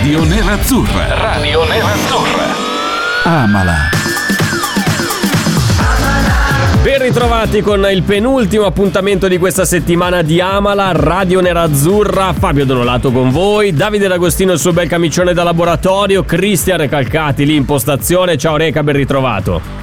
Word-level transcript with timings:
Radio 0.00 0.24
Nerazzurra. 0.24 1.14
Radio 1.14 1.64
Nerazzurra. 1.66 2.44
Amala. 3.24 3.74
Ben 6.82 7.02
ritrovati 7.02 7.60
con 7.60 7.86
il 7.92 8.02
penultimo 8.02 8.64
appuntamento 8.64 9.28
di 9.28 9.36
questa 9.36 9.66
settimana 9.66 10.22
di 10.22 10.40
Amala, 10.40 10.92
Radio 10.94 11.42
Nerazzurra, 11.42 12.32
Fabio 12.32 12.64
Donolato 12.64 13.12
con 13.12 13.30
voi, 13.30 13.74
Davide 13.74 14.08
D'Agostino 14.08 14.54
il 14.54 14.58
suo 14.58 14.72
bel 14.72 14.88
camicione 14.88 15.34
da 15.34 15.42
laboratorio, 15.42 16.24
Cristian 16.24 16.78
Recalcati 16.78 17.44
lì 17.44 17.56
in 17.56 17.66
postazione, 17.66 18.38
ciao 18.38 18.56
Reca, 18.56 18.82
ben 18.82 18.96
ritrovato. 18.96 19.79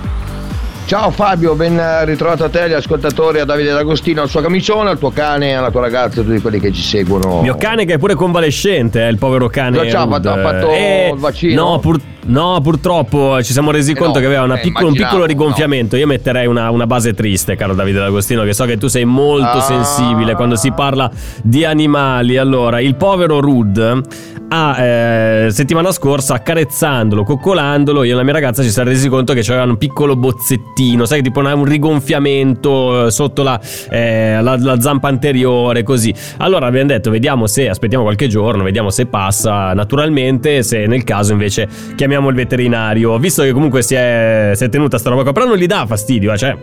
Ciao 0.87 1.11
Fabio, 1.11 1.53
ben 1.55 1.77
ritrovato 2.05 2.45
a 2.45 2.49
te, 2.49 2.61
agli 2.61 2.71
ascoltatori, 2.71 3.41
a 3.41 3.45
Davide 3.45 3.73
D'Agostino, 3.73 4.21
al 4.21 4.29
suo 4.29 4.39
camicione, 4.39 4.89
al 4.91 4.97
tuo 4.97 5.11
cane, 5.11 5.53
alla 5.53 5.69
tua 5.69 5.81
ragazza, 5.81 6.21
a 6.21 6.23
tutti 6.23 6.39
quelli 6.39 6.61
che 6.61 6.71
ci 6.71 6.81
seguono. 6.81 7.41
Mio 7.41 7.57
cane 7.57 7.83
che 7.83 7.95
è 7.95 7.97
pure 7.97 8.15
convalescente, 8.15 9.05
eh, 9.05 9.09
il 9.09 9.17
povero 9.17 9.47
cane. 9.49 9.79
Cosa 9.79 9.89
c'ha? 9.89 10.01
Ha 10.03 10.41
fatto- 10.41 10.69
Eh, 10.71 11.11
il 11.13 11.19
vaccino? 11.19 11.71
No, 11.71 11.79
pur- 11.79 11.99
no, 12.27 12.61
purtroppo 12.61 13.43
ci 13.43 13.51
siamo 13.51 13.71
resi 13.71 13.91
Eh 13.91 13.95
conto 13.95 14.13
no, 14.13 14.19
che 14.21 14.25
aveva 14.27 14.43
una 14.43 14.55
eh, 14.57 14.61
piccolo- 14.61 14.87
un 14.87 14.93
piccolo 14.93 15.25
rigonfiamento. 15.25 15.97
Io 15.97 16.07
metterei 16.07 16.47
una, 16.47 16.71
una 16.71 16.87
base 16.87 17.13
triste, 17.13 17.57
caro 17.57 17.73
Davide 17.75 17.99
D'Agostino, 17.99 18.43
che 18.43 18.53
so 18.53 18.63
che 18.63 18.77
tu 18.77 18.87
sei 18.87 19.03
molto 19.03 19.57
Ah. 19.57 19.61
sensibile 19.61 20.35
quando 20.35 20.55
si 20.55 20.71
parla 20.71 21.11
di 21.43 21.65
animali. 21.65 22.37
Allora, 22.37 22.79
il 22.79 22.95
povero 22.95 23.41
Rud 23.41 24.03
ha 24.49 24.81
eh, 24.81 25.47
settimana 25.51 25.91
scorsa 25.91 26.35
accarezzandolo, 26.35 27.23
coccolandolo, 27.23 28.03
io 28.03 28.13
e 28.13 28.15
la 28.15 28.23
mia 28.23 28.33
ragazza 28.33 28.63
ci 28.63 28.69
siamo 28.69 28.89
resi 28.89 29.09
conto 29.09 29.33
che 29.33 29.41
c'era 29.41 29.63
un 29.63 29.77
piccolo 29.77 30.15
bozzettino, 30.15 31.05
sai, 31.05 31.21
tipo 31.21 31.39
una- 31.39 31.53
un 31.53 31.65
rigonfiamento 31.65 33.07
eh, 33.07 33.11
sotto 33.11 33.43
la, 33.43 33.59
eh, 33.89 34.39
la- 34.41 34.57
la 34.57 34.79
zampa 34.79 35.07
anteriore, 35.09 35.83
così. 35.83 36.13
Allora 36.37 36.67
abbiamo 36.67 36.87
detto, 36.87 37.09
vediamo 37.09 37.45
se 37.47 37.67
aspettiamo 37.69 38.03
qualche 38.03 38.27
giorno, 38.27 38.63
vediamo 38.63 38.89
se 38.89 39.05
passa 39.05 39.73
naturalmente, 39.73 40.63
se 40.63 40.85
nel 40.87 41.03
caso 41.03 41.33
invece 41.33 41.67
chiamiamo 41.95 42.29
il 42.29 42.35
veterinario. 42.35 43.17
Visto 43.17 43.43
che 43.43 43.51
comunque 43.51 43.81
si 43.81 43.95
è, 43.95 44.51
si 44.55 44.63
è 44.63 44.69
tenuta 44.69 44.97
sta 44.97 45.09
roba 45.09 45.23
qua, 45.23 45.33
però 45.33 45.45
non 45.45 45.57
gli 45.57 45.67
dà 45.67 45.85
fastidio, 45.85 46.31
eh, 46.31 46.37
cioè 46.37 46.55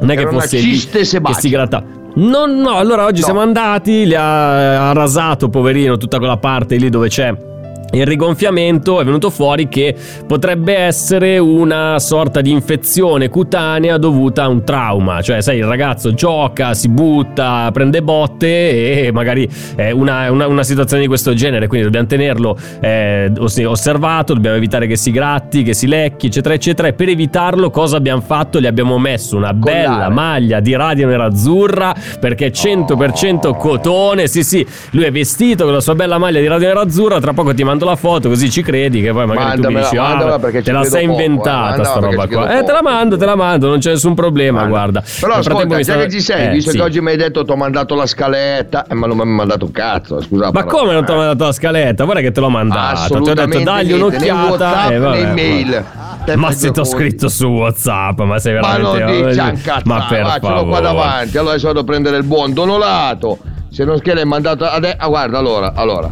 non 0.00 0.10
è 0.10 0.14
che 0.14 0.20
Era 0.22 0.30
fosse 0.30 0.56
lì 0.58 0.76
che 1.34 1.40
si 1.40 1.48
gratta. 1.48 1.84
No, 2.14 2.46
no, 2.46 2.76
allora 2.76 3.04
oggi 3.04 3.20
No. 3.20 3.24
siamo 3.26 3.40
andati, 3.40 4.06
li 4.06 4.14
ha, 4.14 4.88
ha 4.90 4.92
rasato, 4.92 5.48
poverino, 5.48 5.96
tutta 5.96 6.18
quella 6.18 6.36
parte 6.36 6.76
lì 6.76 6.90
dove 6.90 7.08
c'è 7.08 7.34
il 7.92 8.06
rigonfiamento 8.06 9.00
è 9.00 9.04
venuto 9.04 9.28
fuori 9.30 9.68
che 9.68 9.94
potrebbe 10.26 10.74
essere 10.74 11.38
una 11.38 11.98
sorta 11.98 12.40
di 12.40 12.50
infezione 12.50 13.28
cutanea 13.28 13.98
dovuta 13.98 14.44
a 14.44 14.48
un 14.48 14.64
trauma, 14.64 15.20
cioè 15.20 15.40
sai 15.42 15.58
il 15.58 15.66
ragazzo 15.66 16.14
gioca, 16.14 16.74
si 16.74 16.88
butta, 16.88 17.68
prende 17.72 18.02
botte 18.02 19.04
e 19.06 19.12
magari 19.12 19.48
è 19.74 19.90
una, 19.90 20.30
una- 20.30 20.46
una 20.46 20.62
situazione 20.62 21.02
di 21.02 21.08
questo 21.08 21.34
genere, 21.34 21.66
quindi 21.66 21.86
dobbiamo 21.86 22.06
tenerlo 22.06 22.56
eh, 22.80 23.30
os- 23.38 23.58
osservato, 23.58 24.32
dobbiamo 24.34 24.56
evitare 24.56 24.86
che 24.86 24.96
si 24.96 25.10
gratti, 25.10 25.62
che 25.62 25.74
si 25.74 25.86
lecchi, 25.86 26.26
eccetera, 26.26 26.54
eccetera 26.54 26.88
e 26.88 26.92
per 26.94 27.08
evitarlo 27.08 27.70
cosa 27.70 27.96
abbiamo 27.98 28.22
fatto? 28.22 28.60
Gli 28.60 28.66
abbiamo 28.66 28.98
messo 28.98 29.36
una 29.36 29.52
bella 29.52 29.90
Collare. 29.90 30.14
maglia 30.14 30.60
di 30.60 30.74
radio 30.74 31.06
nerazzurra 31.06 31.94
perché 32.18 32.46
è 32.46 32.50
100% 32.50 33.56
cotone, 33.56 34.26
sì 34.28 34.42
sì, 34.42 34.66
lui 34.92 35.04
è 35.04 35.10
vestito 35.10 35.64
con 35.64 35.72
la 35.74 35.80
sua 35.80 35.94
bella 35.94 36.18
maglia 36.18 36.40
di 36.40 36.46
radio 36.46 36.68
nerazzurra, 36.68 37.20
tra 37.20 37.32
poco 37.32 37.52
ti 37.54 37.62
mando 37.64 37.81
la 37.84 37.96
foto 37.96 38.28
così 38.28 38.50
ci 38.50 38.62
credi 38.62 39.00
che 39.02 39.12
poi 39.12 39.26
magari 39.26 39.46
Mandamela, 39.60 39.86
tu 39.88 39.96
dici 39.96 39.96
ah, 40.02 40.38
perché 40.38 40.62
te 40.62 40.72
la 40.72 40.84
sei 40.84 41.06
poco, 41.06 41.20
eh, 41.20 41.22
inventata 41.24 41.58
mandamela 41.60 41.84
sta 41.84 42.00
roba 42.00 42.26
qua. 42.28 42.58
Eh 42.58 42.64
te 42.64 42.72
la 42.72 42.82
mando, 42.82 43.16
te 43.16 43.24
la 43.24 43.34
mando, 43.36 43.68
non 43.68 43.78
c'è 43.78 43.90
nessun 43.90 44.14
problema, 44.14 44.66
Guarda. 44.66 45.00
guarda. 45.00 45.02
Però 45.20 45.32
Nel 45.36 45.46
ascolta, 45.46 45.76
mi 45.76 45.84
sta- 45.84 45.96
che 45.98 46.10
ci 46.10 46.20
sei, 46.20 46.46
eh, 46.46 46.50
visto 46.50 46.70
sì. 46.70 46.76
che 46.76 46.82
oggi 46.82 47.00
mi 47.00 47.10
hai 47.10 47.16
detto 47.16 47.44
ti 47.44 47.50
ho 47.50 47.56
mandato 47.56 47.94
la 47.94 48.06
scaletta, 48.06 48.86
eh, 48.86 48.94
ma 48.94 49.06
non 49.06 49.16
mi 49.16 49.22
hai 49.22 49.28
mandato 49.28 49.64
un 49.66 49.70
cazzo, 49.72 50.20
scusa. 50.20 50.50
Ma 50.52 50.62
però. 50.64 50.66
come 50.66 50.92
non 50.92 51.04
ti 51.04 51.10
ho 51.12 51.16
mandato 51.16 51.44
la 51.44 51.52
scaletta? 51.52 52.04
Guarda 52.04 52.20
che 52.22 52.30
te 52.32 52.40
l'ho 52.40 52.48
mandata. 52.50 53.06
Ti 53.06 53.12
ho 53.30 53.34
detto 53.34 53.60
dagli 53.62 53.92
un'occhiata. 53.92 54.90
E 54.90 54.98
vabbè, 54.98 55.32
mail. 55.32 55.84
Ma 56.36 56.52
se 56.52 56.70
ti 56.70 56.78
ho 56.80 56.84
scritto 56.84 57.28
su 57.28 57.46
WhatsApp, 57.46 58.20
ma 58.20 58.38
sei 58.38 58.54
Ma 58.60 58.76
veramente. 58.76 59.04
non 59.04 59.26
dici 59.28 59.40
un 59.40 59.60
cazzo, 59.62 59.82
ma 59.86 60.06
per 60.08 60.26
ce 60.26 60.32
l'ho 60.32 60.38
qua 60.38 60.76
favore. 60.76 60.80
davanti, 60.80 61.36
allora 61.38 61.52
adesso 61.52 61.66
vado 61.66 61.80
a 61.80 61.84
prendere 61.84 62.16
il 62.16 62.22
buon 62.24 62.52
donolato. 62.52 63.38
Se 63.70 63.84
non 63.84 63.96
scherzo 63.96 64.20
hai 64.20 64.26
mandato 64.26 64.64
ade- 64.64 64.94
ah, 64.96 65.08
guarda, 65.08 65.38
allora, 65.38 65.72
allora. 65.74 66.10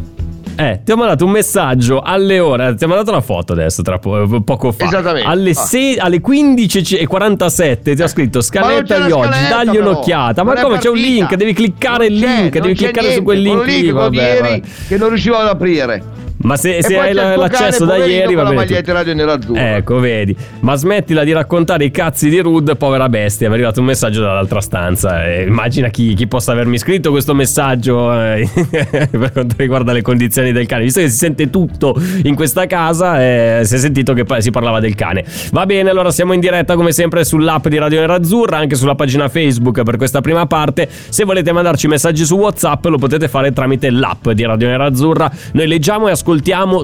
Eh, 0.55 0.81
ti 0.83 0.91
ho 0.91 0.95
mandato 0.97 1.25
un 1.25 1.31
messaggio 1.31 2.01
alle 2.01 2.39
ore. 2.39 2.75
Ti 2.75 2.83
ho 2.83 2.87
mandato 2.87 3.11
la 3.11 3.21
foto 3.21 3.53
adesso, 3.53 3.81
tra 3.81 3.97
po- 3.99 4.41
poco 4.43 4.71
fa. 4.71 4.85
Esattamente. 4.85 5.27
Alle, 5.27 5.51
Ah. 5.51 5.53
sei- 5.53 5.97
alle 5.97 6.19
15.47 6.19 7.95
ti 7.95 8.01
ho 8.01 8.07
scritto 8.07 8.41
scaletta 8.41 8.99
di 8.99 9.11
oggi. 9.11 9.27
scaletta, 9.31 9.55
Dagli 9.63 9.77
però. 9.77 9.89
un'occhiata. 9.91 10.43
Ma 10.43 10.51
Non 10.53 10.59
è 10.59 10.63
come 10.63 10.77
c'è 10.77 10.87
un 10.89 10.93
partita. 10.95 11.13
link? 11.15 11.35
Devi 11.35 11.53
cliccare 11.53 12.05
il 12.07 12.13
Non 12.13 12.21
c'è, 12.21 12.27
link. 12.41 12.53
non 12.55 12.61
Devi 12.63 12.73
c'è 12.75 12.83
cliccare 12.83 13.01
su 13.07 13.07
niente, 13.07 13.23
quel 13.23 13.41
link 13.41 13.57
quello 13.57 13.71
lì 13.71 13.79
lì. 13.79 13.85
che 13.87 13.91
Vabbè, 13.91 14.15
ieri 14.21 14.39
vabbè. 14.41 14.61
che 14.87 14.97
non 14.97 15.09
riuscivo 15.09 15.35
ad 15.37 15.47
aprire. 15.47 16.03
Ma 16.43 16.57
se, 16.57 16.81
se 16.81 16.97
hai 16.97 17.13
l'accesso 17.13 17.85
da 17.85 17.97
ieri, 17.97 18.33
va 18.33 18.43
bene. 18.43 18.55
maglietta 18.55 18.93
radio 18.93 19.13
nerazzurra. 19.13 19.75
Ecco, 19.75 19.99
vedi. 19.99 20.35
Ma 20.61 20.75
smettila 20.75 21.23
di 21.23 21.31
raccontare 21.31 21.85
i 21.85 21.91
cazzi 21.91 22.29
di 22.29 22.39
Rud, 22.39 22.75
povera 22.77 23.09
bestia. 23.09 23.47
Mi 23.47 23.53
è 23.53 23.57
arrivato 23.57 23.79
un 23.79 23.85
messaggio 23.85 24.21
dall'altra 24.21 24.61
stanza. 24.61 25.25
Eh, 25.25 25.43
immagina 25.43 25.89
chi, 25.89 26.13
chi 26.13 26.27
possa 26.27 26.51
avermi 26.51 26.77
scritto 26.77 27.11
questo 27.11 27.33
messaggio 27.33 28.11
eh, 28.13 28.49
per 28.71 29.31
quanto 29.33 29.55
riguarda 29.57 29.91
le 29.91 30.01
condizioni 30.01 30.51
del 30.51 30.65
cane. 30.65 30.83
Visto 30.83 30.99
che 30.99 31.09
si 31.09 31.17
sente 31.17 31.49
tutto 31.49 31.95
in 32.23 32.35
questa 32.35 32.65
casa, 32.65 33.21
eh, 33.21 33.61
si 33.63 33.75
è 33.75 33.77
sentito 33.77 34.13
che 34.13 34.25
si 34.39 34.49
parlava 34.49 34.79
del 34.79 34.95
cane. 34.95 35.23
Va 35.51 35.65
bene, 35.65 35.89
allora 35.89 36.11
siamo 36.11 36.33
in 36.33 36.39
diretta 36.39 36.75
come 36.75 36.91
sempre 36.91 37.23
sull'app 37.23 37.67
di 37.67 37.77
Radio 37.77 37.99
Nerazzurra, 37.99 38.57
anche 38.57 38.75
sulla 38.75 38.95
pagina 38.95 39.29
Facebook 39.29 39.83
per 39.83 39.97
questa 39.97 40.21
prima 40.21 40.47
parte. 40.47 40.89
Se 40.89 41.23
volete 41.23 41.51
mandarci 41.51 41.87
messaggi 41.87 42.25
su 42.25 42.35
WhatsApp, 42.35 42.85
lo 42.85 42.97
potete 42.97 43.27
fare 43.27 43.51
tramite 43.51 43.89
l'app 43.91 44.29
di 44.29 44.43
Radio 44.43 44.67
Nerazzurra. 44.67 45.31
Noi 45.53 45.67
leggiamo 45.67 46.07
e 46.07 46.11
ascoltiamo 46.11 46.29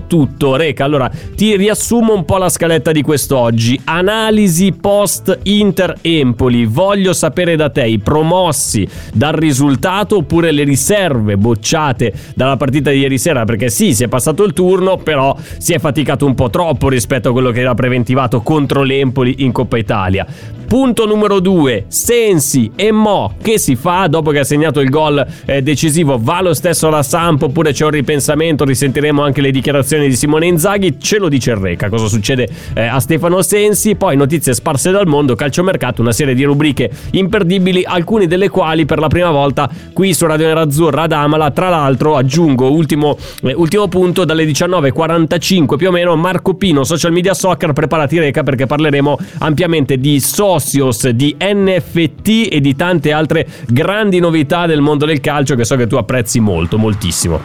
tutto. 0.07 0.55
Reca, 0.55 0.83
allora 0.83 1.09
ti 1.35 1.55
riassumo 1.55 2.13
un 2.13 2.25
po' 2.25 2.37
la 2.37 2.49
scaletta 2.49 2.91
di 2.91 3.01
quest'oggi. 3.01 3.79
Analisi 3.85 4.73
post 4.73 5.39
Inter 5.43 5.95
Empoli. 6.01 6.65
Voglio 6.65 7.13
sapere 7.13 7.55
da 7.55 7.69
te 7.69 7.85
i 7.85 7.99
promossi 7.99 8.87
dal 9.13 9.33
risultato 9.33 10.17
oppure 10.17 10.51
le 10.51 10.63
riserve 10.63 11.37
bocciate 11.37 12.13
dalla 12.35 12.57
partita 12.57 12.91
di 12.91 12.99
ieri 12.99 13.17
sera. 13.17 13.45
Perché 13.45 13.69
sì, 13.69 13.93
si 13.93 14.03
è 14.03 14.07
passato 14.07 14.43
il 14.43 14.53
turno, 14.53 14.97
però 14.97 15.35
si 15.57 15.73
è 15.73 15.79
faticato 15.79 16.25
un 16.25 16.35
po' 16.35 16.49
troppo 16.49 16.89
rispetto 16.89 17.29
a 17.29 17.31
quello 17.31 17.51
che 17.51 17.61
era 17.61 17.73
preventivato 17.73 18.41
contro 18.41 18.83
l'Empoli 18.83 19.35
in 19.39 19.51
Coppa 19.51 19.77
Italia. 19.77 20.55
Punto 20.67 21.05
numero 21.05 21.39
2, 21.39 21.85
Sensi 21.87 22.69
e 22.75 22.91
Mo 22.91 23.35
che 23.41 23.57
si 23.57 23.77
fa 23.77 24.07
dopo 24.07 24.31
che 24.31 24.39
ha 24.39 24.43
segnato 24.43 24.81
il 24.81 24.89
gol 24.89 25.25
eh, 25.45 25.61
decisivo, 25.61 26.19
va 26.21 26.41
lo 26.41 26.53
stesso 26.53 26.87
alla 26.87 27.03
Samp 27.03 27.43
oppure 27.43 27.71
c'è 27.71 27.85
un 27.85 27.91
ripensamento, 27.91 28.65
risentiremo 28.65 29.23
anche 29.23 29.39
le 29.39 29.51
dichiarazioni 29.51 30.09
di 30.09 30.15
Simone 30.17 30.47
Inzaghi, 30.47 30.99
ce 30.99 31.19
lo 31.19 31.29
dice 31.29 31.51
il 31.51 31.57
Reca, 31.57 31.87
cosa 31.87 32.07
succede 32.07 32.49
eh, 32.73 32.81
a 32.81 32.99
Stefano 32.99 33.41
Sensi, 33.43 33.95
poi 33.95 34.17
notizie 34.17 34.53
sparse 34.53 34.91
dal 34.91 35.07
mondo, 35.07 35.35
calciomercato, 35.35 36.01
una 36.01 36.11
serie 36.11 36.35
di 36.35 36.43
rubriche 36.43 36.91
imperdibili, 37.11 37.85
alcune 37.85 38.27
delle 38.27 38.49
quali 38.49 38.85
per 38.85 38.99
la 38.99 39.07
prima 39.07 39.31
volta 39.31 39.69
qui 39.93 40.13
su 40.13 40.25
Radio 40.25 40.47
Nerazzurra 40.47 41.03
ad 41.03 41.13
Amala, 41.13 41.49
tra 41.51 41.69
l'altro 41.69 42.17
aggiungo 42.17 42.69
ultimo, 42.69 43.17
eh, 43.41 43.53
ultimo 43.53 43.87
punto 43.87 44.25
dalle 44.25 44.43
19.45 44.43 45.77
più 45.77 45.87
o 45.87 45.91
meno 45.91 46.13
Marco 46.17 46.55
Pino, 46.55 46.83
social 46.83 47.13
media 47.13 47.33
soccer, 47.33 47.71
preparati 47.71 48.19
Reca 48.19 48.43
perché 48.43 48.65
parleremo 48.65 49.17
ampiamente 49.39 49.97
di 49.97 50.19
socios, 50.59 51.09
di 51.09 51.35
NFT 51.39 52.49
e 52.51 52.59
di 52.59 52.75
tante 52.75 53.11
altre 53.11 53.47
grandi 53.67 54.19
novità 54.19 54.65
del 54.65 54.81
mondo 54.81 55.05
del 55.05 55.19
calcio 55.19 55.55
che 55.55 55.65
so 55.65 55.75
che 55.75 55.87
tu 55.87 55.95
apprezzi 55.95 56.39
molto, 56.39 56.77
moltissimo. 56.77 57.39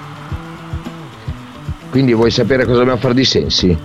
Quindi 1.91 2.15
vuoi 2.15 2.31
sapere 2.31 2.65
cosa 2.65 2.79
dobbiamo 2.79 2.99
fare 2.99 3.15
di 3.15 3.25
sensi? 3.25 3.77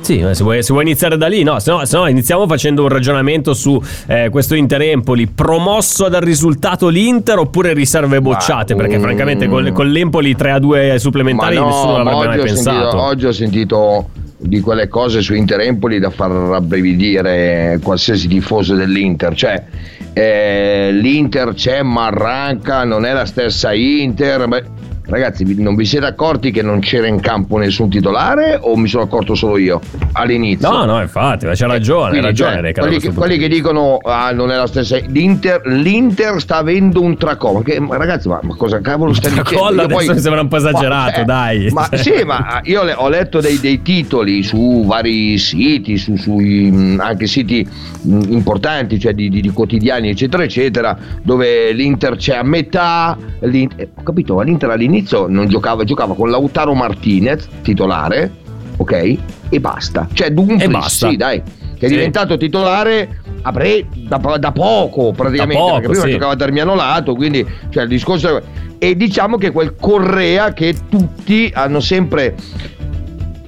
Sì, 0.00 0.22
ma 0.22 0.34
se 0.34 0.44
vuoi, 0.44 0.62
se 0.62 0.72
vuoi 0.72 0.84
iniziare 0.84 1.16
da 1.16 1.26
lì, 1.26 1.42
no, 1.42 1.58
se 1.58 1.70
no, 1.70 1.84
se 1.84 1.96
no 1.96 2.06
iniziamo 2.06 2.46
facendo 2.46 2.82
un 2.82 2.88
ragionamento 2.88 3.54
su 3.54 3.80
eh, 4.06 4.28
questo 4.30 4.54
Inter 4.54 4.82
Empoli, 4.82 5.26
promosso 5.26 6.08
dal 6.08 6.20
risultato 6.20 6.86
l'Inter 6.86 7.38
oppure 7.38 7.72
riserve 7.74 8.20
bocciate? 8.20 8.76
perché 8.76 8.98
mm. 8.98 9.02
francamente 9.02 9.48
con, 9.48 9.72
con 9.72 9.88
l'Empoli 9.88 10.36
3 10.36 10.50
a 10.52 10.58
2 10.60 10.98
supplementari 11.00 11.56
Ma 11.56 11.60
no, 11.62 11.66
nessuno 11.66 11.92
ma 11.92 12.02
l'avrebbe 12.04 12.36
mai 12.36 12.44
pensato. 12.44 12.78
Sentito, 12.78 13.02
oggi 13.02 13.26
ho 13.26 13.32
sentito 13.32 14.08
di 14.38 14.60
quelle 14.60 14.88
cose 14.88 15.22
su 15.22 15.34
Inter 15.34 15.60
Empoli 15.60 15.98
da 15.98 16.10
far 16.10 16.30
rabbrividire 16.30 17.78
qualsiasi 17.82 18.28
tifoso 18.28 18.74
dell'Inter. 18.74 19.34
Cioè, 19.34 19.64
eh, 20.12 20.90
l'Inter 20.92 21.54
c'è, 21.54 21.82
ma 21.82 22.06
arranca, 22.06 22.84
non 22.84 23.04
è 23.04 23.12
la 23.12 23.26
stessa 23.26 23.72
Inter. 23.72 24.64
Ragazzi, 25.08 25.44
non 25.62 25.76
vi 25.76 25.84
siete 25.84 26.04
accorti 26.06 26.50
che 26.50 26.62
non 26.62 26.80
c'era 26.80 27.06
in 27.06 27.20
campo 27.20 27.58
nessun 27.58 27.88
titolare 27.88 28.58
o 28.60 28.76
mi 28.76 28.88
sono 28.88 29.04
accorto 29.04 29.36
solo 29.36 29.56
io 29.56 29.80
all'inizio? 30.12 30.68
No, 30.68 30.84
no, 30.84 31.00
infatti, 31.00 31.46
ma 31.46 31.52
c'ha 31.54 31.68
ragione, 31.68 32.04
hai 32.04 32.08
Quindi, 32.10 32.26
ragione. 32.26 32.52
cioè, 32.54 32.60
Reca, 32.60 32.80
quelli, 32.82 32.98
che, 32.98 33.12
quelli 33.12 33.38
che 33.38 33.46
dicono 33.48 33.98
ah, 34.02 34.32
non 34.32 34.50
è 34.50 34.56
la 34.56 34.66
stessa 34.66 34.96
l'Inter, 35.06 35.64
l'Inter 35.66 36.40
sta 36.40 36.56
avendo 36.56 37.00
un 37.02 37.16
tracollo 37.16 37.60
che, 37.60 37.80
ragazzi 37.88 38.26
ma, 38.26 38.40
ma 38.42 38.56
cosa 38.56 38.80
cavolo 38.80 39.12
stai 39.14 39.30
dicendo 39.30 39.48
Tracollo 39.50 39.82
adesso 39.82 40.12
mi 40.12 40.18
sembra 40.20 40.40
un 40.40 40.48
po' 40.48 40.56
esagerato, 40.56 41.20
ma, 41.20 41.24
dai. 41.24 41.68
ma 41.70 41.88
Cioè. 41.88 41.98
sì 42.02 42.24
ma 42.24 42.60
io 42.64 42.82
le- 42.82 42.94
ho 42.96 43.08
letto 43.08 43.40
dei, 43.40 43.60
dei 43.60 43.82
titoli 43.82 44.42
su 44.42 44.84
vari 44.86 45.38
siti 45.38 45.96
su, 45.98 46.16
sui 46.16 46.96
anche 46.98 47.28
siti 47.28 47.64
importanti 48.02 48.98
cioè 48.98 49.12
di, 49.12 49.28
di- 49.28 49.40
di 49.40 49.50
quotidiani 49.50 50.08
eccetera 50.10 50.42
eccetera 50.42 50.96
dove 51.22 51.70
l'Inter 51.72 52.16
c'è 52.16 52.36
a 52.36 52.42
metà 52.42 53.16
l'In- 53.42 53.70
eh, 53.76 53.88
ho 53.94 54.02
capito 54.02 54.34
ma 54.34 54.42
l'Inter 54.42 54.70
all'inizio 54.70 54.94
non 55.28 55.48
giocava 55.48 55.84
giocava 55.84 56.14
con 56.14 56.30
Lautaro 56.30 56.74
Martinez 56.74 57.48
titolare 57.62 58.30
ok 58.76 59.16
e 59.48 59.60
basta 59.60 60.08
cioè 60.12 60.30
Dumfries 60.30 60.70
basta. 60.70 61.08
sì 61.08 61.16
dai 61.16 61.42
che 61.78 61.86
è 61.86 61.88
Sì. 61.88 61.94
diventato 61.94 62.36
titolare 62.36 63.20
a 63.42 63.52
bre- 63.52 63.86
da, 63.92 64.16
da 64.38 64.52
poco 64.52 65.12
praticamente 65.12 65.54
Da 65.62 65.68
poco, 65.68 65.72
perché 65.74 65.88
prima 65.88 66.04
sì. 66.04 66.10
giocava 66.12 66.32
a 66.32 66.36
Darmiano 66.36 66.74
Lato 66.74 67.14
quindi 67.14 67.46
cioè, 67.70 67.82
il 67.84 67.88
discorso 67.88 68.40
e 68.78 68.96
diciamo 68.96 69.36
che 69.36 69.50
quel 69.52 69.74
Correa 69.78 70.52
che 70.52 70.74
tutti 70.88 71.50
hanno 71.54 71.80
sempre 71.80 72.34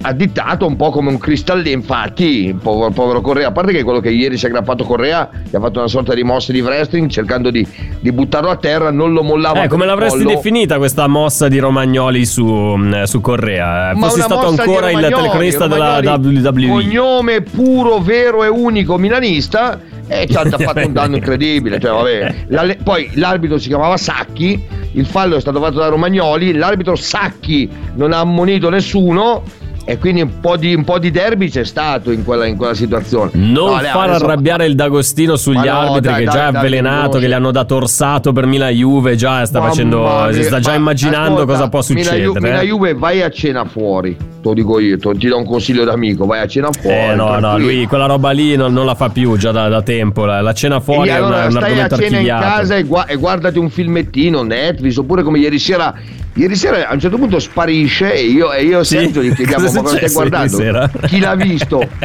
additato 0.01 0.65
un 0.65 0.75
po' 0.77 0.91
come 0.91 1.09
un 1.09 1.17
cristallino 1.17 1.69
infatti 1.75 2.55
povero, 2.61 2.91
povero 2.91 3.21
Correa 3.21 3.47
a 3.47 3.51
parte 3.51 3.73
che 3.73 3.83
quello 3.83 3.99
che 3.99 4.09
ieri 4.09 4.37
si 4.37 4.45
è 4.45 4.47
aggrappato 4.47 4.83
Correa 4.85 5.29
gli 5.49 5.55
ha 5.55 5.59
fatto 5.59 5.79
una 5.79 5.87
sorta 5.89 6.13
di 6.13 6.23
mossa 6.23 6.51
di 6.53 6.61
wrestling 6.61 7.09
cercando 7.09 7.49
di, 7.51 7.67
di 7.99 8.11
buttarlo 8.11 8.49
a 8.49 8.55
terra 8.55 8.91
non 8.91 9.11
lo 9.11 9.23
mollava 9.23 9.63
Eh, 9.63 9.67
come 9.67 9.85
l'avresti 9.85 10.23
collo. 10.23 10.35
definita 10.35 10.77
questa 10.77 11.07
mossa 11.07 11.47
di 11.49 11.59
Romagnoli 11.59 12.25
su, 12.25 12.45
mh, 12.45 13.03
su 13.03 13.19
Correa? 13.19 13.93
Ma 13.93 14.07
Fossi 14.07 14.21
stato 14.21 14.47
ancora 14.47 14.89
il 14.91 14.99
telecronista 14.99 15.67
della 15.67 15.99
WWE. 16.17 16.67
Cognome 16.67 17.41
puro, 17.41 17.99
vero 17.99 18.43
e 18.43 18.47
unico 18.47 18.97
milanista 18.97 19.79
e 20.07 20.25
ci 20.27 20.35
ha 20.35 20.43
fatto 20.57 20.85
un 20.85 20.93
danno 20.93 21.15
incredibile. 21.17 21.79
Cioè, 21.79 21.91
vabbè. 21.91 22.35
La- 22.47 22.75
poi 22.83 23.09
l'arbitro 23.15 23.57
si 23.57 23.67
chiamava 23.67 23.97
Sacchi, 23.97 24.59
il 24.93 25.05
fallo 25.05 25.35
è 25.35 25.39
stato 25.41 25.59
fatto 25.59 25.77
da 25.79 25.87
Romagnoli, 25.87 26.53
l'arbitro 26.53 26.95
Sacchi 26.95 27.69
non 27.95 28.11
ha 28.13 28.19
ammonito 28.19 28.69
nessuno. 28.69 29.43
E 29.85 29.97
quindi 29.97 30.21
un 30.21 30.39
po' 30.39 30.55
di, 30.55 30.75
un 30.75 30.83
po' 30.83 30.99
di 30.99 31.09
derby 31.09 31.49
c'è 31.49 31.63
stato 31.63 32.11
in 32.11 32.23
quella, 32.23 32.45
in 32.45 32.55
quella 32.57 32.75
situazione. 32.75 33.31
Non 33.33 33.51
No, 33.71 33.77
far 33.79 34.09
adesso- 34.09 34.25
arrabbiare 34.25 34.65
il 34.67 34.75
D'Agostino 34.75 35.35
sugli 35.35 35.55
no, 35.65 35.71
arbitri 35.79 36.01
dai, 36.11 36.19
che 36.19 36.25
dai, 36.25 36.33
già 36.33 36.47
è 36.47 36.51
dai, 36.51 36.55
avvelenato, 36.61 37.11
non 37.13 37.21
che 37.21 37.27
gli 37.27 37.31
hanno 37.33 37.51
dato 37.51 37.75
orsato 37.75 38.31
per 38.31 38.45
Milan 38.45 38.71
Juve, 38.73 39.15
già 39.15 39.43
sta 39.45 39.57
Mamma 39.57 39.71
facendo 39.71 40.01
mia, 40.03 40.31
si 40.31 40.43
sta 40.43 40.59
già 40.59 40.71
ma 40.71 40.75
immaginando 40.77 41.33
ascolta, 41.41 41.45
cosa 41.53 41.69
può 41.69 41.81
succedere. 41.81 42.39
Milan 42.39 42.61
eh. 42.61 42.65
Juve 42.67 42.93
vai 42.93 43.21
a 43.23 43.29
cena 43.31 43.65
fuori, 43.65 44.15
te 44.15 44.25
lo 44.43 44.53
dico 44.53 44.79
io, 44.79 44.97
ti 44.97 45.27
do 45.27 45.37
un 45.37 45.45
consiglio 45.45 45.83
d'amico, 45.85 46.25
vai 46.27 46.41
a 46.41 46.47
cena 46.47 46.69
fuori. 46.71 46.95
Eh 46.95 47.15
no, 47.15 47.39
no, 47.39 47.57
lui 47.57 47.87
quella 47.87 48.05
roba 48.05 48.29
lì 48.29 48.55
non, 48.55 48.71
non 48.71 48.85
la 48.85 48.93
fa 48.95 49.09
più 49.09 49.37
già 49.37 49.51
da, 49.51 49.69
da 49.69 49.81
tempo. 49.81 50.25
La, 50.25 50.41
la 50.41 50.53
cena 50.53 50.79
fuori 50.79 51.09
E 51.09 51.13
è, 51.13 51.15
allora 51.15 51.35
una- 51.37 51.45
un 51.45 51.51
stai 51.51 51.61
a 51.63 51.65
argomento 51.83 51.95
cena 51.95 52.07
in 52.07 52.13
archiviato. 52.13 52.43
casa 52.45 52.75
e, 52.75 52.83
gua- 52.83 53.05
e 53.07 53.15
guardati 53.15 53.57
un 53.57 53.69
filmettino 53.71 54.43
Netflix 54.43 54.97
oppure 54.97 55.23
come 55.23 55.39
ieri 55.39 55.57
sera 55.57 55.95
ieri 56.33 56.55
sera 56.55 56.87
a 56.87 56.93
un 56.93 56.99
certo 56.99 57.17
punto 57.17 57.39
sparisce 57.39 58.13
e 58.13 58.21
io 58.23 58.51
e 58.53 58.63
io 58.63 58.83
Sì? 58.83 58.95
Sergio 58.97 59.21
gli 59.21 59.33
chiediamo 59.33 59.71
ma 59.71 59.81
cosa 59.81 59.97
stai 59.97 60.11
guardando? 60.11 60.89
chi 61.07 61.19
l'ha 61.19 61.35
visto? 61.35 61.87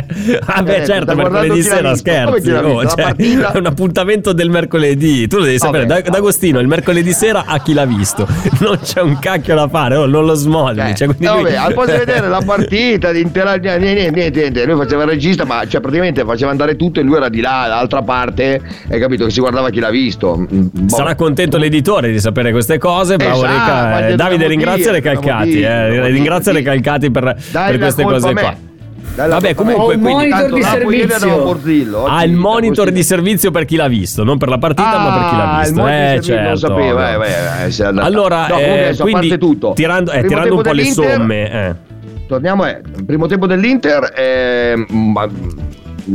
Ah 0.47 0.62
beh 0.62 0.82
Eh, 0.82 0.87
certo 0.87 1.15
mercoledì 1.15 1.62
sera 1.62 1.94
scherzi. 1.97 2.50
Oh, 2.50 2.87
cioè, 2.87 3.15
è 3.17 3.56
un 3.59 3.67
appuntamento 3.67 4.32
del 4.32 4.50
mercoledì. 4.50 5.26
Tu 5.26 5.38
lo 5.38 5.44
devi 5.44 5.59
sapere 5.59 5.87
Vabbè, 5.87 6.03
Da- 6.03 6.11
D'Agostino 6.11 6.59
il 6.61 6.67
mercoledì 6.69 7.12
sera 7.12 7.44
a 7.47 7.59
chi 7.61 7.73
l'ha 7.73 7.85
visto? 7.87 8.26
Non 8.61 8.79
c'è 8.82 9.00
un 9.00 9.19
cacchio 9.19 9.55
da 9.55 9.69
fare 9.69 9.97
oh, 9.97 10.06
non 10.06 10.25
lo 10.25 10.35
smolli 10.35 10.81
Eh, 10.81 10.94
cioè, 10.94 11.09
eh, 11.09 11.15
lui- 11.19 11.27
vabbè, 11.43 11.55
al 11.56 11.75
posto 11.75 11.93
di 11.93 11.99
vedere 11.99 12.29
la 12.29 12.43
partita 12.44 13.12
di 13.12 13.20
intera- 13.20 13.55
niente, 13.56 14.11
niente, 14.11 14.41
niente, 14.41 14.65
lui 14.67 14.77
faceva 14.77 15.03
il 15.05 15.09
regista 15.11 15.44
ma 15.44 15.67
cioè, 15.67 15.81
praticamente 15.81 16.25
faceva 16.25 16.50
andare 16.50 16.77
tutto 16.77 17.00
e 17.00 17.03
lui 17.03 17.17
era 17.17 17.29
di 17.29 17.41
là 17.41 17.65
dall'altra 17.69 18.03
parte 18.03 18.61
hai 18.88 18.99
capito 19.00 19.25
che 19.27 19.31
si 19.31 19.41
guardava 19.41 19.70
chi 19.70 19.81
l'ha 19.81 19.91
visto. 19.91 20.37
Mm, 20.38 20.67
boh. 20.70 20.88
Sarà 20.94 21.15
contento 21.15 21.56
l'editore 21.59 22.11
di 22.11 22.20
sapere 22.20 22.50
queste 22.53 22.79
cose. 22.79 23.17
Bravo, 23.17 23.44
Esatto, 23.44 23.53
Reca. 23.53 24.13
Eh, 24.14 24.16
Davide, 24.16 24.46
ringrazia 24.46 24.93
dire, 24.93 25.00
dobbiamo 25.00 25.43
Eh, 25.43 25.90
dire, 25.90 26.08
ringrazia 26.08 26.52
dobbiamo 26.52 26.76
Recalcati 26.76 27.11
per, 27.11 27.25
Dai 27.50 27.70
per 27.70 27.72
la 27.72 27.78
queste 27.78 28.02
cose 28.02 28.32
me. 28.32 28.40
qua. 28.40 28.55
Dai 29.14 29.28
la 29.28 29.34
Vabbè, 29.34 29.49
me. 29.49 29.55
comunque, 29.55 29.82
Ho 29.82 29.87
un 29.96 30.00
quindi 30.02 30.12
monitor 30.12 30.40
Tanto 30.40 30.55
di 30.56 30.62
servizio. 30.62 32.05
Ha 32.06 32.25
il 32.25 32.32
da 32.32 32.38
monitor 32.38 32.90
di 32.90 33.02
servizio 33.02 33.50
per 33.50 33.64
chi 33.64 33.76
l'ha 33.76 33.87
visto, 33.88 34.25
non 34.25 34.38
per 34.38 34.49
la 34.49 34.58
partita, 34.58 34.99
ma 34.99 35.12
per 35.12 35.28
chi 35.28 35.37
l'ha 35.37 35.50
Ah, 35.52 35.61
il 35.61 35.69
visto. 35.72 35.87
Eh, 35.87 36.19
certo. 36.22 36.56
sapevo, 36.56 36.81
ovvio. 37.00 37.06
eh, 37.14 37.19
beh, 37.19 37.64
eh, 37.66 37.70
si 37.70 37.82
è 37.82 37.84
andato. 37.87 38.06
Allora, 38.06 38.46
No, 38.49 38.58
eh, 38.58 38.62
adesso, 38.70 39.02
quindi, 39.02 39.38
tutto, 39.38 39.72
tirando, 39.75 40.11
eh, 40.11 40.25
tirando 40.25 40.56
un 40.56 40.62
po' 40.62 40.72
le 40.72 40.84
somme, 40.87 41.50
eh. 41.69 41.75
Torniamo, 42.26 42.64
eh, 42.67 42.81
il 42.96 43.05
primo 43.05 43.26
tempo 43.26 43.46
dell'Inter, 43.46 44.12
eh, 44.17 44.84
ma- 44.88 45.28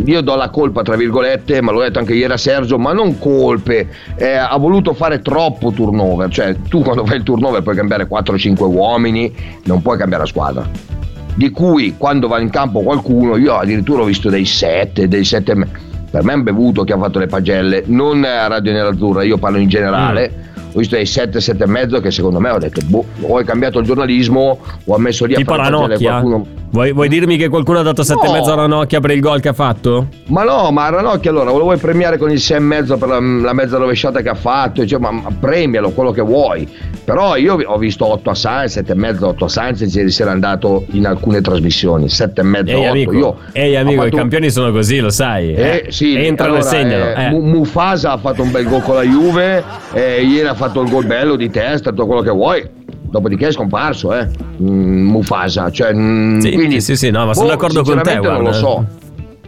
io 0.05 0.21
do 0.21 0.35
la 0.35 0.49
colpa 0.49 0.81
tra 0.81 0.95
virgolette, 0.95 1.61
ma 1.61 1.71
l'ho 1.71 1.81
detto 1.81 1.99
anche 1.99 2.13
ieri 2.13 2.33
a 2.33 2.37
Sergio, 2.37 2.77
ma 2.77 2.93
non 2.93 3.17
colpe, 3.17 3.87
eh, 4.15 4.33
ha 4.33 4.57
voluto 4.57 4.93
fare 4.93 5.21
troppo 5.21 5.71
turnover, 5.71 6.29
cioè 6.29 6.55
tu 6.67 6.81
quando 6.81 7.05
fai 7.05 7.17
il 7.17 7.23
turnover 7.23 7.61
puoi 7.61 7.75
cambiare 7.75 8.07
4-5 8.07 8.63
uomini, 8.63 9.33
non 9.63 9.81
puoi 9.81 9.97
cambiare 9.97 10.23
la 10.23 10.29
squadra. 10.29 10.69
Di 11.35 11.51
cui 11.51 11.95
quando 11.97 12.27
va 12.27 12.39
in 12.39 12.49
campo 12.49 12.81
qualcuno, 12.81 13.37
io 13.37 13.55
addirittura 13.55 14.01
ho 14.01 14.05
visto 14.05 14.29
dei 14.29 14.45
7, 14.45 15.07
dei 15.07 15.23
7 15.23 15.87
per 16.09 16.23
me 16.23 16.33
è 16.33 16.35
un 16.35 16.43
bevuto 16.43 16.83
che 16.83 16.93
ha 16.93 16.97
fatto 16.97 17.19
le 17.19 17.27
pagelle, 17.27 17.83
non 17.85 18.23
a 18.23 18.47
Radio 18.47 18.71
Nerazzurra, 18.71 19.23
io 19.23 19.37
parlo 19.37 19.59
in 19.59 19.69
generale. 19.69 20.31
Mm. 20.35 20.48
Ho 20.73 20.77
visto 20.79 20.95
dei 20.95 21.05
7, 21.05 21.39
7 21.41 21.63
e 21.63 21.67
mezzo 21.67 21.99
che 21.99 22.11
secondo 22.11 22.39
me 22.39 22.49
ho 22.51 22.57
detto, 22.59 22.81
boh, 22.85 23.03
o 23.21 23.37
hai 23.37 23.43
cambiato 23.45 23.79
il 23.79 23.85
giornalismo 23.85 24.59
o 24.85 24.95
ha 24.95 24.99
messo 24.99 25.25
lì 25.25 25.33
Tipo 25.35 25.53
a 25.53 25.57
fare 25.57 25.69
Ranocchia. 25.71 26.09
qualcuno. 26.11 26.45
Vuoi, 26.71 26.93
vuoi 26.93 27.09
dirmi 27.09 27.35
che 27.35 27.49
qualcuno 27.49 27.79
ha 27.79 27.81
dato 27.81 28.03
7,5 28.03 28.45
No. 28.45 28.51
a 28.51 28.55
Ranocchia 28.55 28.99
per 28.99 29.09
il 29.09 29.19
gol 29.21 29.39
che 29.39 29.47
ha 29.47 29.53
fatto? 29.53 30.07
Ma 30.27 30.43
no, 30.43 30.69
ma 30.69 30.87
Ranocchia 30.89 31.31
allora 31.31 31.45
lo 31.51 31.61
vuoi 31.61 31.77
premiare 31.77 32.19
con 32.19 32.29
il 32.29 32.39
6 32.39 32.57
e 32.57 32.59
mezzo 32.59 32.95
per 32.97 33.07
la, 33.07 33.19
la 33.19 33.53
mezza 33.53 33.77
rovesciata 33.77 34.21
che 34.21 34.29
ha 34.29 34.35
fatto, 34.35 34.85
cioè, 34.85 34.99
ma, 34.99 35.09
ma 35.09 35.29
premialo 35.39 35.89
quello 35.89 36.11
che 36.11 36.21
vuoi. 36.21 36.67
Però 37.03 37.35
io 37.37 37.57
ho 37.65 37.77
visto 37.79 38.05
8 38.05 38.29
a 38.29 38.35
Sainz, 38.35 38.73
7 38.73 38.91
e 38.91 38.95
mezzo, 38.95 39.27
8 39.29 39.45
a 39.45 39.49
Sainz, 39.49 39.81
ieri 39.95 40.11
sera 40.11 40.29
è 40.29 40.33
andato 40.33 40.85
in 40.91 41.07
alcune 41.07 41.41
trasmissioni, 41.41 42.07
7 42.07 42.41
e 42.41 42.43
mezzo, 42.43 42.69
Ehi 42.69 42.81
8. 42.81 42.89
amico, 42.89 43.13
io 43.13 43.35
ehi, 43.51 43.75
amico 43.75 44.01
i 44.01 44.05
fatto- 44.05 44.17
campioni 44.17 44.51
sono 44.51 44.71
così, 44.71 44.99
lo 44.99 45.09
sai. 45.09 45.55
Eh, 45.55 45.85
sì, 45.89 46.13
Entrano 46.23 46.53
allora, 46.57 46.67
e 46.69 46.71
segnano. 46.71 47.05
eh, 47.15 47.23
eh. 47.25 47.29
Mu- 47.31 47.41
Mufasa 47.47 48.11
ha 48.11 48.17
fatto 48.17 48.43
un 48.43 48.51
bel 48.51 48.65
gol 48.67 48.83
con 48.83 48.93
la 48.93 49.01
Juve, 49.03 49.63
eh, 49.93 50.21
ieri 50.23 50.47
ha 50.47 50.53
fatto 50.59 50.81
il 50.81 50.89
gol 50.89 51.05
bello 51.05 51.35
di 51.35 51.49
testa, 51.49 51.89
tutto 51.91 52.05
quello 52.05 52.21
che 52.21 52.29
vuoi. 52.31 52.67
Dopodiché 53.09 53.47
è 53.47 53.51
scomparso, 53.51 54.13
eh. 54.13 54.27
Mm, 54.61 55.07
Mufasa. 55.07 55.71
Cioè, 55.71 55.93
mm, 55.93 56.39
Sì, 56.39 56.51
quindi, 56.51 56.81
sì, 56.81 56.95
sì, 56.95 57.09
no, 57.09 57.25
ma 57.25 57.33
sono 57.33 57.45
boh, 57.47 57.51
d'accordo 57.53 57.81
con 57.83 58.01
te, 58.03 58.15
Non 58.15 58.23
lo 58.33 58.39
guarda. 58.41 58.51
so. 58.53 58.85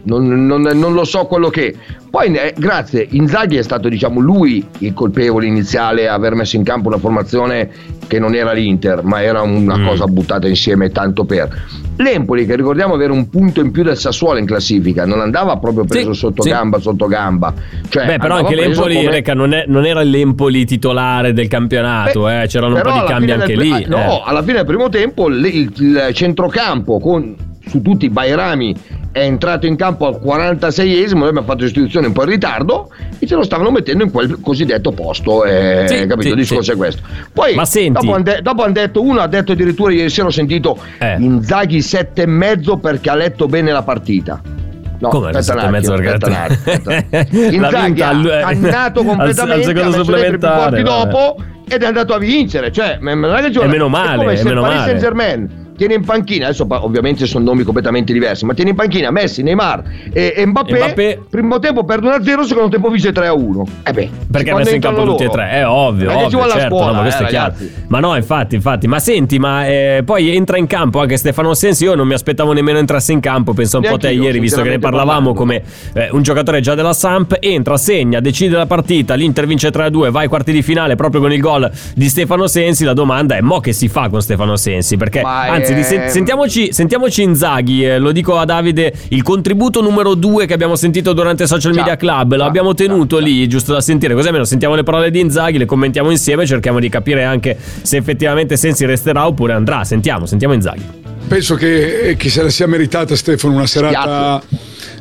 Non, 0.04 0.46
non- 0.46 0.62
non 0.62 0.92
lo 0.94 1.04
so 1.04 1.26
quello 1.26 1.48
che. 1.48 1.74
Poi, 2.10 2.34
eh, 2.34 2.52
grazie, 2.58 3.06
Inzaghi 3.10 3.56
è 3.56 3.62
stato, 3.62 3.88
diciamo, 3.88 4.20
lui 4.20 4.66
il 4.78 4.92
colpevole 4.92 5.46
iniziale 5.46 6.08
a 6.08 6.14
aver 6.14 6.34
messo 6.34 6.56
in 6.56 6.64
campo 6.64 6.88
una 6.88 6.98
formazione 6.98 7.70
che 8.08 8.18
non 8.18 8.34
era 8.34 8.52
l'Inter, 8.52 9.02
ma 9.04 9.22
era 9.22 9.40
una 9.42 9.76
Mm. 9.78 9.86
cosa 9.86 10.06
buttata 10.06 10.46
insieme 10.48 10.90
tanto 10.90 11.24
per. 11.24 11.48
L'Empoli, 11.96 12.44
che 12.46 12.56
ricordiamo 12.56 12.94
avere 12.94 13.12
un 13.12 13.28
punto 13.30 13.60
in 13.60 13.70
più 13.70 13.82
del 13.84 13.96
Sassuolo 13.96 14.38
in 14.38 14.44
classifica, 14.46 15.06
non 15.06 15.20
andava 15.20 15.56
proprio 15.58 15.84
preso 15.84 16.12
Sì, 16.12 16.18
sotto 16.18 16.42
sì. 16.42 16.48
gamba, 16.50 16.78
sotto 16.80 17.06
gamba. 17.06 17.54
Cioè, 17.88 18.06
Beh, 18.06 18.18
però 18.18 18.36
anche 18.36 18.56
l'Empoli, 18.56 18.96
come- 18.96 19.10
Reca, 19.10 19.34
non, 19.34 19.52
è- 19.54 19.64
non 19.68 19.86
era 19.86 20.02
l'Empoli 20.02 20.64
titolare 20.66 21.32
del 21.32 21.48
campionato, 21.48 22.22
Beh, 22.24 22.42
eh, 22.42 22.46
c'erano 22.48 22.74
un 22.74 22.82
po' 22.82 22.90
di 22.92 23.04
cambi 23.06 23.30
anche 23.30 23.46
del- 23.54 23.58
lì. 23.58 23.72
ah, 23.72 23.82
No, 23.86 23.96
eh. 23.98 24.22
alla 24.24 24.42
fine 24.42 24.56
del 24.56 24.66
primo 24.66 24.88
tempo 24.90 25.28
il- 25.28 25.44
il 25.46 26.08
centrocampo 26.12 26.98
con 26.98 27.34
su 27.66 27.80
tutti 27.82 28.06
i 28.06 28.10
Bairami 28.10 28.74
è 29.12 29.20
entrato 29.20 29.66
in 29.66 29.76
campo 29.76 30.06
al 30.06 30.18
46esimo, 30.24 31.18
noi 31.18 31.28
abbiamo 31.28 31.46
fatto 31.46 31.64
istituzione 31.64 32.06
un 32.06 32.12
po' 32.12 32.22
in 32.22 32.30
ritardo 32.30 32.90
e 33.18 33.26
ce 33.26 33.34
lo 33.34 33.42
stavano 33.42 33.70
mettendo 33.70 34.04
in 34.04 34.10
quel 34.10 34.38
cosiddetto 34.40 34.90
posto, 34.92 35.44
eh, 35.44 35.84
Sì, 35.86 35.94
capito? 36.06 36.22
sì, 36.22 36.28
il 36.28 36.34
discorso 36.36 36.62
sì. 36.62 36.70
è 36.72 36.76
questo. 36.76 37.02
Poi 37.32 37.54
dopo 37.90 38.12
hanno 38.14 38.22
de- 38.22 38.40
han 38.42 38.72
detto, 38.72 39.02
uno 39.02 39.20
ha 39.20 39.26
detto 39.26 39.52
addirittura 39.52 39.92
ieri 39.92 40.08
sera 40.10 40.28
ho 40.28 40.30
sentito 40.30 40.78
Eh. 40.98 41.16
Inzaghi 41.18 41.82
sette 41.82 42.22
e 42.22 42.26
mezzo 42.26 42.78
perché 42.78 43.10
ha 43.10 43.14
letto 43.14 43.46
bene 43.46 43.70
la 43.70 43.82
partita. 43.82 44.40
No, 44.98 45.08
Come 45.08 45.30
aspetta 45.30 45.42
sette 45.42 45.60
e 45.60 45.64
un 45.64 45.70
mezzo 45.72 45.92
attimo, 45.92 46.10
aspetta 46.10 46.26
un 46.28 46.94
attimo, 47.04 47.50
Inzaghi 47.50 48.02
ha 48.02 48.08
al- 48.08 48.38
cannato 48.60 49.00
al- 49.00 49.06
completamente, 49.06 49.52
al 49.52 49.62
secondo 49.76 50.46
ha 50.48 50.70
messo 50.70 50.82
dopo 50.82 51.36
ed 51.68 51.82
è 51.82 51.86
andato 51.86 52.14
a 52.14 52.18
vincere. 52.18 52.70
Cioè, 52.72 52.98
non 53.00 53.24
è 53.36 53.40
che 53.42 53.50
gioca- 53.50 53.66
E 53.66 53.68
meno 53.68 53.86
è 53.86 53.90
male, 53.90 54.16
come 54.16 54.32
e 54.32 54.36
se 54.36 54.44
meno 54.44 54.60
Paris 54.62 54.76
male. 54.78 54.86
Saint 54.88 55.00
Germain 55.02 55.60
tiene 55.76 55.94
in 55.94 56.04
panchina, 56.04 56.46
adesso 56.46 56.66
ovviamente 56.68 57.26
sono 57.26 57.44
nomi 57.44 57.62
completamente 57.62 58.12
diversi, 58.12 58.44
ma 58.44 58.54
tiene 58.54 58.70
in 58.70 58.76
panchina 58.76 59.10
Messi, 59.10 59.42
Neymar 59.42 59.82
e, 60.12 60.34
e 60.36 60.46
Mbappé, 60.46 60.74
Mbappé. 60.76 61.20
primo 61.30 61.58
tempo 61.58 61.84
perde 61.84 62.08
1-0, 62.08 62.42
secondo 62.42 62.68
tempo 62.68 62.88
vince 62.90 63.10
3-1. 63.10 63.62
Eh 63.84 63.92
beh, 63.92 64.10
Perché 64.30 64.50
ha 64.50 64.56
messo 64.56 64.74
in 64.74 64.80
campo 64.80 65.00
entrano 65.00 65.10
tutti 65.16 65.22
e 65.22 65.26
loro. 65.26 65.38
tre, 65.38 65.50
è 65.50 65.66
ovvio, 65.66 66.06
Perché 66.08 66.24
ovvio, 66.24 66.48
certo, 66.50 66.68
scuola, 66.68 66.86
no, 66.86 66.92
ma 66.92 67.00
questo 67.02 67.22
eh, 67.22 67.26
è 67.26 67.28
chiaro. 67.28 67.52
ragazzi. 67.52 67.72
Ma 67.88 68.00
no, 68.00 68.16
infatti, 68.16 68.54
infatti. 68.54 68.86
Ma 68.86 68.98
senti, 68.98 69.38
ma 69.38 69.66
eh, 69.66 70.02
poi 70.04 70.34
entra 70.34 70.56
in 70.58 70.66
campo 70.66 71.00
anche 71.00 71.16
Stefano 71.16 71.54
Sensi. 71.54 71.84
Io 71.84 71.94
non 71.94 72.06
mi 72.06 72.14
aspettavo 72.14 72.52
nemmeno 72.52 72.78
entrasse 72.78 73.12
in 73.12 73.20
campo. 73.20 73.52
Penso 73.52 73.76
un 73.76 73.82
po' 73.82 73.88
Neanche 73.90 74.06
te 74.08 74.12
io, 74.14 74.22
ieri, 74.24 74.38
visto 74.40 74.62
che 74.62 74.68
ne 74.70 74.78
parlavamo 74.78 75.32
parlando. 75.32 75.38
come 75.38 75.62
eh, 75.94 76.08
un 76.12 76.22
giocatore 76.22 76.60
già 76.60 76.74
della 76.74 76.92
Samp. 76.92 77.36
Entra, 77.40 77.76
segna, 77.76 78.20
decide 78.20 78.56
la 78.56 78.66
partita. 78.66 79.14
L'Inter 79.14 79.46
vince 79.46 79.68
3-2, 79.70 80.10
va 80.10 80.20
ai 80.20 80.28
quarti 80.28 80.52
di 80.52 80.62
finale 80.62 80.94
proprio 80.96 81.20
con 81.20 81.32
il 81.32 81.40
gol 81.40 81.70
di 81.94 82.08
Stefano 82.08 82.46
Sensi. 82.46 82.84
La 82.84 82.94
domanda 82.94 83.36
è: 83.36 83.40
mo 83.40 83.60
che 83.60 83.72
si 83.72 83.88
fa 83.88 84.08
con 84.08 84.20
Stefano 84.22 84.56
Sensi? 84.56 84.96
Perché, 84.96 85.22
Ma 85.22 85.42
anzi, 85.48 85.61
è- 85.70 85.74
di- 85.74 85.82
sen- 85.84 86.10
sentiamoci, 86.10 86.72
sentiamoci 86.72 87.22
Inzaghi. 87.22 87.84
eh, 87.84 87.98
lo 87.98 88.12
dico 88.12 88.36
a 88.38 88.44
Davide: 88.44 88.92
il 89.08 89.22
contributo 89.22 89.80
numero 89.80 90.14
2 90.14 90.46
che 90.46 90.54
abbiamo 90.54 90.76
sentito 90.76 91.12
durante 91.12 91.46
Social. 91.46 91.72
Media 91.74 91.96
Club. 91.96 92.36
Lo 92.36 92.44
abbiamo 92.44 92.74
tenuto 92.74 93.18
lì, 93.18 93.46
giusto 93.48 93.72
da 93.72 93.80
sentire. 93.80 94.14
Così 94.14 94.26
almeno 94.26 94.44
sentiamo 94.44 94.74
le 94.74 94.82
parole 94.82 95.10
di 95.10 95.20
Inzaghi, 95.20 95.58
le 95.58 95.66
commentiamo 95.66 96.10
insieme. 96.10 96.46
Cerchiamo 96.46 96.80
di 96.80 96.88
capire 96.88 97.24
anche 97.24 97.56
se 97.82 97.96
effettivamente 97.96 98.56
Sensi 98.56 98.84
resterà 98.84 99.26
oppure 99.26 99.52
andrà. 99.52 99.84
Sentiamo, 99.84 100.26
sentiamo 100.26 100.54
Inzaghi. 100.54 100.82
Penso 101.28 101.54
che, 101.54 102.14
che 102.18 102.28
se 102.28 102.42
la 102.42 102.50
sia 102.50 102.66
meritata 102.66 103.16
Stefano 103.16 103.54
una 103.54 103.66
serata, 103.66 104.42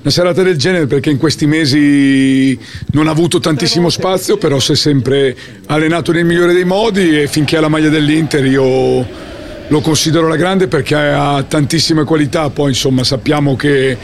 una 0.02 0.12
serata 0.12 0.44
del 0.44 0.56
genere 0.56 0.86
perché 0.86 1.10
in 1.10 1.18
questi 1.18 1.46
mesi 1.46 2.58
non 2.92 3.08
ha 3.08 3.12
avuto 3.12 3.40
tantissimo 3.40 3.90
spazio, 3.90 4.38
però 4.38 4.60
si 4.60 4.72
è 4.72 4.76
sempre 4.76 5.36
allenato 5.66 6.12
nel 6.14 6.24
migliore 6.24 6.54
dei 6.54 6.64
modi 6.64 7.20
e 7.22 7.28
finché 7.28 7.58
ha 7.58 7.62
la 7.62 7.68
maglia 7.68 7.90
dell'Inter 7.90 8.46
io 8.46 9.06
lo 9.72 9.80
considero 9.80 10.28
la 10.28 10.36
grande 10.36 10.68
perché 10.68 10.96
ha 10.96 11.44
tantissime 11.48 12.04
qualità, 12.04 12.50
poi 12.50 12.72
insomma 12.72 13.06
sappiamo 13.06 13.56
che 13.56 13.98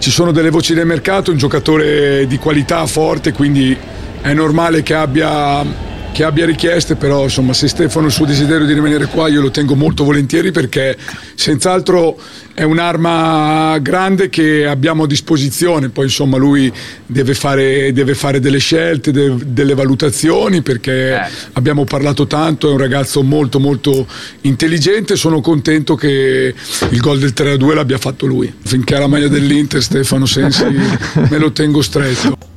ci 0.00 0.10
sono 0.10 0.32
delle 0.32 0.50
voci 0.50 0.74
del 0.74 0.84
mercato, 0.84 1.30
un 1.30 1.36
giocatore 1.36 2.26
di 2.26 2.38
qualità 2.38 2.84
forte, 2.86 3.32
quindi 3.32 3.76
è 4.20 4.32
normale 4.32 4.82
che 4.82 4.94
abbia 4.94 5.64
che 6.12 6.24
abbia 6.24 6.44
richieste, 6.44 6.94
però 6.94 7.24
insomma 7.24 7.54
se 7.54 7.68
Stefano 7.68 8.04
ha 8.04 8.08
il 8.08 8.14
suo 8.14 8.26
desiderio 8.26 8.66
di 8.66 8.74
rimanere 8.74 9.06
qua 9.06 9.28
io 9.28 9.40
lo 9.40 9.50
tengo 9.50 9.74
molto 9.74 10.04
volentieri 10.04 10.52
perché 10.52 10.96
senz'altro 11.34 12.18
è 12.54 12.62
un'arma 12.62 13.78
grande 13.78 14.28
che 14.28 14.66
abbiamo 14.66 15.04
a 15.04 15.06
disposizione, 15.06 15.88
poi 15.88 16.04
insomma 16.04 16.36
lui 16.36 16.70
deve 17.06 17.34
fare, 17.34 17.92
deve 17.92 18.14
fare 18.14 18.40
delle 18.40 18.58
scelte, 18.58 19.10
de- 19.10 19.36
delle 19.46 19.74
valutazioni 19.74 20.60
perché 20.60 21.18
abbiamo 21.52 21.84
parlato 21.84 22.26
tanto, 22.26 22.68
è 22.68 22.72
un 22.72 22.78
ragazzo 22.78 23.22
molto 23.22 23.58
molto 23.58 24.06
intelligente, 24.42 25.16
sono 25.16 25.40
contento 25.40 25.94
che 25.94 26.54
il 26.90 27.00
gol 27.00 27.18
del 27.18 27.32
3-2 27.34 27.74
l'abbia 27.74 27.98
fatto 27.98 28.26
lui, 28.26 28.52
finché 28.62 28.96
ha 28.96 28.98
la 28.98 29.06
maglia 29.06 29.28
dell'Inter 29.28 29.82
Stefano 29.82 30.26
Sensi 30.26 30.64
me 31.28 31.38
lo 31.38 31.52
tengo 31.52 31.80
stretto. 31.80 32.51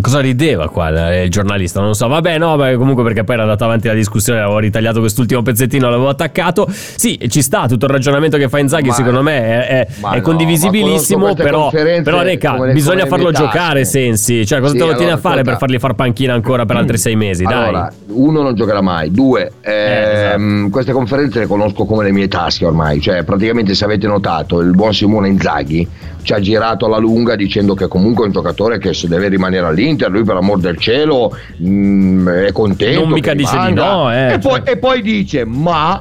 Cosa 0.00 0.20
rideva 0.20 0.70
qua 0.70 1.10
eh, 1.12 1.24
il 1.24 1.30
giornalista? 1.30 1.78
Non 1.80 1.90
lo 1.90 1.94
so. 1.94 2.08
Vabbè, 2.08 2.38
no, 2.38 2.56
beh, 2.56 2.76
comunque 2.76 3.04
perché 3.04 3.24
poi 3.24 3.34
era 3.34 3.44
andata 3.44 3.66
avanti 3.66 3.88
la 3.88 3.94
discussione, 3.94 4.40
avevo 4.40 4.58
ritagliato 4.58 5.00
quest'ultimo 5.00 5.42
pezzettino, 5.42 5.90
l'avevo 5.90 6.08
attaccato. 6.08 6.66
Sì, 6.70 7.20
ci 7.28 7.42
sta 7.42 7.68
tutto 7.68 7.84
il 7.84 7.90
ragionamento 7.90 8.38
che 8.38 8.48
fa 8.48 8.58
Inzaghi, 8.58 8.88
Ma- 8.88 8.94
secondo 8.94 9.20
me 9.22 9.42
è, 9.42 9.66
è- 9.66 9.86
è 9.86 10.16
no, 10.16 10.20
condivisibilissimo, 10.22 11.34
però, 11.34 11.68
però 11.70 12.22
Reca, 12.22 12.56
bisogna 12.72 13.04
farlo 13.04 13.32
giocare 13.32 13.84
Sensi. 13.84 14.46
Cioè, 14.46 14.60
cosa 14.60 14.72
Sì, 14.72 14.78
te 14.78 14.84
lo 14.84 14.90
tieni 14.94 15.10
allora, 15.12 15.16
a 15.16 15.30
fare 15.30 15.42
per 15.42 15.58
fargli 15.58 15.78
far 15.78 15.94
panchina 15.94 16.32
ancora 16.32 16.64
per 16.64 16.76
altri 16.76 16.96
sei 16.96 17.14
mesi? 17.14 17.44
Dai. 17.44 17.52
Allora, 17.52 17.92
uno 18.08 18.40
non 18.40 18.54
giocherà 18.54 18.80
mai, 18.80 19.10
due, 19.10 19.52
ehm, 19.60 20.70
queste 20.70 20.92
conferenze 20.92 21.40
le 21.40 21.46
conosco 21.46 21.84
come 21.84 22.04
le 22.04 22.12
mie 22.12 22.28
tasche 22.28 22.64
ormai, 22.64 22.98
cioè 23.00 23.24
praticamente 23.24 23.74
se 23.74 23.84
avete 23.84 24.06
notato 24.06 24.60
il 24.60 24.70
buon 24.70 24.94
Simone 24.94 25.28
Inzaghi 25.28 25.86
ci 26.22 26.32
ha 26.32 26.40
girato 26.40 26.86
alla 26.86 26.98
lunga 26.98 27.36
dicendo 27.36 27.74
che 27.74 27.88
comunque 27.88 28.24
è 28.24 28.26
un 28.26 28.32
giocatore 28.32 28.78
che 28.78 28.94
se 28.94 29.08
deve 29.08 29.28
rimanere 29.28 29.66
all'Inter, 29.66 30.10
lui 30.10 30.24
per 30.24 30.36
amor 30.36 30.58
del 30.58 30.78
cielo 30.78 31.36
mm, 31.62 32.28
è 32.28 32.52
contento. 32.52 33.00
Non 33.00 33.10
mica 33.10 33.34
dice 33.34 33.58
di 33.66 33.72
no, 33.74 34.12
eh, 34.12 34.34
e, 34.34 34.38
poi, 34.38 34.52
cioè. 34.52 34.70
e 34.70 34.78
poi 34.78 35.02
dice 35.02 35.44
ma... 35.44 36.00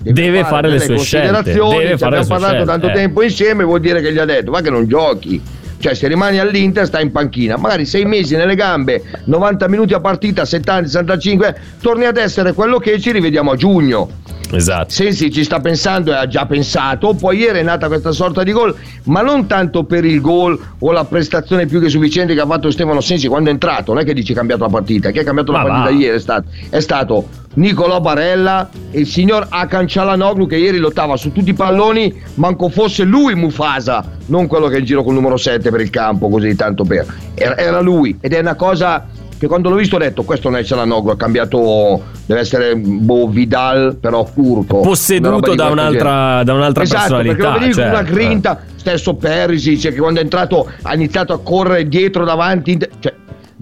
Deve 0.00 0.44
fare 0.44 0.68
le 0.68 0.78
delle 0.78 0.96
sue 0.96 1.04
scelte, 1.04 1.32
considerazioni, 1.32 1.78
deve 1.78 1.90
ci 1.90 1.98
fare 1.98 2.10
le 2.10 2.16
abbiamo 2.16 2.26
parlato 2.26 2.54
scelte, 2.54 2.70
tanto 2.70 2.88
eh. 2.88 2.92
tempo 2.92 3.22
insieme, 3.22 3.64
vuol 3.64 3.80
dire 3.80 4.00
che 4.00 4.12
gli 4.12 4.18
ha 4.18 4.24
detto 4.24 4.50
va 4.50 4.60
che 4.60 4.70
non 4.70 4.86
giochi. 4.86 5.42
Cioè, 5.78 5.94
se 5.94 6.08
rimani 6.08 6.38
all'Inter 6.38 6.86
stai 6.86 7.04
in 7.04 7.12
panchina, 7.12 7.56
magari 7.56 7.86
sei 7.86 8.04
mesi 8.04 8.34
nelle 8.34 8.54
gambe, 8.56 9.02
90 9.24 9.68
minuti 9.68 9.94
a 9.94 10.00
partita, 10.00 10.44
70, 10.44 10.88
65, 10.88 11.60
torni 11.80 12.04
ad 12.04 12.16
essere 12.16 12.52
quello 12.52 12.78
che 12.78 12.98
ci 13.00 13.12
rivediamo 13.12 13.52
a 13.52 13.56
giugno. 13.56 14.08
Esatto. 14.50 14.90
Sensi 14.90 15.30
ci 15.30 15.44
sta 15.44 15.60
pensando 15.60 16.10
e 16.10 16.16
ha 16.16 16.26
già 16.26 16.46
pensato, 16.46 17.14
poi 17.14 17.38
ieri 17.38 17.58
è 17.58 17.62
nata 17.62 17.86
questa 17.86 18.12
sorta 18.12 18.42
di 18.42 18.52
gol, 18.52 18.74
ma 19.04 19.20
non 19.20 19.46
tanto 19.46 19.84
per 19.84 20.04
il 20.04 20.20
gol 20.20 20.58
o 20.78 20.90
la 20.90 21.04
prestazione 21.04 21.66
più 21.66 21.80
che 21.80 21.88
sufficiente 21.88 22.34
che 22.34 22.40
ha 22.40 22.46
fatto 22.46 22.70
Stefano 22.70 23.00
Sensi 23.00 23.28
quando 23.28 23.50
è 23.50 23.52
entrato, 23.52 23.92
non 23.92 24.02
è 24.02 24.04
che 24.06 24.14
dici 24.14 24.32
cambiato 24.32 24.62
la 24.62 24.70
partita, 24.70 25.10
chi 25.10 25.18
ha 25.18 25.24
cambiato 25.24 25.52
la 25.52 25.58
Ma 25.58 25.64
partita 25.64 25.90
va. 25.90 25.96
ieri 25.96 26.16
è 26.16 26.20
stato, 26.20 26.48
è 26.70 26.80
stato 26.80 27.28
Nicolò 27.54 28.00
Barella 28.00 28.68
e 28.90 29.00
il 29.00 29.06
signor 29.06 29.46
Akan 29.48 29.88
Cialanoglu 29.88 30.46
che 30.46 30.56
ieri 30.56 30.78
lottava 30.78 31.16
su 31.16 31.32
tutti 31.32 31.50
i 31.50 31.54
palloni, 31.54 32.14
manco 32.34 32.68
fosse 32.68 33.04
lui 33.04 33.34
Mufasa, 33.34 34.04
non 34.26 34.46
quello 34.46 34.68
che 34.68 34.76
è 34.76 34.78
in 34.78 34.84
giro 34.84 35.02
col 35.02 35.14
numero 35.14 35.36
7 35.36 35.70
per 35.70 35.80
il 35.80 35.90
campo, 35.90 36.28
così 36.28 36.54
tanto 36.54 36.84
per. 36.84 37.06
Era, 37.34 37.56
era 37.56 37.80
lui 37.80 38.16
ed 38.20 38.32
è 38.32 38.38
una 38.38 38.54
cosa 38.54 39.06
che 39.38 39.46
quando 39.46 39.70
l'ho 39.70 39.76
visto 39.76 39.96
ho 39.96 39.98
detto 40.00 40.24
questo 40.24 40.50
non 40.50 40.58
è 40.58 40.64
Cialanoglu, 40.64 41.10
ha 41.10 41.16
cambiato, 41.16 42.02
deve 42.26 42.40
essere 42.40 42.74
boh, 42.76 43.28
Vidal 43.28 43.96
però 44.00 44.28
turco. 44.34 44.80
Posseduto 44.80 45.54
da 45.54 45.68
un'altra- 45.68 46.42
da 46.42 46.52
un'altra 46.54 46.82
esatto, 46.82 47.00
personalità, 47.00 47.52
Perché 47.52 47.66
lo 47.66 47.72
con 47.74 47.82
una 47.84 47.96
certo. 47.96 48.12
grinta, 48.12 48.60
stesso 48.74 49.14
Perisic 49.14 49.92
che 49.92 49.98
quando 49.98 50.18
è 50.18 50.22
entrato 50.24 50.68
ha 50.82 50.94
iniziato 50.94 51.32
a 51.32 51.40
correre 51.40 51.86
dietro 51.88 52.24
davanti, 52.24 52.78
cioè 52.98 53.14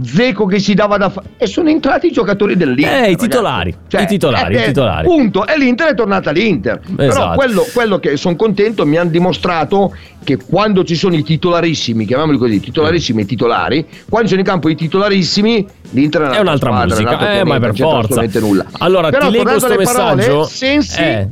Zeco 0.05 0.45
che 0.45 0.59
si 0.59 0.75
dava 0.75 0.99
da 0.99 1.09
fare 1.09 1.29
e 1.39 1.47
sono 1.47 1.71
entrati 1.71 2.09
i 2.09 2.13
giocatori 2.13 2.55
dell'Inter 2.55 3.05
Eh, 3.05 3.11
i 3.13 3.17
titolari, 3.17 3.71
i 3.71 4.07
titolari, 4.07 4.55
eh, 4.55 4.63
i 4.63 4.65
titolari. 4.67 5.07
punto 5.07 5.47
e 5.47 5.57
l'Inter 5.57 5.89
è 5.89 5.95
tornata 5.95 6.29
all'Inter 6.31 6.81
però 6.95 7.09
Esatto. 7.09 7.35
quello, 7.37 7.67
quello 7.73 7.99
che 7.99 8.17
sono 8.19 8.37
contento 8.37 8.85
mi 8.85 8.99
hanno 8.99 9.09
dimostrato 9.09 9.97
che 10.23 10.37
quando 10.37 10.85
ci 10.85 10.97
sono 10.97 11.15
i 11.15 11.23
titolarissimi 11.23 12.05
chiamiamoli 12.05 12.37
così 12.37 12.61
titolarissimi 12.61 13.23
e 13.23 13.25
titolari 13.25 13.87
quando 14.09 14.29
sono 14.29 14.41
in 14.41 14.47
campo 14.47 14.69
i 14.69 14.75
titolarissimi 14.75 15.67
l'Inter 15.93 16.23
è, 16.23 16.37
È 16.37 16.41
un'altra 16.41 16.71
squadra, 16.73 16.95
musica, 16.95 17.19
è 17.19 17.39
eh, 17.41 17.45
ma 17.45 17.59
pianeta, 17.59 17.59
per 17.59 17.77
forza. 17.77 18.41
nulla 18.41 18.67
Allora, 18.79 19.09
però 19.09 19.27
ti 19.29 19.33
leggo 19.33 19.45
tornando 19.45 19.67
sto 19.67 19.75
alle 19.75 19.85
parole, 19.85 20.15
messaggio. 20.17 20.45
Sensi 20.45 21.01
Eh. 21.01 21.29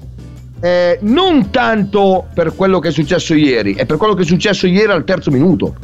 eh, 0.61 0.99
non 1.03 1.51
tanto 1.51 2.29
per 2.33 2.55
quello 2.55 2.79
che 2.79 2.89
è 2.89 2.93
successo 2.93 3.35
ieri, 3.35 3.75
è 3.75 3.85
per 3.85 3.99
quello 3.99 4.15
che 4.15 4.23
è 4.23 4.25
successo 4.25 4.67
ieri 4.67 4.91
al 4.91 5.05
terzo 5.05 5.31
minuto. 5.31 5.75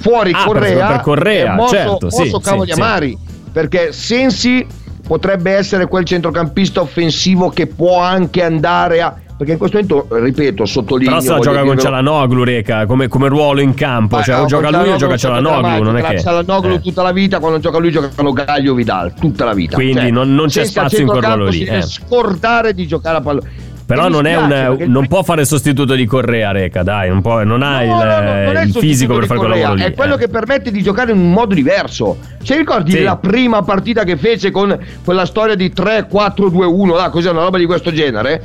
Fuori 0.00 0.30
Ah, 0.32 0.36
per- 0.36 0.44
Correa, 0.46 0.86
per 0.86 1.00
Correa, 1.00 1.52
è 1.52 1.56
mosso, 1.56 1.74
certo, 1.74 2.10
sì, 2.10 2.18
mosso 2.22 2.40
cavoli 2.40 2.68
sì, 2.68 2.74
sì. 2.74 2.80
amari, 2.80 3.18
perché 3.52 3.92
Sensi 3.92 4.66
potrebbe 5.06 5.52
essere 5.52 5.86
quel 5.86 6.04
centrocampista 6.04 6.80
offensivo 6.80 7.48
che 7.48 7.66
può 7.66 7.98
anche 8.00 8.42
andare 8.42 9.00
a 9.02 9.14
perché 9.38 9.52
in 9.52 9.58
questo 9.58 9.76
momento, 9.80 10.08
ripeto, 10.10 10.64
sottolineo 10.66 11.18
Però 11.18 11.24
se 11.24 11.32
la 11.32 11.38
gioca 11.38 11.62
con 11.62 11.78
Cialanoglu, 11.78 12.42
Reca, 12.42 12.86
come, 12.86 13.06
come 13.06 13.28
ruolo 13.28 13.60
in 13.60 13.72
campo. 13.72 14.16
Ma, 14.16 14.22
Cioè, 14.24 14.40
o 14.40 14.46
gioca 14.46 14.68
lui 14.68 14.90
o 14.90 14.96
gioca 14.96 15.16
Cialanoglu 15.16 15.84
non 15.84 15.96
è 15.96 16.02
che... 16.02 16.18
Cialanoglu 16.18 16.72
eh. 16.74 16.80
tutta 16.80 17.02
la 17.04 17.12
vita, 17.12 17.38
quando 17.38 17.60
gioca 17.60 17.78
lui 17.78 17.92
giocano 17.92 18.32
Gaglio 18.32 18.74
Vidal, 18.74 19.14
tutta 19.14 19.44
la 19.44 19.54
vita. 19.54 19.76
Quindi 19.76 20.00
Cioè, 20.00 20.10
non- 20.10 20.34
non 20.34 20.48
c'è 20.48 20.64
spazio 20.64 21.02
in 21.02 21.06
quel 21.06 21.22
ruolo 21.22 21.46
lì, 21.46 21.62
eh. 21.62 21.82
scordare 21.82 22.74
di 22.74 22.84
giocare 22.88 23.18
a 23.18 23.20
pallone. 23.20 23.50
Però 23.88 24.08
non, 24.08 24.26
è 24.26 24.34
spiace, 24.34 24.66
un, 24.66 24.80
il 24.82 24.90
non 24.90 25.06
può 25.06 25.22
fare 25.22 25.40
il 25.40 25.46
sostituto 25.46 25.94
di 25.94 26.04
Correa, 26.04 26.52
Reca, 26.52 26.82
dai, 26.82 27.08
non, 27.08 27.22
può- 27.22 27.42
non 27.42 27.62
ha 27.62 27.82
il, 27.82 27.88
No, 27.88 27.96
no, 27.96 28.20
no, 28.20 28.52
non 28.52 28.66
il 28.66 28.72
fisico 28.74 29.14
per 29.14 29.24
fare 29.24 29.38
quel 29.38 29.48
lavoro 29.48 29.74
lì. 29.74 29.82
È 29.82 29.94
quello 29.94 30.16
eh. 30.16 30.18
che 30.18 30.28
permette 30.28 30.70
di 30.70 30.82
giocare 30.82 31.12
in 31.12 31.18
un 31.18 31.32
modo 31.32 31.54
diverso. 31.54 32.18
Se 32.42 32.54
ricordi 32.54 32.90
Sì. 32.90 33.02
la 33.02 33.16
prima 33.16 33.62
partita 33.62 34.04
che 34.04 34.18
fece 34.18 34.50
con 34.50 34.78
quella 35.02 35.24
storia 35.24 35.54
di 35.54 35.72
3-4-2-1, 35.74 36.96
là, 36.96 37.08
così 37.08 37.28
una 37.28 37.40
roba 37.40 37.56
di 37.56 37.64
questo 37.64 37.90
genere, 37.90 38.42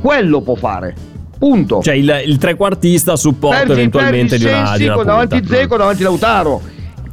quello 0.00 0.40
può 0.40 0.54
fare. 0.54 0.94
Punto. 1.36 1.82
Cioè 1.82 1.94
il, 1.94 2.22
il 2.24 2.38
trequartista 2.38 3.12
a 3.12 3.16
supporto 3.16 3.56
Perdi- 3.56 3.72
eventualmente 3.72 4.38
perdi 4.38 4.44
di 4.44 4.50
una, 4.50 4.66
Sensi 4.66 4.78
di 4.78 4.84
una 4.84 4.94
con 4.94 5.04
davanti 5.04 5.42
Zeco, 5.44 5.76
davanti 5.76 6.02
Lautaro. 6.04 6.62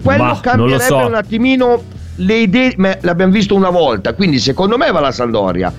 Quello 0.04 0.26
lo 0.26 0.40
cambierebbe 0.40 0.84
so. 0.84 0.98
un 0.98 1.16
attimino 1.16 1.82
le 2.18 2.36
idee, 2.36 2.74
ma 2.78 2.96
l'abbiamo 3.02 3.32
visto 3.32 3.56
una 3.56 3.72
volta, 3.72 4.14
quindi 4.14 4.38
secondo 4.38 4.78
me 4.78 4.92
va 4.92 5.00
la 5.00 5.12
Sampdoria. 5.12 5.74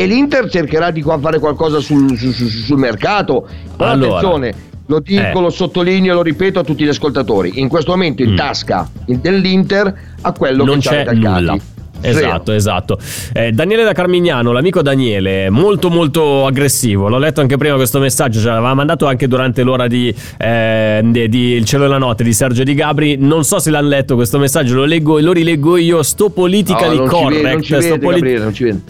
E 0.00 0.06
l'Inter 0.06 0.48
cercherà 0.50 0.90
di 0.90 1.02
fare 1.02 1.38
qualcosa 1.38 1.80
sul, 1.80 2.16
su- 2.16 2.32
su- 2.32 2.48
sul 2.48 2.78
mercato. 2.78 3.46
Però 3.76 3.90
Allora. 3.90 4.16
attenzione, 4.18 4.54
lo 4.86 5.00
dico, 5.00 5.38
Eh. 5.38 5.40
lo 5.40 5.50
sottolineo, 5.50 6.14
lo 6.14 6.22
ripeto 6.22 6.58
a 6.58 6.64
tutti 6.64 6.84
gli 6.84 6.88
ascoltatori. 6.88 7.60
In 7.60 7.68
questo 7.68 7.90
momento 7.92 8.22
in 8.22 8.32
Mm. 8.32 8.36
tasca 8.36 8.88
dell'Inter 9.06 9.94
a 10.22 10.32
quello 10.32 10.64
non 10.64 10.78
che 10.80 10.88
c'è 10.88 10.96
recalcati. 11.04 11.40
nulla. 11.40 11.56
Esatto, 12.02 12.52
esatto. 12.52 12.98
Eh, 13.34 13.52
Daniele 13.52 13.84
da 13.84 13.92
Carmignano, 13.92 14.52
l'amico 14.52 14.80
Daniele, 14.80 15.50
molto 15.50 15.90
molto 15.90 16.46
aggressivo. 16.46 17.10
L'ho 17.10 17.18
letto 17.18 17.42
anche 17.42 17.58
prima 17.58 17.74
questo 17.74 17.98
messaggio, 17.98 18.40
ce 18.40 18.46
l'aveva 18.46 18.72
mandato 18.72 19.04
anche 19.06 19.28
durante 19.28 19.62
l'ora 19.62 19.86
di, 19.86 20.12
eh, 20.38 21.02
di- 21.04 21.28
di 21.28 21.38
Il 21.52 21.66
cielo 21.66 21.82
della 21.82 21.98
notte 21.98 22.24
di 22.24 22.32
Sergio 22.32 22.64
Di 22.64 22.72
Gabri. 22.72 23.16
Non 23.18 23.44
so 23.44 23.58
se 23.58 23.68
l'hanno 23.70 23.88
letto 23.88 24.14
questo 24.14 24.38
messaggio, 24.38 24.76
lo 24.76 24.86
leggo 24.86 25.18
e 25.18 25.22
lo 25.22 25.32
rileggo 25.32 25.76
io. 25.76 26.02
Sto 26.02 26.30
politically 26.30 26.96
No, 26.96 27.04
non 27.04 27.10
ci 27.10 27.16
vede, 27.16 27.36
correct. 27.36 27.52
non 27.52 27.62
ci 27.62 27.72
sto 27.74 27.78
vede, 27.82 27.98
poli- 27.98 28.14
Gabriele, 28.14 28.42
non 28.44 28.54
ci 28.54 28.64
vede. 28.64 28.80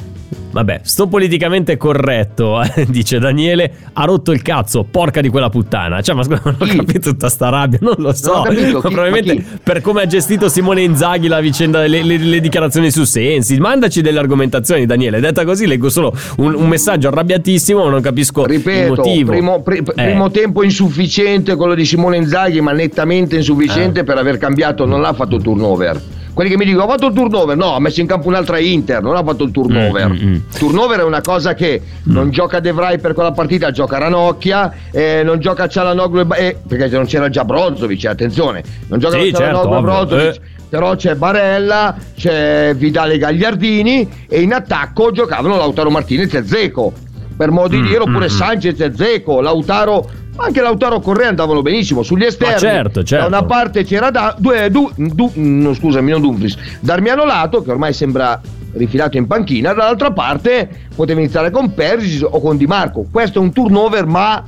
Vabbè, 0.52 0.80
sto 0.82 1.06
politicamente 1.06 1.76
corretto, 1.76 2.60
eh, 2.74 2.84
dice 2.88 3.18
Daniele, 3.20 3.72
ha 3.92 4.04
rotto 4.04 4.32
il 4.32 4.42
cazzo, 4.42 4.84
porca 4.90 5.20
di 5.20 5.28
quella 5.28 5.48
puttana. 5.48 6.00
Cioè, 6.02 6.14
ma 6.16 6.24
scusa, 6.24 6.40
non 6.44 6.56
ho 6.58 6.64
Chi? 6.64 6.76
capito 6.76 7.10
tutta 7.10 7.28
sta 7.28 7.48
rabbia, 7.50 7.78
non 7.80 7.94
lo 7.98 8.12
so. 8.12 8.32
ho 8.32 8.42
capito, 8.42 8.80
chi- 8.80 8.92
Probabilmente 8.92 9.44
per 9.62 9.80
come 9.80 10.02
ha 10.02 10.06
gestito 10.06 10.48
Simone 10.48 10.82
Inzaghi 10.82 11.28
la 11.28 11.40
vicenda, 11.40 11.86
le, 11.86 12.02
le- 12.02 12.18
le 12.18 12.40
dichiarazioni 12.40 12.90
su 12.90 13.04
Sensi. 13.04 13.58
Mandaci 13.58 14.00
delle 14.00 14.18
argomentazioni, 14.18 14.86
Daniele. 14.86 15.20
Detta 15.20 15.44
così, 15.44 15.66
leggo 15.66 15.88
solo 15.88 16.12
un, 16.38 16.54
un 16.54 16.66
messaggio 16.68 17.08
arrabbiatissimo, 17.08 17.84
ma 17.84 17.90
non 17.90 18.00
capisco 18.00 18.42
il 18.42 18.48
Ripeto, 18.48 18.94
motivo. 18.96 19.30
primo, 19.30 19.62
pri- 19.62 19.78
Eh. 19.78 19.92
primo 19.92 20.30
tempo 20.32 20.64
insufficiente 20.64 21.54
quello 21.54 21.74
di 21.74 21.84
Simone 21.84 22.16
Inzaghi, 22.16 22.60
ma 22.60 22.72
nettamente 22.72 23.36
Eh. 23.36 23.38
insufficiente 23.38 24.02
per 24.02 24.18
aver 24.18 24.36
cambiato, 24.38 24.84
non 24.84 25.00
l'ha 25.00 25.12
fatto 25.12 25.36
il 25.36 25.42
turnover. 25.42 26.00
Quelli 26.32 26.50
che 26.50 26.56
mi 26.56 26.64
dicono 26.64 26.84
ha 26.84 26.88
fatto 26.88 27.06
il 27.06 27.12
turnover, 27.14 27.56
no, 27.56 27.74
ha 27.74 27.80
messo 27.80 28.00
in 28.00 28.06
campo 28.06 28.28
un'altra 28.28 28.58
Inter, 28.58 29.02
non 29.02 29.16
ha 29.16 29.22
fatto 29.22 29.44
il 29.44 29.50
turnover. 29.50 30.08
Mm, 30.08 30.12
mm, 30.12 30.32
mm. 30.32 30.36
Turnover 30.56 31.00
è 31.00 31.04
una 31.04 31.20
cosa 31.20 31.54
che 31.54 31.80
non 32.04 32.30
gioca 32.30 32.60
De 32.60 32.72
Vrij 32.72 32.98
per 33.00 33.14
quella 33.14 33.32
partita, 33.32 33.70
gioca 33.70 33.98
Ranocchia, 33.98 34.72
eh, 34.90 35.22
non 35.24 35.38
gioca 35.40 35.66
Cialanoglu 35.68 36.20
e 36.34 36.46
eh, 36.46 36.56
perché 36.66 36.88
non 36.88 37.06
c'era 37.06 37.28
già 37.28 37.44
Brozovic, 37.44 38.04
eh, 38.04 38.08
attenzione, 38.08 38.62
non 38.88 38.98
gioca 38.98 39.18
Sì, 39.18 39.32
Cialanoglu 39.32 39.62
certo, 39.62 39.76
ovvio, 39.76 39.80
Brozovic. 40.06 40.34
eh. 40.34 40.40
Però 40.70 40.94
c'è 40.94 41.16
Barella, 41.16 41.96
c'è 42.16 42.74
Vidale 42.76 43.18
Gagliardini 43.18 44.08
e 44.28 44.40
in 44.40 44.52
attacco 44.52 45.10
giocavano 45.10 45.56
Lautaro 45.56 45.90
Martinez 45.90 46.32
e 46.34 46.44
Zeco 46.46 46.92
per 47.36 47.50
modo 47.50 47.68
di 47.68 47.78
Mm, 47.78 47.86
dire, 47.86 47.98
oppure 48.00 48.18
mm, 48.18 48.22
mm. 48.22 48.36
Sanchez 48.36 48.80
e 48.80 48.92
Zeco, 48.94 49.40
Lautaro, 49.40 50.08
anche 50.44 50.60
Lautaro 50.60 51.00
Correa 51.00 51.28
andavano 51.28 51.62
benissimo 51.62 52.02
sugli 52.02 52.24
esterni. 52.24 52.58
certo, 52.58 53.02
certo. 53.02 53.28
Da 53.28 53.36
una 53.38 53.46
parte 53.46 53.84
c'era 53.84 54.10
da, 54.10 54.34
due, 54.38 54.70
du, 54.70 54.90
du- 54.96 55.32
no, 55.34 55.74
scusami, 55.74 56.10
non 56.10 56.20
Dumfries, 56.20 56.56
Darmiano 56.80 57.24
Lato 57.24 57.62
che 57.62 57.70
ormai 57.70 57.92
sembra 57.92 58.40
rifilato 58.72 59.16
in 59.16 59.26
panchina, 59.26 59.72
dall'altra 59.72 60.12
parte 60.12 60.68
poteva 60.94 61.20
iniziare 61.20 61.50
con 61.50 61.74
Persis 61.74 62.22
o 62.22 62.40
con 62.40 62.56
Di 62.56 62.66
Marco. 62.66 63.06
Questo 63.10 63.38
è 63.38 63.42
un 63.42 63.52
turnover 63.52 64.06
ma 64.06 64.42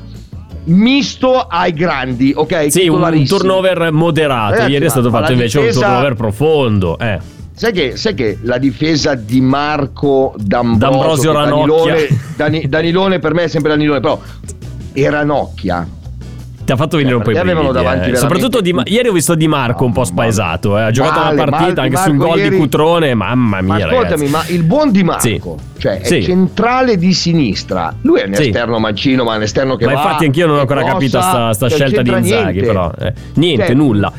misto 0.64 1.40
ai 1.40 1.72
grandi, 1.72 2.32
ok? 2.34 2.70
Sì, 2.70 2.86
un 2.88 3.24
turnover 3.26 3.90
moderato. 3.92 4.52
Ragazzi, 4.52 4.70
Ieri 4.70 4.84
è 4.84 4.86
ma- 4.86 4.92
stato 4.92 5.10
ma 5.10 5.18
fatto 5.18 5.32
invece 5.32 5.58
difesa- 5.60 5.78
un 5.78 5.84
turnover 5.86 6.14
profondo. 6.14 6.98
Eh. 6.98 7.18
Sai 7.54 7.72
che, 7.72 7.96
sai 7.96 8.14
che 8.14 8.38
la 8.42 8.58
difesa 8.58 9.14
di 9.14 9.40
Marco 9.40 10.34
D'Ambrosio, 10.38 11.32
D'Ambrosio. 11.32 11.32
Danilone, 11.32 12.06
Dani- 12.36 12.68
Danilone 12.68 13.18
per 13.18 13.34
me 13.34 13.42
è 13.44 13.48
sempre 13.48 13.70
Danilone, 13.72 14.00
però 14.00 14.20
e 14.92 15.10
Ranocchia. 15.10 15.86
Ti 16.64 16.70
ha 16.70 16.76
fatto 16.76 16.96
venire 16.96 17.16
un 17.16 17.22
po' 17.22 17.32
i 17.32 17.34
brividi, 17.34 17.72
davanti 17.72 18.10
eh. 18.10 18.14
Soprattutto 18.16 18.60
di 18.60 18.72
Ma- 18.72 18.84
ieri 18.86 19.08
ho 19.08 19.12
visto 19.12 19.34
Di 19.34 19.48
Marco 19.48 19.84
un 19.84 19.90
po' 19.92 20.04
spaesato. 20.04 20.78
eh. 20.78 20.82
Ha 20.82 20.90
giocato 20.92 21.18
Male, 21.18 21.32
una 21.34 21.44
partita 21.50 21.64
male, 21.66 21.80
anche 21.80 21.90
Di 21.90 21.96
su 21.96 22.10
un 22.10 22.16
Marco 22.18 22.30
gol 22.32 22.38
ieri- 22.38 22.50
di 22.54 22.56
Cutrone. 22.60 23.14
Mamma 23.14 23.60
mia, 23.62 23.66
Ma 23.72 23.74
ascoltami, 23.74 24.02
ragazzi. 24.04 24.26
ma 24.28 24.44
il 24.46 24.62
buon 24.62 24.92
Di 24.92 25.02
Marco, 25.02 25.20
Sì. 25.22 25.40
cioè 25.78 25.98
è 26.00 26.04
Sì. 26.04 26.22
centrale 26.22 26.96
di 26.98 27.12
sinistra. 27.12 27.92
Lui 28.02 28.20
è 28.20 28.26
un 28.28 28.34
Sì. 28.34 28.42
esterno 28.44 28.78
mancino, 28.78 29.24
ma 29.24 29.34
un 29.34 29.42
esterno 29.42 29.74
che 29.74 29.86
Ma 29.86 29.92
va. 29.94 30.02
infatti 30.02 30.24
anch'io 30.26 30.46
non 30.46 30.56
ho 30.58 30.60
ancora 30.60 30.84
capito 30.84 31.18
crossa, 31.18 31.52
sta, 31.52 31.66
sta 31.66 31.68
scelta 31.68 32.02
di 32.02 32.10
Inzaghi, 32.10 32.42
niente. 32.52 32.60
però. 32.60 32.92
eh. 32.96 33.12
Niente, 33.34 33.66
Cioè, 33.66 33.74
nulla. 33.74 34.12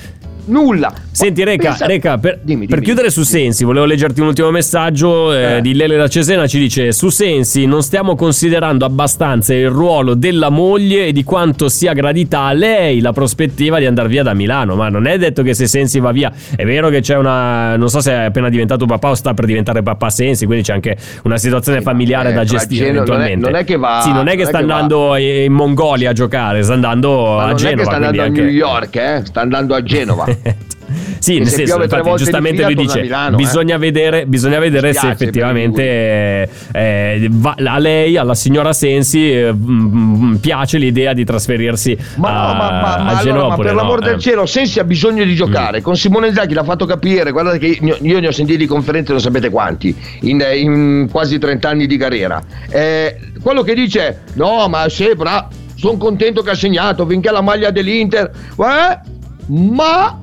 Nulla. 0.46 0.94
Senti, 1.12 1.44
Reca, 1.44 1.70
Pensa- 1.70 1.86
Reca, 1.86 2.18
per, 2.18 2.40
Dimmi, 2.42 2.66
per 2.66 2.76
dimmi. 2.80 2.86
chiudere 2.86 3.10
su 3.12 3.24
Sensi, 3.24 3.64
volevo 3.64 3.86
leggerti 3.86 4.20
un 4.20 4.28
ultimo 4.28 4.50
messaggio 4.52 5.32
eh, 5.34 5.58
Eh. 5.58 5.62
di 5.62 5.74
Lele 5.74 5.96
da 5.96 6.08
Cesena. 6.08 6.48
Ci 6.48 6.58
dice: 6.60 6.92
Su 6.92 7.10
Sensi 7.10 7.66
non 7.66 7.82
stiamo 7.84 8.16
considerando 8.16 8.84
abbastanza 8.84 9.54
il 9.54 9.70
ruolo 9.70 10.16
della 10.16 10.50
moglie 10.50 11.06
e 11.08 11.12
di 11.14 11.24
quanto 11.24 11.70
sia 11.70 11.94
gradita 11.94 12.42
a 12.42 12.54
lei 12.54 13.00
la 13.00 13.14
prospettiva 13.14 13.80
di 13.80 13.86
andare 13.86 14.08
via 14.10 14.24
da 14.24 14.34
Milano. 14.34 14.76
Ma 14.76 14.90
non 14.90 15.06
è 15.06 15.18
detto 15.18 15.44
che 15.44 15.54
se 15.54 15.68
Sensi 15.68 16.00
va 16.00 16.12
via, 16.12 16.32
è 16.56 16.66
vero 16.66 16.90
che 16.90 17.00
c'è 17.02 17.16
una. 17.16 17.76
Non 17.78 17.90
so 17.90 18.02
se 18.02 18.12
è 18.12 18.24
appena 18.26 18.50
diventato 18.50 18.86
papà 18.86 19.12
o 19.12 19.16
sta 19.16 19.34
per 19.34 19.46
diventare 19.46 19.82
papà 19.84 20.10
Sensi, 20.10 20.46
quindi 20.46 20.64
c'è 20.64 20.74
anche 20.74 20.98
una 21.24 21.38
situazione 21.38 21.78
Sì, 21.78 21.84
familiare 21.86 22.32
eh, 22.32 22.34
da 22.34 22.44
gestire 22.44 22.86
Geno- 22.88 23.04
non 23.06 23.22
è- 23.22 23.26
eventualmente. 23.28 23.50
non 23.50 23.60
è 23.60 23.64
che 23.64 23.78
va- 23.78 24.02
Sì, 24.02 24.12
non 24.12 24.28
è 24.28 24.32
che 24.32 24.38
non 24.38 24.46
è 24.46 24.50
sta 24.50 24.58
che 24.60 24.66
va- 24.66 24.74
andando 24.74 25.16
in 25.18 25.54
Mongolia 25.54 26.10
a 26.10 26.14
giocare, 26.14 26.64
sta 26.64 26.74
andando 26.74 27.36
Ma 27.36 27.46
a 27.46 27.54
Genova. 27.54 27.70
è 27.72 27.76
che 27.76 27.84
sta 27.84 27.96
andando 27.96 28.22
a 28.22 28.26
quindi 28.26 28.40
New 28.40 28.66
anche- 28.66 28.96
York, 28.96 28.96
eh? 28.96 29.22
sta 29.26 29.42
andando 29.42 29.76
a 29.76 29.84
Genova. 29.84 30.26
sì, 31.20 31.38
nel 31.38 31.48
se 31.48 31.66
senso, 31.66 31.82
infatti, 31.82 32.10
di 32.10 32.16
giustamente 32.18 32.64
lui 32.64 32.76
dice: 32.76 33.02
Milano, 33.02 33.36
eh. 33.36 33.38
bisogna 33.38 33.78
vedere, 33.78 34.26
bisogna 34.26 34.60
vedere 34.60 34.94
se 34.94 35.10
effettivamente 35.10 35.84
eh, 35.84 36.50
eh, 36.74 37.28
va- 37.32 37.56
a 37.58 37.78
lei, 37.78 38.18
alla 38.18 38.36
signora 38.36 38.74
Sensi, 38.74 39.32
eh, 39.32 39.54
mm, 39.54 40.36
piace 40.36 40.78
l'idea 40.78 41.14
di 41.14 41.24
trasferirsi 41.24 41.98
Ma, 42.18 42.30
a, 42.30 42.48
no, 42.48 42.54
ma, 42.54 42.54
ma- 42.54 42.80
ma 42.80 42.94
a 42.94 42.96
allora, 42.96 43.22
Genova. 43.24 43.48
ma 43.48 43.54
oppure 43.54 43.68
per 43.68 43.76
no, 43.76 43.82
l'amor 43.82 44.00
del 44.02 44.16
eh. 44.16 44.20
cielo, 44.20 44.46
Sensi 44.46 44.80
ha 44.80 44.84
bisogno 44.84 45.24
di 45.24 45.36
giocare. 45.36 45.82
Con 45.82 45.96
Simone 45.96 46.34
Zaghi 46.34 46.54
l'ha 46.54 46.64
fatto 46.64 46.86
capire. 46.86 47.32
Guardate 47.32 47.58
che 47.58 47.78
io, 47.80 47.98
io 48.02 48.20
ne 48.20 48.28
ho 48.28 48.32
sentiti 48.32 48.66
conferenze, 48.66 49.12
non 49.12 49.22
sapete 49.22 49.50
quanti, 49.50 49.96
in, 50.22 50.44
in 50.56 51.08
quasi 51.12 51.38
30 51.38 51.70
anni 51.70 51.88
di 51.88 51.98
carriera. 51.98 52.42
Eh, 52.70 53.18
quello 53.42 53.62
che 53.62 53.74
dice: 53.74 54.22
No, 54.34 54.68
ma 54.68 54.88
se 54.90 55.16
bra- 55.16 55.48
sono 55.76 55.98
contento 55.98 56.42
che 56.42 56.52
ha 56.52 56.56
segnato 56.56 57.06
finché 57.06 57.32
la 57.32 57.42
maglia 57.42 57.70
dell'Inter. 57.70 58.32
Eh, 58.58 59.12
ma 59.48 60.23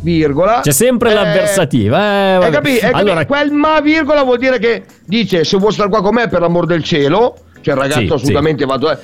virgola 0.00 0.60
C'è 0.62 0.70
sempre 0.72 1.10
eh, 1.10 1.14
l'avversativa. 1.14 2.46
Eh, 2.46 2.50
capito? 2.50 2.86
Allora, 2.92 3.26
quel 3.26 3.50
ma 3.52 3.80
virgola 3.80 4.22
vuol 4.22 4.38
dire 4.38 4.58
che 4.58 4.82
dice 5.04 5.44
se 5.44 5.56
vuoi 5.58 5.72
stare 5.72 5.88
qua 5.88 6.02
con 6.02 6.14
me 6.14 6.28
per 6.28 6.40
l'amor 6.40 6.66
del 6.66 6.82
cielo 6.82 7.34
cioè 7.60 7.74
il 7.74 7.80
ragazzo 7.80 8.00
Sì, 8.06 8.12
assolutamente 8.12 8.64
vado 8.64 8.90
eh. 8.92 8.98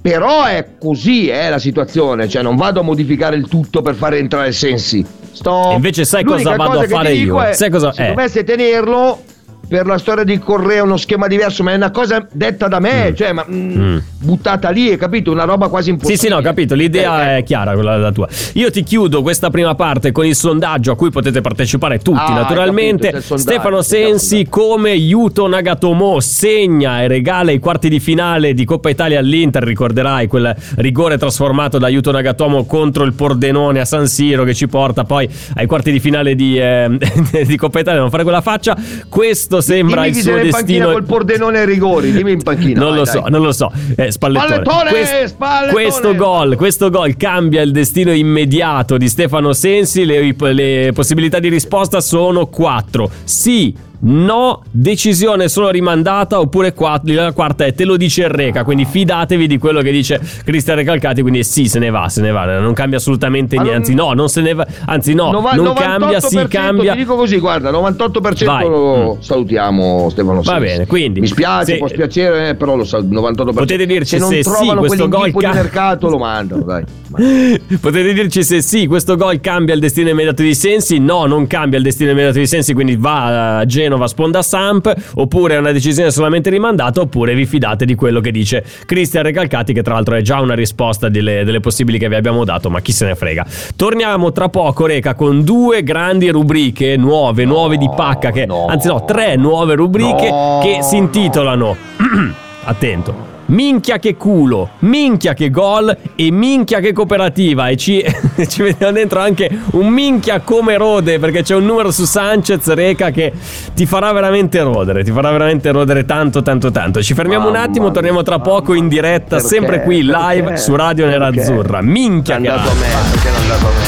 però 0.00 0.44
è 0.44 0.66
così 0.78 1.28
eh, 1.28 1.48
la 1.48 1.58
situazione 1.58 2.28
cioè 2.28 2.42
non 2.42 2.56
vado 2.56 2.80
a 2.80 2.82
modificare 2.82 3.36
il 3.36 3.46
tutto 3.48 3.82
per 3.82 3.94
fare 3.94 4.18
entrare 4.18 4.50
Sensi 4.52 5.04
sto 5.32 5.70
E 5.70 5.74
invece 5.74 6.04
sai 6.04 6.24
L'unica 6.24 6.56
cosa 6.56 6.56
vado 6.56 6.78
cosa 6.80 6.84
a 6.84 6.88
fare 6.98 7.12
io? 7.12 7.40
è, 7.42 7.52
Sai 7.52 7.70
cosa- 7.70 7.92
se 7.92 8.04
eh. 8.04 8.08
dovesse 8.08 8.42
tenerlo 8.44 9.22
per 9.68 9.86
la 9.86 9.98
storia 9.98 10.24
di 10.24 10.38
Correa 10.38 10.82
uno 10.82 10.96
schema 10.96 11.26
diverso 11.26 11.62
ma 11.62 11.72
è 11.72 11.76
una 11.76 11.90
cosa 11.90 12.26
detta 12.30 12.68
da 12.68 12.78
me 12.80 13.10
Mm. 13.10 13.14
cioè 13.14 13.32
ma, 13.32 13.44
mm, 13.48 13.78
Mm. 13.78 13.98
buttata 14.20 14.70
lì 14.70 14.88
hai 14.90 14.96
capito 14.96 15.30
una 15.32 15.44
roba 15.44 15.68
quasi 15.68 15.86
Sì, 15.86 15.90
impossibile 15.90 16.22
sì, 16.22 16.28
no, 16.28 16.36
ho 16.36 16.42
capito. 16.42 16.74
L'idea 16.74 17.30
Eh, 17.30 17.34
eh. 17.34 17.38
è 17.38 17.42
chiara, 17.42 17.74
quella 17.74 17.96
la 17.96 18.12
tua. 18.12 18.26
Io 18.54 18.70
ti 18.70 18.82
chiudo 18.82 19.22
questa 19.22 19.50
prima 19.50 19.74
parte 19.74 20.12
con 20.12 20.24
il 20.24 20.34
sondaggio 20.34 20.92
a 20.92 20.96
cui 20.96 21.10
potete 21.10 21.40
partecipare 21.40 21.98
tutti, 21.98 22.18
Ah, 22.18 22.34
naturalmente. 22.34 23.10
capito, 23.10 23.36
Stefano 23.36 23.82
Sensi 23.82 24.46
come 24.48 24.90
Yuto 24.92 25.46
Nagatomo 25.46 26.20
segna 26.20 27.02
e 27.02 27.08
regala 27.08 27.50
i 27.50 27.58
quarti 27.58 27.88
di 27.88 28.00
finale 28.00 28.54
di 28.54 28.64
Coppa 28.64 28.88
Italia 28.90 29.18
all'Inter. 29.18 29.62
Ricorderai 29.64 30.26
quel 30.26 30.54
rigore 30.76 31.18
trasformato 31.18 31.78
da 31.78 31.88
Yuto 31.88 32.10
Nagatomo 32.12 32.64
contro 32.64 33.04
il 33.04 33.12
Pordenone 33.14 33.80
a 33.80 33.84
San 33.84 34.06
Siro 34.06 34.44
che 34.44 34.54
ci 34.54 34.66
porta 34.68 35.04
poi 35.04 35.28
ai 35.56 35.66
quarti 35.66 35.90
di 35.92 36.00
finale 36.00 36.34
di, 36.34 36.58
eh, 36.58 36.88
di 37.46 37.56
Coppa 37.56 37.80
Italia. 37.80 38.00
Non 38.00 38.10
fare 38.10 38.22
quella 38.22 38.40
faccia. 38.40 38.76
Questo 39.08 39.55
sembra 39.60 40.02
dimmi 40.02 40.16
il 40.16 40.22
suo 40.22 40.34
destino. 40.36 40.92
col 40.92 41.04
Pordenone 41.04 41.58
ai 41.60 41.66
rigori 41.66 42.12
dimmi 42.12 42.32
in 42.32 42.42
panchina 42.42 42.80
Non 42.80 42.90
vai, 42.90 42.98
lo 42.98 43.04
dai. 43.04 43.14
so, 43.14 43.24
non 43.28 43.42
lo 43.42 43.52
so. 43.52 43.72
Eh, 43.96 44.10
spallettone. 44.10 44.62
Spallettone, 44.64 44.90
Quest- 44.90 45.24
spallettone. 45.26 45.72
Questo 45.72 46.14
gol, 46.14 46.56
questo 46.56 46.90
gol 46.90 47.16
cambia 47.16 47.62
il 47.62 47.72
destino 47.72 48.12
immediato 48.12 48.96
di 48.96 49.08
Stefano 49.08 49.52
Sensi. 49.52 50.04
Le, 50.04 50.34
le 50.52 50.90
possibilità 50.94 51.38
di 51.38 51.48
risposta 51.48 52.00
sono 52.00 52.46
quattro. 52.46 53.10
Sì. 53.24 53.74
No, 53.98 54.62
decisione 54.70 55.48
solo 55.48 55.70
rimandata 55.70 56.38
oppure 56.38 56.72
qua- 56.74 57.00
la 57.04 57.32
quarta 57.32 57.64
è 57.64 57.72
te 57.74 57.84
lo 57.84 57.96
dice 57.96 58.22
il 58.22 58.28
Reca, 58.28 58.62
quindi 58.64 58.84
fidatevi 58.84 59.46
di 59.46 59.58
quello 59.58 59.80
che 59.80 59.90
dice 59.90 60.20
Cristian 60.44 60.76
Recalcati, 60.76 61.22
quindi 61.22 61.42
sì, 61.44 61.66
se 61.66 61.78
ne 61.78 61.90
va, 61.90 62.08
se 62.08 62.20
ne 62.20 62.30
va, 62.30 62.58
non 62.58 62.72
cambia 62.74 62.98
assolutamente 62.98 63.56
niente, 63.56 63.74
anzi 63.76 63.94
no, 63.94 64.12
non 64.12 64.28
se 64.28 64.40
ne 64.42 64.54
va, 64.54 64.66
anzi 64.86 65.14
no, 65.14 65.30
Nova- 65.30 65.52
non 65.52 65.66
98%, 65.68 65.74
cambia, 65.74 66.20
sì 66.20 66.46
cambia. 66.48 66.92
Ti 66.92 66.98
dico 66.98 67.16
così, 67.16 67.38
guarda, 67.38 67.70
98% 67.70 68.44
Vai. 68.44 68.68
lo 68.68 69.14
Mm. 69.16 69.20
salutiamo 69.20 70.08
Stefano 70.10 70.42
Va 70.42 70.52
Sensi. 70.52 70.60
bene, 70.60 70.86
quindi, 70.86 71.20
Mi 71.20 71.26
spiace, 71.26 71.72
se- 71.72 71.78
può 71.78 71.88
spiacere, 71.88 72.48
eh, 72.50 72.54
però 72.54 72.76
lo 72.76 72.84
sal- 72.84 73.04
98%. 73.06 73.60
Potete 73.66 73.86
dirci 73.86 74.06
se 74.16 74.18
non 74.18 74.28
se 74.30 74.42
sì, 74.42 74.50
trovano 74.50 74.80
questo 74.80 75.08
gol 75.08 75.32
ca- 75.32 75.50
di 75.50 75.54
mercato 75.56 76.08
lo 76.08 76.18
mandano, 76.18 76.62
dai. 76.62 76.84
Potete 77.80 78.12
dirci 78.12 78.42
se 78.42 78.60
sì, 78.60 78.86
questo 78.86 79.16
gol 79.16 79.40
cambia 79.40 79.74
il 79.74 79.80
destino 79.80 80.10
immediato 80.10 80.42
di 80.42 80.54
Sensi. 80.54 80.98
No, 80.98 81.26
non 81.26 81.46
cambia 81.46 81.78
il 81.78 81.84
destino 81.84 82.10
immediato 82.10 82.38
di 82.38 82.46
Sensi, 82.46 82.74
quindi 82.74 82.96
va 82.96 83.58
a 83.58 83.64
Genova, 83.64 84.06
sponda 84.06 84.42
Samp. 84.42 84.92
Oppure 85.14 85.54
è 85.54 85.58
una 85.58 85.72
decisione 85.72 86.10
solamente 86.10 86.50
rimandata. 86.50 87.00
Oppure 87.00 87.34
vi 87.34 87.46
fidate 87.46 87.84
di 87.84 87.94
quello 87.94 88.20
che 88.20 88.30
dice 88.30 88.64
Cristian 88.84 89.22
Recalcati, 89.24 89.72
che 89.72 89.82
tra 89.82 89.94
l'altro 89.94 90.14
è 90.14 90.20
già 90.20 90.40
una 90.40 90.54
risposta 90.54 91.08
delle, 91.08 91.44
delle 91.44 91.60
possibili 91.60 91.98
che 91.98 92.08
vi 92.08 92.14
abbiamo 92.16 92.44
dato, 92.44 92.70
ma 92.70 92.80
chi 92.80 92.92
se 92.92 93.06
ne 93.06 93.14
frega. 93.14 93.46
Torniamo 93.74 94.32
tra 94.32 94.48
poco, 94.48 94.86
Reca, 94.86 95.14
con 95.14 95.42
due 95.42 95.82
grandi 95.82 96.28
rubriche 96.28 96.96
nuove, 96.96 97.44
nuove 97.44 97.76
di 97.76 97.88
pacca. 97.94 98.30
Che, 98.30 98.46
no. 98.46 98.66
Anzi, 98.66 98.88
no, 98.88 99.04
tre 99.04 99.36
nuove 99.36 99.74
rubriche 99.74 100.28
No, 100.30 100.60
che 100.62 100.82
si 100.82 100.96
intitolano. 100.96 101.76
Attento. 102.64 103.25
Minchia 103.48 103.98
che 103.98 104.16
culo, 104.16 104.70
minchia 104.80 105.32
che 105.32 105.50
gol 105.50 105.96
e 106.16 106.30
minchia 106.32 106.80
che 106.80 106.92
cooperativa 106.92 107.68
e 107.68 107.76
ci, 107.76 108.04
ci 108.48 108.62
vediamo 108.62 108.92
dentro 108.92 109.20
anche 109.20 109.48
un 109.72 109.86
minchia 109.86 110.40
come 110.40 110.76
rode 110.76 111.20
perché 111.20 111.42
c'è 111.42 111.54
un 111.54 111.64
numero 111.64 111.92
su 111.92 112.04
Sanchez 112.04 112.66
Reca 112.72 113.10
che 113.10 113.32
ti 113.74 113.86
farà 113.86 114.10
veramente 114.12 114.60
rodere, 114.62 115.04
ti 115.04 115.12
farà 115.12 115.30
veramente 115.30 115.70
rodere 115.70 116.04
tanto 116.04 116.42
tanto 116.42 116.72
tanto. 116.72 117.02
Ci 117.02 117.14
fermiamo 117.14 117.46
un 117.46 117.52
Mamma 117.52 117.64
attimo, 117.64 117.90
torniamo 117.92 118.22
tra 118.22 118.40
poco 118.40 118.74
in 118.74 118.88
diretta, 118.88 119.36
Perché? 119.36 119.46
sempre 119.46 119.82
qui 119.82 120.02
live 120.02 120.42
Perché? 120.42 120.56
su 120.56 120.74
Radio? 120.74 121.06
Nerazzurra. 121.06 121.80
Minchia 121.82 122.38
È 122.38 122.40
che 122.40 122.48
andato 122.48 122.70
a 122.70 122.74
me, 122.74 122.86
perché 123.12 123.28
è 123.28 123.40
andato 123.42 123.66
a 123.66 123.70
me. 123.70 123.85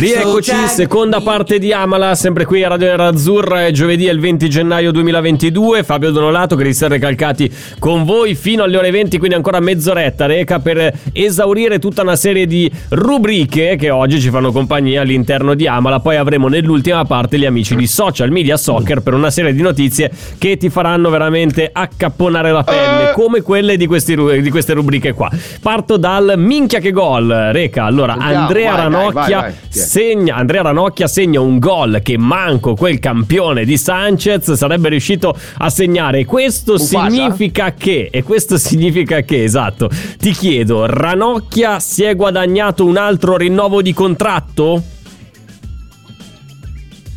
Rieccoci, 0.00 0.54
seconda 0.66 1.20
parte 1.20 1.58
di 1.58 1.74
Amala, 1.74 2.14
sempre 2.14 2.46
qui 2.46 2.64
a 2.64 2.68
Radio 2.68 2.86
Nera 2.86 3.08
Azzurra, 3.08 3.66
è 3.66 3.70
giovedì 3.70 4.06
è 4.06 4.10
il 4.10 4.18
20 4.18 4.48
gennaio 4.48 4.92
2022, 4.92 5.82
Fabio 5.82 6.10
Donolato, 6.10 6.56
Cristian 6.56 6.88
Recalcati 6.88 7.52
con 7.78 8.04
voi 8.04 8.34
fino 8.34 8.62
alle 8.62 8.78
ore 8.78 8.90
20, 8.90 9.18
quindi 9.18 9.36
ancora 9.36 9.60
mezz'oretta, 9.60 10.24
Reca, 10.24 10.58
per 10.58 10.90
esaurire 11.12 11.78
tutta 11.78 12.00
una 12.00 12.16
serie 12.16 12.46
di 12.46 12.72
rubriche 12.88 13.76
che 13.76 13.90
oggi 13.90 14.22
ci 14.22 14.30
fanno 14.30 14.52
compagnia 14.52 15.02
all'interno 15.02 15.52
di 15.52 15.66
Amala, 15.66 16.00
poi 16.00 16.16
avremo 16.16 16.48
nell'ultima 16.48 17.04
parte 17.04 17.38
gli 17.38 17.44
amici 17.44 17.76
di 17.76 17.86
Social 17.86 18.30
Media 18.30 18.56
Soccer 18.56 19.02
per 19.02 19.12
una 19.12 19.30
serie 19.30 19.52
di 19.52 19.60
notizie 19.60 20.10
che 20.38 20.56
ti 20.56 20.70
faranno 20.70 21.10
veramente 21.10 21.68
accapponare 21.70 22.52
la 22.52 22.64
pelle, 22.64 23.12
come 23.12 23.42
quelle 23.42 23.76
di, 23.76 23.86
questi 23.86 24.16
di 24.40 24.48
queste 24.48 24.72
rubriche 24.72 25.12
qua. 25.12 25.30
Parto 25.60 25.98
dal 25.98 26.36
minchia 26.38 26.78
che 26.78 26.90
gol, 26.90 27.50
Reca, 27.52 27.84
allora 27.84 28.14
Andrea 28.14 28.76
Ranocchia 28.76 29.40
vai? 29.40 29.54
Segna 29.90 30.36
Andrea 30.36 30.62
Ranocchia 30.62 31.08
segna 31.08 31.40
un 31.40 31.58
gol 31.58 31.98
che 32.00 32.16
manco 32.16 32.76
quel 32.76 33.00
campione 33.00 33.64
di 33.64 33.76
Sanchez 33.76 34.52
sarebbe 34.52 34.88
riuscito 34.88 35.36
a 35.58 35.68
segnare. 35.68 36.24
Questo 36.24 36.74
Mufasa? 36.74 37.10
significa 37.10 37.74
che 37.74 38.08
e 38.12 38.22
questo 38.22 38.54
significa 38.56 39.22
che 39.22 39.42
esatto. 39.42 39.90
Ti 40.16 40.30
chiedo, 40.30 40.86
Ranocchia 40.86 41.80
si 41.80 42.04
è 42.04 42.14
guadagnato 42.14 42.86
un 42.86 42.98
altro 42.98 43.36
rinnovo 43.36 43.82
di 43.82 43.92
contratto? 43.92 44.80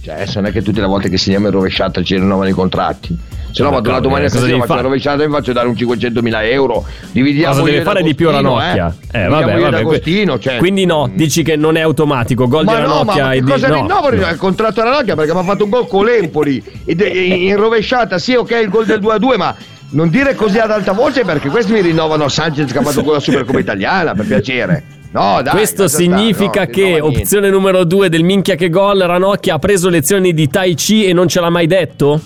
Cioè, 0.02 0.16
adesso 0.16 0.42
non 0.42 0.50
è 0.50 0.52
che 0.52 0.64
tutte 0.64 0.82
le 0.82 0.88
volte 0.88 1.10
che 1.10 1.20
segniamo 1.20 1.46
in 1.46 1.54
rovesciata 1.54 2.02
ci 2.02 2.16
rinnovano 2.16 2.50
i 2.50 2.54
contratti. 2.54 3.16
Se 3.54 3.62
no, 3.62 3.70
Ma 3.70 3.76
vado 3.76 3.89
la 3.89 3.96
cavolo, 3.98 4.10
domani 4.10 4.26
a 4.26 4.30
cosa 4.30 4.39
stasera 4.39 4.60
faccio 4.62 4.74
la 4.76 4.82
rovesciata 4.82 5.24
e 5.24 5.28
mi 5.28 5.34
faccio 5.34 5.54
dare 5.54 5.68
un 5.68 5.74
500.000 5.76 6.52
euro. 6.52 6.86
Dividiamo 7.12 7.54
Cosa 7.54 7.66
deve 7.70 7.84
fare 7.84 8.02
di 8.02 8.16
più 8.16 8.30
Agostino, 8.30 8.56
Ranocchia? 8.58 8.96
Eh, 9.12 9.22
Eh, 9.24 9.28
vabbè, 9.28 9.60
vabbè. 9.60 10.39
Cioè. 10.39 10.58
Quindi 10.58 10.86
no, 10.86 11.08
dici 11.13 11.44
che 11.44 11.56
non 11.56 11.78
è 11.78 11.82
automatico. 11.82 12.48
Gol 12.48 12.66
Ma 12.66 12.76
di 12.76 12.82
no, 12.82 12.88
ma 12.88 12.94
Ranocchia 12.94 13.30
che 13.30 13.36
e 13.36 13.42
di- 13.42 13.52
cosa 13.52 13.68
no, 13.68 14.10
il 14.12 14.36
contratto 14.38 14.82
a 14.82 14.84
Ranocchia 14.86 15.16
perché 15.16 15.34
mi 15.34 15.39
ha 15.39 15.44
fatto 15.44 15.63
un 15.66 15.70
gol 15.70 15.88
con 15.88 16.06
l'Empoli 16.06 16.63
in 16.86 17.56
rovesciata, 17.56 18.18
sì, 18.18 18.34
ok, 18.34 18.60
il 18.63 18.70
gol 18.70 18.86
del 18.86 19.00
2-2, 19.00 19.38
ma 19.38 19.56
non 19.92 20.10
dire 20.10 20.34
così 20.34 20.58
ad 20.58 20.72
alta 20.72 20.92
voce 20.94 21.24
perché 21.24 21.50
questi 21.50 21.74
mi 21.74 21.82
rinnovano 21.82 22.28
Sanchez 22.28 22.72
che 22.72 22.78
ha 22.80 22.82
fatto 22.82 23.04
con 23.04 23.13
la 23.13 23.20
Supercoppa 23.20 23.60
italiana, 23.60 24.13
per 24.16 24.26
piacere. 24.26 24.84
No, 25.12 25.42
dai. 25.44 25.54
Questo 25.54 25.88
significa 25.88 26.62
no, 26.62 26.70
che 26.72 27.00
opzione 27.00 27.52
numero 27.52 27.84
due 27.84 28.10
del 28.10 28.24
minchia 28.24 28.56
che 28.56 28.70
gol 28.70 28.98
Ranocchia 28.98 29.54
ha 29.54 29.60
preso 29.60 29.89
lezioni 29.89 30.34
di 30.34 30.48
Tai 30.48 30.74
Chi 30.74 31.06
e 31.06 31.13
non 31.13 31.28
ce 31.28 31.39
l'ha 31.39 31.52
mai 31.52 31.68
detto? 31.68 32.20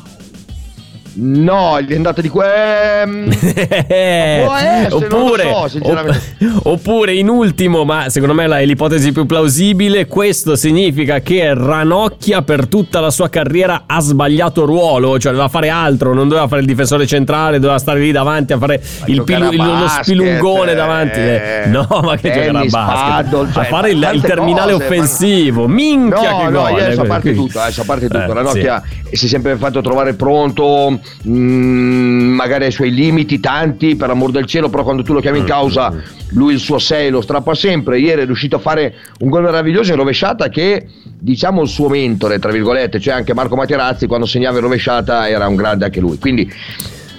No, 1.19 1.81
gli 1.81 1.93
è 1.93 1.95
andato 1.95 2.21
di 2.21 2.29
qua. 2.29 3.01
ehm, 3.01 3.29
essere, 3.89 4.87
oppure, 4.91 5.43
so, 5.67 6.69
oppure 6.69 7.13
in 7.13 7.27
ultimo, 7.27 7.83
ma 7.85 8.09
secondo 8.09 8.35
me 8.35 8.45
è 8.45 8.65
l'ipotesi 8.65 9.11
più 9.11 9.25
plausibile, 9.25 10.05
questo 10.05 10.55
significa 10.55 11.19
che 11.21 11.53
Ranocchia 11.55 12.43
per 12.43 12.67
tutta 12.67 12.99
la 12.99 13.09
sua 13.09 13.29
carriera 13.29 13.83
ha 13.87 13.99
sbagliato 13.99 14.65
ruolo, 14.65 15.17
cioè 15.17 15.31
doveva 15.31 15.49
fare 15.49 15.69
altro, 15.69 16.13
non 16.13 16.27
doveva 16.27 16.47
fare 16.47 16.61
il 16.61 16.67
difensore 16.67 17.07
centrale, 17.07 17.59
doveva 17.59 17.79
stare 17.79 17.99
lì 17.99 18.11
davanti 18.11 18.53
a 18.53 18.57
fare 18.59 18.81
il 19.05 19.23
pilu- 19.23 19.47
a 19.49 19.51
il- 19.51 19.57
lo 19.57 19.63
basket, 19.71 20.03
spilungone 20.03 20.71
eh, 20.71 20.75
davanti. 20.75 21.19
Eh, 21.19 21.63
No, 21.67 21.87
ma 22.03 22.15
che 22.15 22.31
giocare 22.31 22.49
a 22.49 22.65
basket? 22.69 23.29
paddle, 23.31 23.47
a 23.49 23.53
cioè, 23.53 23.65
fare 23.65 23.89
il, 23.91 24.09
il 24.13 24.21
terminale 24.21 24.71
cose, 24.73 24.83
ma- 24.83 24.89
offensivo. 24.93 25.67
Minchia 25.67 26.31
No, 26.31 26.37
che 26.37 26.43
no, 26.49 26.61
gol. 26.61 26.73
adesso 26.79 27.01
a 27.01 27.03
eh, 27.03 27.07
parte 27.07 27.33
tutto, 27.33 27.59
adesso 27.59 27.81
a 27.81 27.85
parte 27.85 28.07
tutto, 28.07 28.21
Eh, 28.21 28.33
Ranocchia 28.33 28.83
si 29.11 29.25
è 29.25 29.27
sempre 29.27 29.55
fatto 29.57 29.81
trovare 29.81 30.13
pronto, 30.13 30.99
mm, 31.27 32.33
magari 32.33 32.65
ai 32.65 32.71
suoi 32.71 32.91
limiti 32.91 33.39
tanti, 33.39 33.95
per 33.95 34.09
amor 34.09 34.31
del 34.31 34.45
cielo, 34.45 34.69
però 34.69 34.83
quando 34.83 35.03
tu 35.03 35.13
lo 35.13 35.19
Mm, 35.19 35.21
chiami 35.21 35.39
in 35.39 35.45
causa, 35.45 35.93
lui 36.29 36.53
il 36.53 36.59
suo 36.59 36.77
6 36.79 37.09
lo 37.09 37.21
strappa 37.21 37.53
sempre. 37.55 37.99
Ieri 37.99 38.21
è 38.21 38.25
riuscito 38.25 38.55
a 38.57 38.59
fare 38.59 38.95
un 39.19 39.29
gol 39.29 39.43
meraviglioso 39.43 39.91
in 39.91 39.97
rovesciata 39.97 40.49
che 40.49 40.87
diciamo 41.03 41.61
il 41.61 41.67
suo 41.67 41.89
mentore, 41.89 42.39
tra 42.39 42.51
virgolette, 42.51 42.99
cioè 42.99 43.13
anche 43.15 43.33
Marco 43.33 43.55
Materazzi 43.55 44.07
quando 44.07 44.25
segnava 44.25 44.57
in 44.57 44.63
rovesciata 44.63 45.27
era 45.27 45.47
un 45.47 45.55
grande 45.55 45.85
anche 45.85 45.99
lui. 45.99 46.17
Quindi 46.17 46.51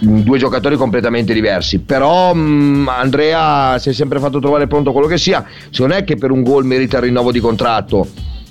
mh, 0.01 0.21
due 0.21 0.39
giocatori 0.39 0.77
completamente 0.77 1.33
diversi 1.35 1.81
però 1.81 2.33
mh, 2.33 2.89
Andrea 2.89 3.79
si 3.79 3.89
è 3.91 3.93
sempre 3.93 4.21
fatto 4.21 4.39
trovare 4.39 4.67
pronto 4.69 4.93
quello 4.93 5.09
che 5.09 5.19
sia 5.19 5.45
se 5.71 5.83
non 5.83 5.91
è 5.91 6.05
che 6.05 6.17
per 6.17 6.31
un 6.31 6.43
gol 6.43 6.65
merita 6.65 6.99
il 6.99 7.05
rinnovo 7.05 7.33
di 7.33 7.41
contratto 7.41 8.07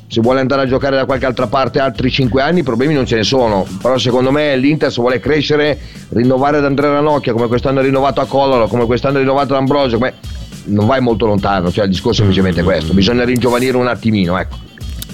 se 0.08 0.22
vuole 0.22 0.40
andare 0.40 0.62
a 0.62 0.66
giocare 0.66 0.96
da 0.96 1.06
qualche 1.06 1.26
altra 1.26 1.48
parte 1.48 1.80
altri 1.80 2.10
5 2.10 2.42
anni 2.42 2.64
problemi 2.64 2.94
non 2.94 3.06
ce 3.06 3.16
ne 3.18 3.24
sono 3.24 3.66
però 3.82 3.98
secondo 3.98 4.32
me 4.32 4.56
l'Inter 4.56 4.92
se 4.92 5.02
vuole 5.02 5.20
crescere 5.20 5.78
rinnovare 6.10 6.58
ad 6.58 6.66
Andrea 6.66 6.92
Ranocchia 6.92 7.34
come 7.34 7.48
quest'anno 7.48 7.80
ha 7.80 7.84
rinnovato 7.84 8.22
a 8.22 8.26
Collaro 8.26 8.68
come 8.68 8.86
quest'anno 8.86 9.18
ha 9.18 9.20
rinnovato 9.20 9.54
ad 9.54 9.60
Ambrosio 9.60 9.98
come- 9.98 10.14
non 10.66 10.86
vai 10.86 11.02
molto 11.02 11.26
lontano 11.26 11.72
cioè 11.72 11.86
il 11.86 11.92
discorso 11.92 12.22
è 12.22 12.26
semplicemente 12.26 12.64
questo 12.64 12.94
bisogna 12.94 13.26
ringiovanire 13.26 13.76
un 13.78 13.88
attimino 13.88 14.38
ecco 14.38 14.58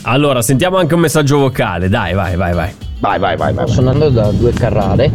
Allora, 0.03 0.41
sentiamo 0.41 0.77
anche 0.77 0.95
un 0.95 0.99
messaggio 0.99 1.37
vocale. 1.37 1.87
Dai, 1.87 2.13
vai, 2.13 2.35
vai, 2.35 2.53
vai. 2.53 2.73
vai 2.99 3.19
vai 3.19 3.37
vai, 3.37 3.53
vai. 3.53 3.67
Sto 3.69 3.79
andando 3.79 4.09
da 4.09 4.31
due 4.31 4.51
Carrare 4.51 5.09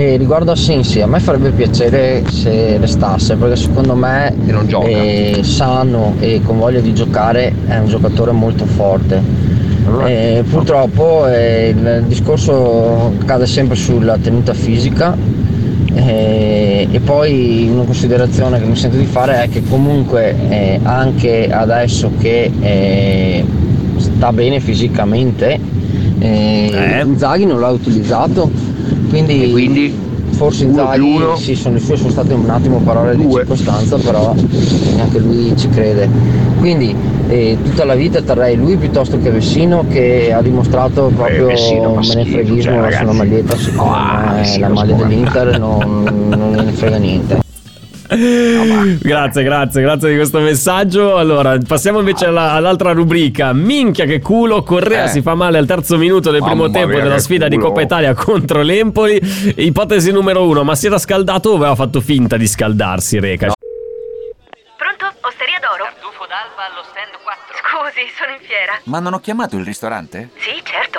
e 0.00 0.16
riguardo 0.16 0.50
a 0.50 0.56
Sensi 0.56 1.02
a 1.02 1.06
me 1.06 1.20
farebbe 1.20 1.50
piacere 1.50 2.22
se 2.30 2.78
restasse 2.78 3.36
perché 3.36 3.56
secondo 3.56 3.94
me 3.94 4.34
Che 4.46 4.50
non 4.50 4.66
gioca. 4.66 4.88
è 4.88 5.38
sano 5.42 6.14
e 6.20 6.40
con 6.42 6.58
voglia 6.58 6.80
di 6.80 6.94
giocare 6.94 7.52
è 7.66 7.76
un 7.76 7.86
giocatore 7.86 8.30
molto 8.32 8.64
forte 8.64 9.22
Eh, 10.06 10.42
purtroppo 10.48 11.26
eh, 11.26 11.74
il 11.76 12.04
discorso 12.06 13.12
cade 13.26 13.44
sempre 13.46 13.76
sulla 13.76 14.16
tenuta 14.16 14.54
fisica 14.54 15.14
eh, 15.92 16.88
e 16.90 17.00
poi 17.00 17.68
una 17.70 17.82
considerazione 17.84 18.58
che 18.58 18.64
mi 18.66 18.76
sento 18.76 18.96
di 18.96 19.04
fare 19.04 19.42
è 19.42 19.48
che 19.50 19.62
comunque 19.68 20.34
eh, 20.48 20.80
anche 20.82 21.50
adesso 21.50 22.10
che 22.18 22.50
eh, 22.60 23.44
sta 23.96 24.32
bene 24.32 24.60
fisicamente 24.60 25.58
eh, 26.20 26.70
Eh. 26.72 27.02
Inzaghi 27.04 27.44
non 27.46 27.60
l'ha 27.60 27.68
utilizzato 27.70 28.50
quindi, 29.10 29.50
quindi 29.50 29.94
forse 30.30 30.64
Inzaghi 30.64 31.00
uno. 31.16 31.36
sì, 31.36 31.54
sono, 31.54 31.74
le 31.74 31.80
sue 31.80 31.96
sono 31.96 32.10
state 32.10 32.32
un 32.32 32.48
attimo 32.48 32.78
parole 32.78 33.14
di 33.16 33.22
Due. 33.24 33.40
circostanza 33.40 33.96
però 33.98 34.34
neanche 34.94 35.18
lui 35.18 35.52
ci 35.56 35.68
crede 35.68 36.08
quindi 36.58 36.94
eh, 37.28 37.58
tutta 37.62 37.84
la 37.84 37.94
vita 37.94 38.22
terrei 38.22 38.56
lui 38.56 38.76
piuttosto 38.76 39.18
che 39.18 39.30
Vessino 39.30 39.84
che 39.88 40.32
ha 40.32 40.40
dimostrato 40.40 41.10
proprio 41.14 41.46
menefreghismo 41.48 42.60
cioè, 42.72 42.74
ragazzi. 42.80 42.96
sulla 42.98 43.12
maglietta 43.12 43.56
secondo 43.56 43.92
Ah, 43.92 44.30
me 44.32 44.36
Vessino 44.38 44.68
la 44.68 44.74
maglia 44.74 44.94
dell'Inter 44.94 45.58
non, 45.58 46.04
non 46.28 46.50
ne 46.64 46.72
frega 46.72 46.96
niente 46.96 47.38
Grazie, 48.16 49.42
grazie, 49.44 49.82
grazie 49.82 50.08
di 50.10 50.16
questo 50.16 50.40
messaggio. 50.40 51.16
Allora, 51.16 51.56
passiamo 51.66 52.00
invece 52.00 52.26
alla- 52.26 52.52
all'altra 52.52 52.92
rubrica. 52.92 53.52
Minchia 53.52 54.04
che 54.04 54.20
culo, 54.20 54.62
Correa 54.62 55.04
Eh. 55.04 55.08
si 55.08 55.22
fa 55.22 55.34
male 55.34 55.58
al 55.58 55.66
terzo 55.66 55.96
minuto 55.96 56.30
del 56.30 56.40
primo 56.42 56.62
Mamma 56.64 56.72
tempo 56.72 56.94
mia, 56.94 57.02
della 57.02 57.18
sfida 57.18 57.48
di 57.48 57.56
culo. 57.56 57.68
Coppa 57.68 57.82
Italia 57.82 58.14
contro 58.14 58.62
l'Empoli. 58.62 59.20
Ipotesi 59.56 60.10
numero 60.12 60.44
uno, 60.46 60.64
ma 60.64 60.74
si 60.74 60.86
era 60.86 60.98
scaldato 60.98 61.50
o 61.50 61.54
aveva 61.56 61.74
fatto 61.76 62.00
finta 62.00 62.36
di 62.36 62.46
scaldarsi, 62.48 63.20
Reca? 63.20 63.52
Pronto? 64.76 65.06
Osteria 65.20 65.58
d'oro? 65.60 65.84
Tartufo 65.84 66.26
d'alba 66.26 66.66
allo 66.70 66.82
stand 66.90 67.14
4. 67.22 67.56
Scusi, 67.62 68.10
sono 68.18 68.32
in 68.32 68.40
fiera. 68.44 68.72
Ma 68.84 68.98
non 68.98 69.14
ho 69.14 69.20
chiamato 69.20 69.56
il 69.56 69.64
ristorante? 69.64 70.30
Sì, 70.38 70.60
certo. 70.64 70.98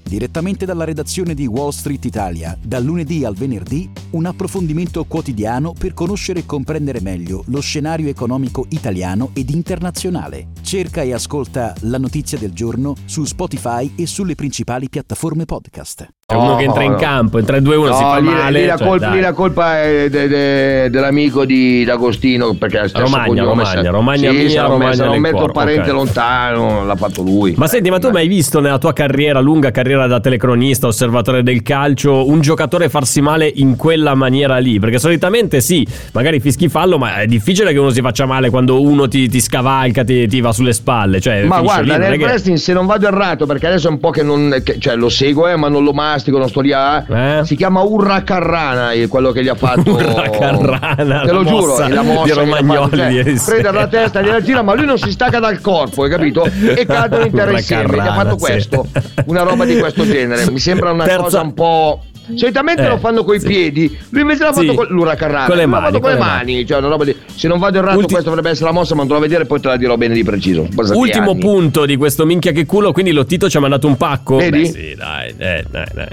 Direttamente 0.11 0.65
dalla 0.65 0.83
redazione 0.83 1.33
di 1.33 1.45
Wall 1.47 1.69
Street 1.69 2.03
Italia, 2.03 2.57
dal 2.61 2.83
lunedì 2.83 3.23
al 3.23 3.33
venerdì, 3.33 3.89
un 4.09 4.25
approfondimento 4.25 5.05
quotidiano 5.05 5.71
per 5.71 5.93
conoscere 5.93 6.39
e 6.39 6.45
comprendere 6.45 6.99
meglio 6.99 7.45
lo 7.47 7.61
scenario 7.61 8.09
economico 8.09 8.65
italiano 8.71 9.29
ed 9.33 9.49
internazionale. 9.51 10.47
Cerca 10.61 11.01
e 11.01 11.13
ascolta 11.13 11.73
La 11.83 11.97
Notizia 11.97 12.37
del 12.37 12.51
Giorno 12.51 12.93
su 13.05 13.23
Spotify 13.23 13.93
e 13.95 14.05
sulle 14.05 14.35
principali 14.35 14.89
piattaforme 14.89 15.45
podcast. 15.45 16.09
C'è 16.31 16.37
uno 16.37 16.55
che 16.55 16.63
entra 16.63 16.83
in 16.83 16.91
no. 16.91 16.97
campo, 16.97 17.39
in 17.39 17.45
3-2-1 17.45 17.93
si 17.93 18.03
fa 18.03 18.17
lì, 18.19 18.27
male. 18.27 18.59
lì 18.61 18.65
la, 18.65 18.77
cioè, 18.77 18.87
colpa, 18.87 19.09
lì 19.13 19.19
la 19.19 19.33
colpa 19.33 19.81
è 19.81 20.09
de- 20.09 20.27
de- 20.29 20.89
dell'amico 20.89 21.43
di 21.43 21.83
D'Agostino 21.83 22.53
perché 22.53 22.79
è 22.79 22.87
stesso 22.87 23.03
Romagna, 23.03 23.43
Romagna, 23.43 23.91
Romagna 23.91 24.31
sì, 24.31 24.37
mia, 24.37 24.63
Romagna 24.63 24.87
me- 24.87 24.95
se 24.95 25.01
non 25.03 25.11
nel 25.11 25.19
metto 25.19 25.37
corpo, 25.37 25.51
parente 25.59 25.89
ok. 25.89 25.95
lontano 25.95 26.85
l'ha 26.85 26.95
fatto 26.95 27.21
lui 27.21 27.53
Ma 27.57 27.67
senti, 27.67 27.89
ma 27.89 27.99
tu 27.99 28.05
hai 28.05 28.13
mai 28.13 28.27
visto 28.29 28.61
nella 28.61 28.77
tua 28.77 28.93
carriera, 28.93 29.41
lunga 29.41 29.71
carriera 29.71 30.00
da 30.07 30.19
telecronista, 30.19 30.87
osservatore 30.87 31.43
del 31.43 31.61
calcio, 31.63 32.27
un 32.27 32.41
giocatore 32.41 32.89
farsi 32.89 33.21
male 33.21 33.51
in 33.55 33.75
quella 33.75 34.13
maniera 34.15 34.57
lì? 34.57 34.79
Perché 34.79 34.99
solitamente 34.99 35.59
sì, 35.61 35.85
magari 36.13 36.39
fischi 36.39 36.69
fallo, 36.69 36.97
ma 36.97 37.21
è 37.21 37.25
difficile 37.25 37.71
che 37.73 37.79
uno 37.79 37.89
si 37.89 38.01
faccia 38.01 38.25
male 38.25 38.49
quando 38.49 38.81
uno 38.81 39.07
ti, 39.07 39.27
ti 39.27 39.41
scavalca, 39.41 40.03
ti, 40.03 40.27
ti 40.27 40.39
va 40.41 40.51
sulle 40.51 40.73
spalle. 40.73 41.19
Cioè, 41.19 41.43
ma 41.45 41.61
guarda 41.61 41.97
lì, 41.97 41.99
nel 42.03 42.17
che- 42.17 42.23
wrestling 42.23 42.57
se 42.57 42.73
non 42.73 42.85
vado 42.85 43.07
errato 43.07 43.45
perché 43.45 43.67
adesso 43.67 43.87
è 43.87 43.91
un 43.91 43.99
po' 43.99 44.11
che 44.11 44.23
non 44.23 44.61
che- 44.63 44.77
cioè 44.79 44.95
lo 44.95 45.09
seguo 45.09 45.47
eh, 45.47 45.55
ma 45.55 45.67
non 45.67 45.83
lo, 45.83 45.91
ma- 45.93 45.99
fantastico, 46.11 46.37
non 46.37 46.49
sto 46.49 46.61
lì 46.61 46.73
a... 46.73 47.05
Eh? 47.39 47.45
Si 47.45 47.55
chiama 47.55 47.81
Urra 47.81 48.23
Carrana, 48.23 48.91
eh, 48.91 49.07
quello 49.07 49.31
che 49.31 49.43
gli 49.43 49.47
ha 49.47 49.55
fatto... 49.55 49.91
Urra 49.91 50.29
Carrana, 50.29 51.21
Te 51.25 51.31
lo 51.31 51.43
giuro, 51.43 51.67
mossa 51.67 51.85
è 51.85 51.89
la 51.89 52.01
mossa 52.01 52.23
di 52.23 52.31
che 52.31 52.39
ha 52.39 52.43
Romagnoli 52.43 52.97
cioè, 52.97 53.07
ieri 53.09 53.37
sera. 53.37 53.57
prende 53.59 53.79
la 53.79 53.87
testa, 53.87 54.21
gliela 54.21 54.41
gira, 54.41 54.61
ma 54.61 54.73
lui 54.73 54.85
non 54.85 54.97
si 54.97 55.11
stacca 55.11 55.39
dal 55.39 55.59
corpo, 55.61 56.03
hai 56.03 56.09
capito? 56.09 56.43
E 56.75 56.85
cadono 56.85 57.25
in 57.25 57.31
terra 57.35 57.51
insieme. 57.51 57.83
Gli 57.83 57.85
ha 57.85 58.03
Carrana, 58.03 58.13
fatto 58.13 58.37
sì. 58.37 58.37
questo, 58.51 58.87
una 59.25 59.41
roba 59.43 59.65
di 59.65 59.77
questo 59.77 59.89
genere. 59.93 60.49
Mi 60.51 60.59
sembra 60.59 60.91
una 60.91 61.03
Terza- 61.05 61.21
cosa 61.23 61.41
un 61.41 61.53
po'... 61.53 62.03
Solitamente 62.35 62.83
Eh, 62.83 62.87
lo 62.87 62.97
fanno 62.99 63.23
coi 63.23 63.39
sì. 63.39 63.47
piedi, 63.47 63.97
lui 64.11 64.21
invece 64.21 64.43
l'ha 64.43 64.53
fatto 64.53 64.69
Sì. 64.69 64.75
con 64.75 64.85
l'Huracan 64.89 65.45
Con 65.47 65.57
le 65.57 65.65
mani, 65.65 65.99
con 65.99 66.09
le 66.11 66.15
le 66.15 66.21
mani, 66.21 66.65
cioè 66.67 66.79
di... 67.03 67.15
Se 67.35 67.47
non 67.47 67.59
vado 67.59 67.79
errato, 67.79 67.97
Ulti- 67.97 68.11
questa 68.13 68.29
dovrebbe 68.29 68.51
essere 68.51 68.67
la 68.67 68.71
mossa, 68.73 68.93
ma 68.95 69.01
andrò 69.01 69.17
a 69.17 69.19
vedere, 69.19 69.45
poi 69.45 69.59
te 69.59 69.67
la 69.67 69.75
dirò 69.75 69.97
bene 69.97 70.13
di 70.13 70.23
preciso. 70.23 70.67
Passati 70.73 70.97
Ultimo 70.97 71.31
anni. 71.31 71.39
punto 71.39 71.85
di 71.85 71.97
questo 71.97 72.25
minchia 72.25 72.51
che 72.51 72.65
culo, 72.65 72.91
quindi 72.93 73.11
lo 73.11 73.25
Tito 73.25 73.49
ci 73.49 73.57
ha 73.57 73.59
mandato 73.59 73.87
un 73.87 73.97
pacco. 73.97 74.37
Vedi? 74.37 74.61
Beh, 74.61 74.65
sì, 74.65 74.95
dai, 74.95 75.33
eh, 75.35 75.65
dai, 75.69 75.85
dai. 75.93 76.07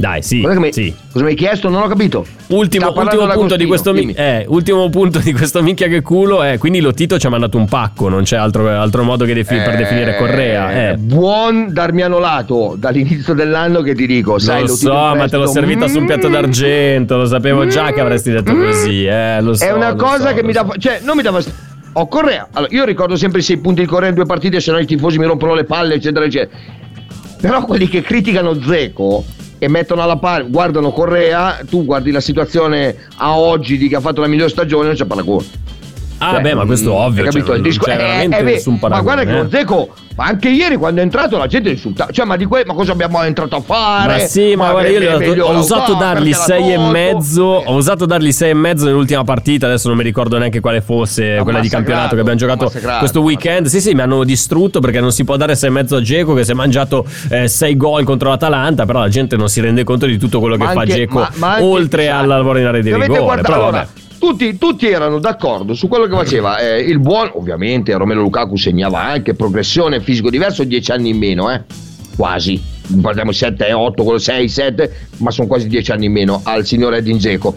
Dai, 0.00 0.22
sì, 0.22 0.40
Cosa, 0.40 0.54
che 0.54 0.60
mi... 0.60 0.72
sì. 0.72 0.94
cosa 1.12 1.24
mi 1.26 1.30
hai 1.32 1.36
chiesto? 1.36 1.68
Non 1.68 1.82
ho 1.82 1.86
capito. 1.86 2.24
Ultimo, 2.48 2.90
ultimo 2.96 3.26
punto 3.28 3.56
di 3.56 3.66
questo 3.66 3.92
eh, 3.94 4.46
ultimo 4.48 4.88
punto 4.88 5.18
di 5.18 5.30
questo 5.34 5.62
minchia 5.62 5.88
che 5.88 6.00
culo 6.00 6.42
è 6.42 6.56
quindi 6.56 6.80
lo 6.80 6.94
Tito 6.94 7.18
ci 7.18 7.26
ha 7.26 7.28
mandato 7.28 7.58
un 7.58 7.68
pacco, 7.68 8.08
non 8.08 8.22
c'è 8.22 8.38
altro, 8.38 8.66
altro 8.70 9.02
modo 9.02 9.26
che 9.26 9.34
defi- 9.34 9.56
per 9.56 9.74
Eh, 9.74 9.76
definire 9.76 10.16
Correa. 10.16 10.90
Eh. 10.92 10.96
Buon 10.96 11.66
Darmiano 11.74 12.18
Lato 12.18 12.76
dall'inizio 12.78 13.34
dell'anno 13.34 13.82
che 13.82 13.94
ti 13.94 14.06
dico, 14.06 14.38
sai, 14.38 14.62
lo 14.62 14.68
lo 14.68 14.74
so, 14.74 14.90
ma 14.94 15.12
te 15.12 15.36
l'ho 15.36 15.42
prestito. 15.42 15.50
servita 15.52 15.86
su 15.86 15.98
un 15.98 16.06
piatto 16.06 16.28
Mm. 16.28 16.32
d'argento, 16.32 17.16
lo 17.18 17.26
sapevo 17.26 17.66
già 17.66 17.92
che 17.92 18.00
avresti 18.00 18.30
detto 18.30 18.54
così, 18.56 19.04
eh, 19.04 19.42
lo 19.42 19.52
so. 19.52 19.64
È 19.66 19.70
una 19.70 19.90
lo 19.90 19.96
cosa 19.96 20.28
so, 20.30 20.34
che 20.34 20.42
mi 20.42 20.54
so. 20.54 20.62
dà. 20.62 20.74
Cioè, 20.78 21.00
non 21.02 21.14
mi 21.14 21.22
dava. 21.22 21.40
Ho 21.92 22.08
Correa. 22.08 22.48
Allora, 22.52 22.72
io 22.74 22.84
ricordo 22.86 23.16
sempre 23.16 23.40
i 23.40 23.42
sei 23.42 23.58
punti 23.58 23.82
di 23.82 23.86
Correa 23.86 24.08
in 24.08 24.14
due 24.14 24.24
partite, 24.24 24.60
se 24.60 24.72
no 24.72 24.78
i 24.78 24.86
tifosi 24.86 25.18
mi 25.18 25.26
rompono 25.26 25.52
le 25.54 25.64
palle, 25.64 25.94
eccetera, 25.96 26.24
eccetera. 26.24 26.56
Però 27.38 27.64
quelli 27.66 27.86
che 27.86 28.00
criticano 28.00 28.54
Zeco 28.62 29.24
e 29.62 29.68
mettono 29.68 30.00
alla 30.00 30.16
pari, 30.16 30.48
guardano 30.48 30.90
Correa, 30.90 31.60
tu 31.68 31.84
guardi 31.84 32.10
la 32.10 32.20
situazione 32.20 32.96
a 33.16 33.38
oggi 33.38 33.76
di 33.76 33.88
che 33.88 33.96
ha 33.96 34.00
fatto 34.00 34.22
la 34.22 34.26
migliore 34.26 34.48
stagione, 34.48 34.86
non 34.86 34.94
c'è 34.94 35.04
paragone. 35.04 35.44
Ah, 36.22 36.32
Cioè, 36.32 36.40
beh, 36.42 36.54
ma 36.54 36.66
questo 36.66 36.90
è 36.90 36.92
mm, 36.92 36.96
ovvio, 36.96 37.22
hai 37.22 37.28
capito? 37.30 37.46
cioè, 37.46 37.56
Il 37.56 37.60
non 37.62 37.70
disco- 37.70 37.84
c'è 37.86 37.94
eh, 37.94 37.96
veramente 37.96 38.36
eh, 38.38 38.42
beh, 38.44 38.50
nessun 38.52 38.72
Ma 38.74 38.78
paragone. 38.80 39.02
guarda 39.24 39.24
che 39.32 39.38
eh. 39.38 39.58
Zeco, 39.58 39.88
ma 40.16 40.24
anche 40.26 40.48
ieri 40.50 40.76
quando 40.76 41.00
è 41.00 41.02
entrato 41.02 41.38
la 41.38 41.46
gente 41.46 41.70
insultava, 41.70 42.12
cioè 42.12 42.26
ma 42.26 42.36
di 42.36 42.44
que- 42.44 42.64
ma 42.66 42.74
cosa 42.74 42.92
abbiamo 42.92 43.22
entrato 43.22 43.56
a 43.56 43.60
fare? 43.62 44.12
Ma 44.12 44.18
sì, 44.26 44.54
ma, 44.54 44.70
guarda, 44.70 44.88
io 44.90 45.00
dato- 45.00 45.18
meglio 45.18 45.46
ho 45.46 45.58
usato 45.58 45.94
dargli 45.94 46.32
6 46.34 46.72
e 46.72 46.78
mezzo. 46.78 47.42
Ho 47.42 47.74
usato 47.74 48.04
dargli 48.04 48.32
6 48.32 48.50
e 48.50 48.54
mezzo 48.54 48.84
nell'ultima 48.84 49.24
partita. 49.24 49.64
Adesso 49.66 49.88
non 49.88 49.96
mi 49.96 50.02
ricordo 50.02 50.36
neanche 50.36 50.60
quale 50.60 50.82
fosse 50.82 51.36
Ha 51.38 51.42
quella 51.42 51.60
di 51.60 51.68
campionato 51.70 52.14
che 52.14 52.20
abbiamo 52.20 52.38
giocato 52.38 52.70
questo 52.98 53.20
weekend. 53.22 53.68
Sì, 53.68 53.80
sì, 53.80 53.94
mi 53.94 54.02
hanno 54.02 54.22
distrutto 54.24 54.80
perché 54.80 55.00
non 55.00 55.12
si 55.12 55.24
può 55.24 55.36
dare 55.38 55.54
6 55.56 55.70
e 55.70 55.72
mezzo 55.72 55.96
a 55.96 56.02
Geco 56.02 56.34
che 56.34 56.44
si 56.44 56.50
è 56.50 56.54
mangiato 56.54 57.06
6 57.46 57.76
gol 57.78 58.04
contro 58.04 58.28
l'Atalanta. 58.28 58.84
Però 58.84 58.98
la 59.00 59.08
gente 59.08 59.36
non 59.36 59.48
si 59.48 59.62
rende 59.62 59.84
conto 59.84 60.04
di 60.04 60.18
tutto 60.18 60.38
quello 60.38 60.56
che 60.56 60.64
Ma 60.64 60.72
fa 60.72 60.84
Geco 60.84 61.18
ma- 61.20 61.30
ma 61.36 61.62
oltre 61.62 62.04
sai, 62.04 62.12
al 62.18 62.26
lavoro 62.26 62.58
in 62.58 62.66
area 62.66 62.82
di 62.82 62.94
rigore. 62.94 63.40
Però 63.40 63.70
vabbè. 63.70 63.86
Tutti, 64.20 64.58
tutti 64.58 64.86
erano 64.86 65.18
d'accordo 65.18 65.72
su 65.72 65.88
quello 65.88 66.06
che 66.06 66.14
faceva 66.14 66.58
eh, 66.58 66.78
il 66.78 67.00
buon, 67.00 67.30
ovviamente 67.34 67.96
Romelo 67.96 68.20
Lukaku 68.20 68.56
segnava 68.56 69.00
anche 69.00 69.34
progressione 69.34 70.00
fisico 70.00 70.28
diverso, 70.28 70.62
10 70.62 70.92
anni 70.92 71.08
in 71.08 71.18
meno, 71.18 71.50
eh? 71.50 71.62
quasi. 72.16 72.62
Parliamo 73.00 73.32
7, 73.32 73.72
8, 73.72 74.02
quello 74.02 74.18
6, 74.18 74.48
7, 74.48 74.96
ma 75.18 75.30
sono 75.30 75.46
quasi 75.46 75.68
10 75.68 75.92
anni 75.92 76.06
in 76.06 76.12
meno 76.12 76.40
al 76.44 76.66
signor 76.66 76.94
Edin 76.94 77.16
Dzeko. 77.16 77.56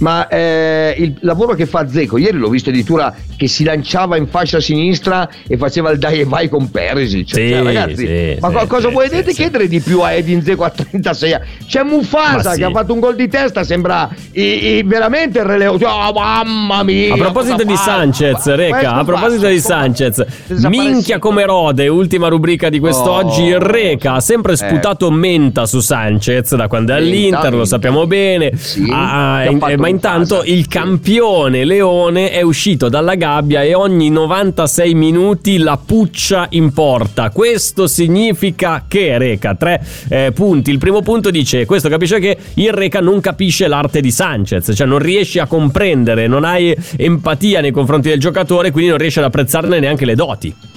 Ma 0.00 0.28
eh, 0.28 0.94
il 0.98 1.16
lavoro 1.20 1.54
che 1.54 1.66
fa 1.66 1.86
Zeco, 1.88 2.16
ieri 2.16 2.38
l'ho 2.38 2.48
visto 2.48 2.70
addirittura 2.70 3.14
che 3.36 3.48
si 3.48 3.64
lanciava 3.64 4.16
in 4.16 4.26
fascia 4.28 4.58
sinistra 4.60 5.28
e 5.46 5.56
faceva 5.58 5.90
il 5.90 5.98
dai 5.98 6.20
e 6.20 6.24
vai 6.24 6.48
con 6.48 6.70
Perisic. 6.70 7.28
Sì, 7.34 7.48
cioè, 7.50 7.62
ragazzi, 7.62 8.06
sì, 8.06 8.36
ma 8.40 8.48
sì, 8.48 8.54
co- 8.54 8.66
cosa 8.66 8.88
sì, 8.88 8.94
volete 8.94 9.32
chiedere 9.32 9.68
di 9.68 9.80
più 9.80 10.00
a 10.00 10.12
Edin 10.12 10.38
Dzeko 10.40 10.64
a 10.64 10.70
36 10.70 11.32
anni? 11.34 11.44
C'è 11.66 11.82
Mufasa 11.82 12.54
che 12.54 12.64
ha 12.64 12.70
fatto 12.70 12.92
un 12.94 13.00
gol 13.00 13.14
di 13.14 13.28
testa, 13.28 13.62
sembra 13.62 14.08
i- 14.32 14.76
i- 14.78 14.82
veramente 14.84 15.38
il 15.40 15.44
releo. 15.44 15.72
Oh, 15.74 16.12
mamma 16.12 16.82
mia! 16.82 17.12
A 17.14 17.16
proposito 17.16 17.62
di? 17.64 17.76
Sanchez, 17.76 18.46
Reca, 18.54 18.94
a 18.94 19.04
proposito 19.04 19.46
di 19.48 19.60
Sanchez, 19.60 20.24
minchia 20.68 21.18
come 21.18 21.44
rode, 21.44 21.88
ultima 21.88 22.28
rubrica 22.28 22.68
di 22.70 22.78
quest'oggi. 22.78 23.52
Oh. 23.52 23.58
Reca 23.58 24.14
ha 24.14 24.20
sempre 24.20 24.52
Eh. 24.52 24.56
sputato 24.56 25.10
menta 25.10 25.66
su 25.66 25.80
Sanchez 25.80 26.54
da 26.54 26.68
quando 26.68 26.92
è 26.92 26.96
all'Inter, 26.96 27.54
lo 27.54 27.64
sappiamo 27.64 28.06
bene. 28.06 28.52
Sì, 28.56 28.88
Ah, 28.90 29.42
ha 29.42 29.52
ma 29.76 29.88
intanto 29.90 30.42
il 30.44 30.66
campione 30.68 31.64
Leone 31.64 32.30
è 32.30 32.40
uscito 32.40 32.88
dalla 32.88 33.14
gabbia 33.16 33.62
e 33.62 33.74
ogni 33.74 34.08
96 34.08 34.94
minuti 34.94 35.58
la 35.58 35.78
puccia 35.84 36.46
in 36.50 36.72
porta. 36.72 37.30
Questo 37.30 37.86
significa 37.86 38.84
che, 38.88 39.18
Reca, 39.18 39.54
tre 39.54 39.84
eh, 40.08 40.32
punti. 40.32 40.70
Il 40.70 40.78
primo 40.78 41.02
punto 41.02 41.30
dice: 41.30 41.66
Questo 41.66 41.88
capisce 41.88 42.18
che 42.18 42.38
il 42.54 42.72
Reca 42.72 43.00
non 43.00 43.20
capisce 43.20 43.68
l'arte 43.68 44.00
di 44.00 44.10
Sanchez, 44.10 44.72
cioè 44.74 44.86
non 44.86 44.98
riesci 44.98 45.38
a 45.38 45.46
comprendere, 45.46 46.26
non 46.26 46.44
hai 46.44 46.74
empatia 46.96 47.60
nei 47.60 47.72
confronti 47.72 48.08
del 48.08 48.20
giocatore, 48.20 48.70
quindi 48.70 48.90
non 48.90 48.98
riesci 48.98 49.18
ad 49.18 49.24
apprezzarne 49.24 49.80
neanche 49.80 50.04
le 50.04 50.14
doti. 50.14 50.69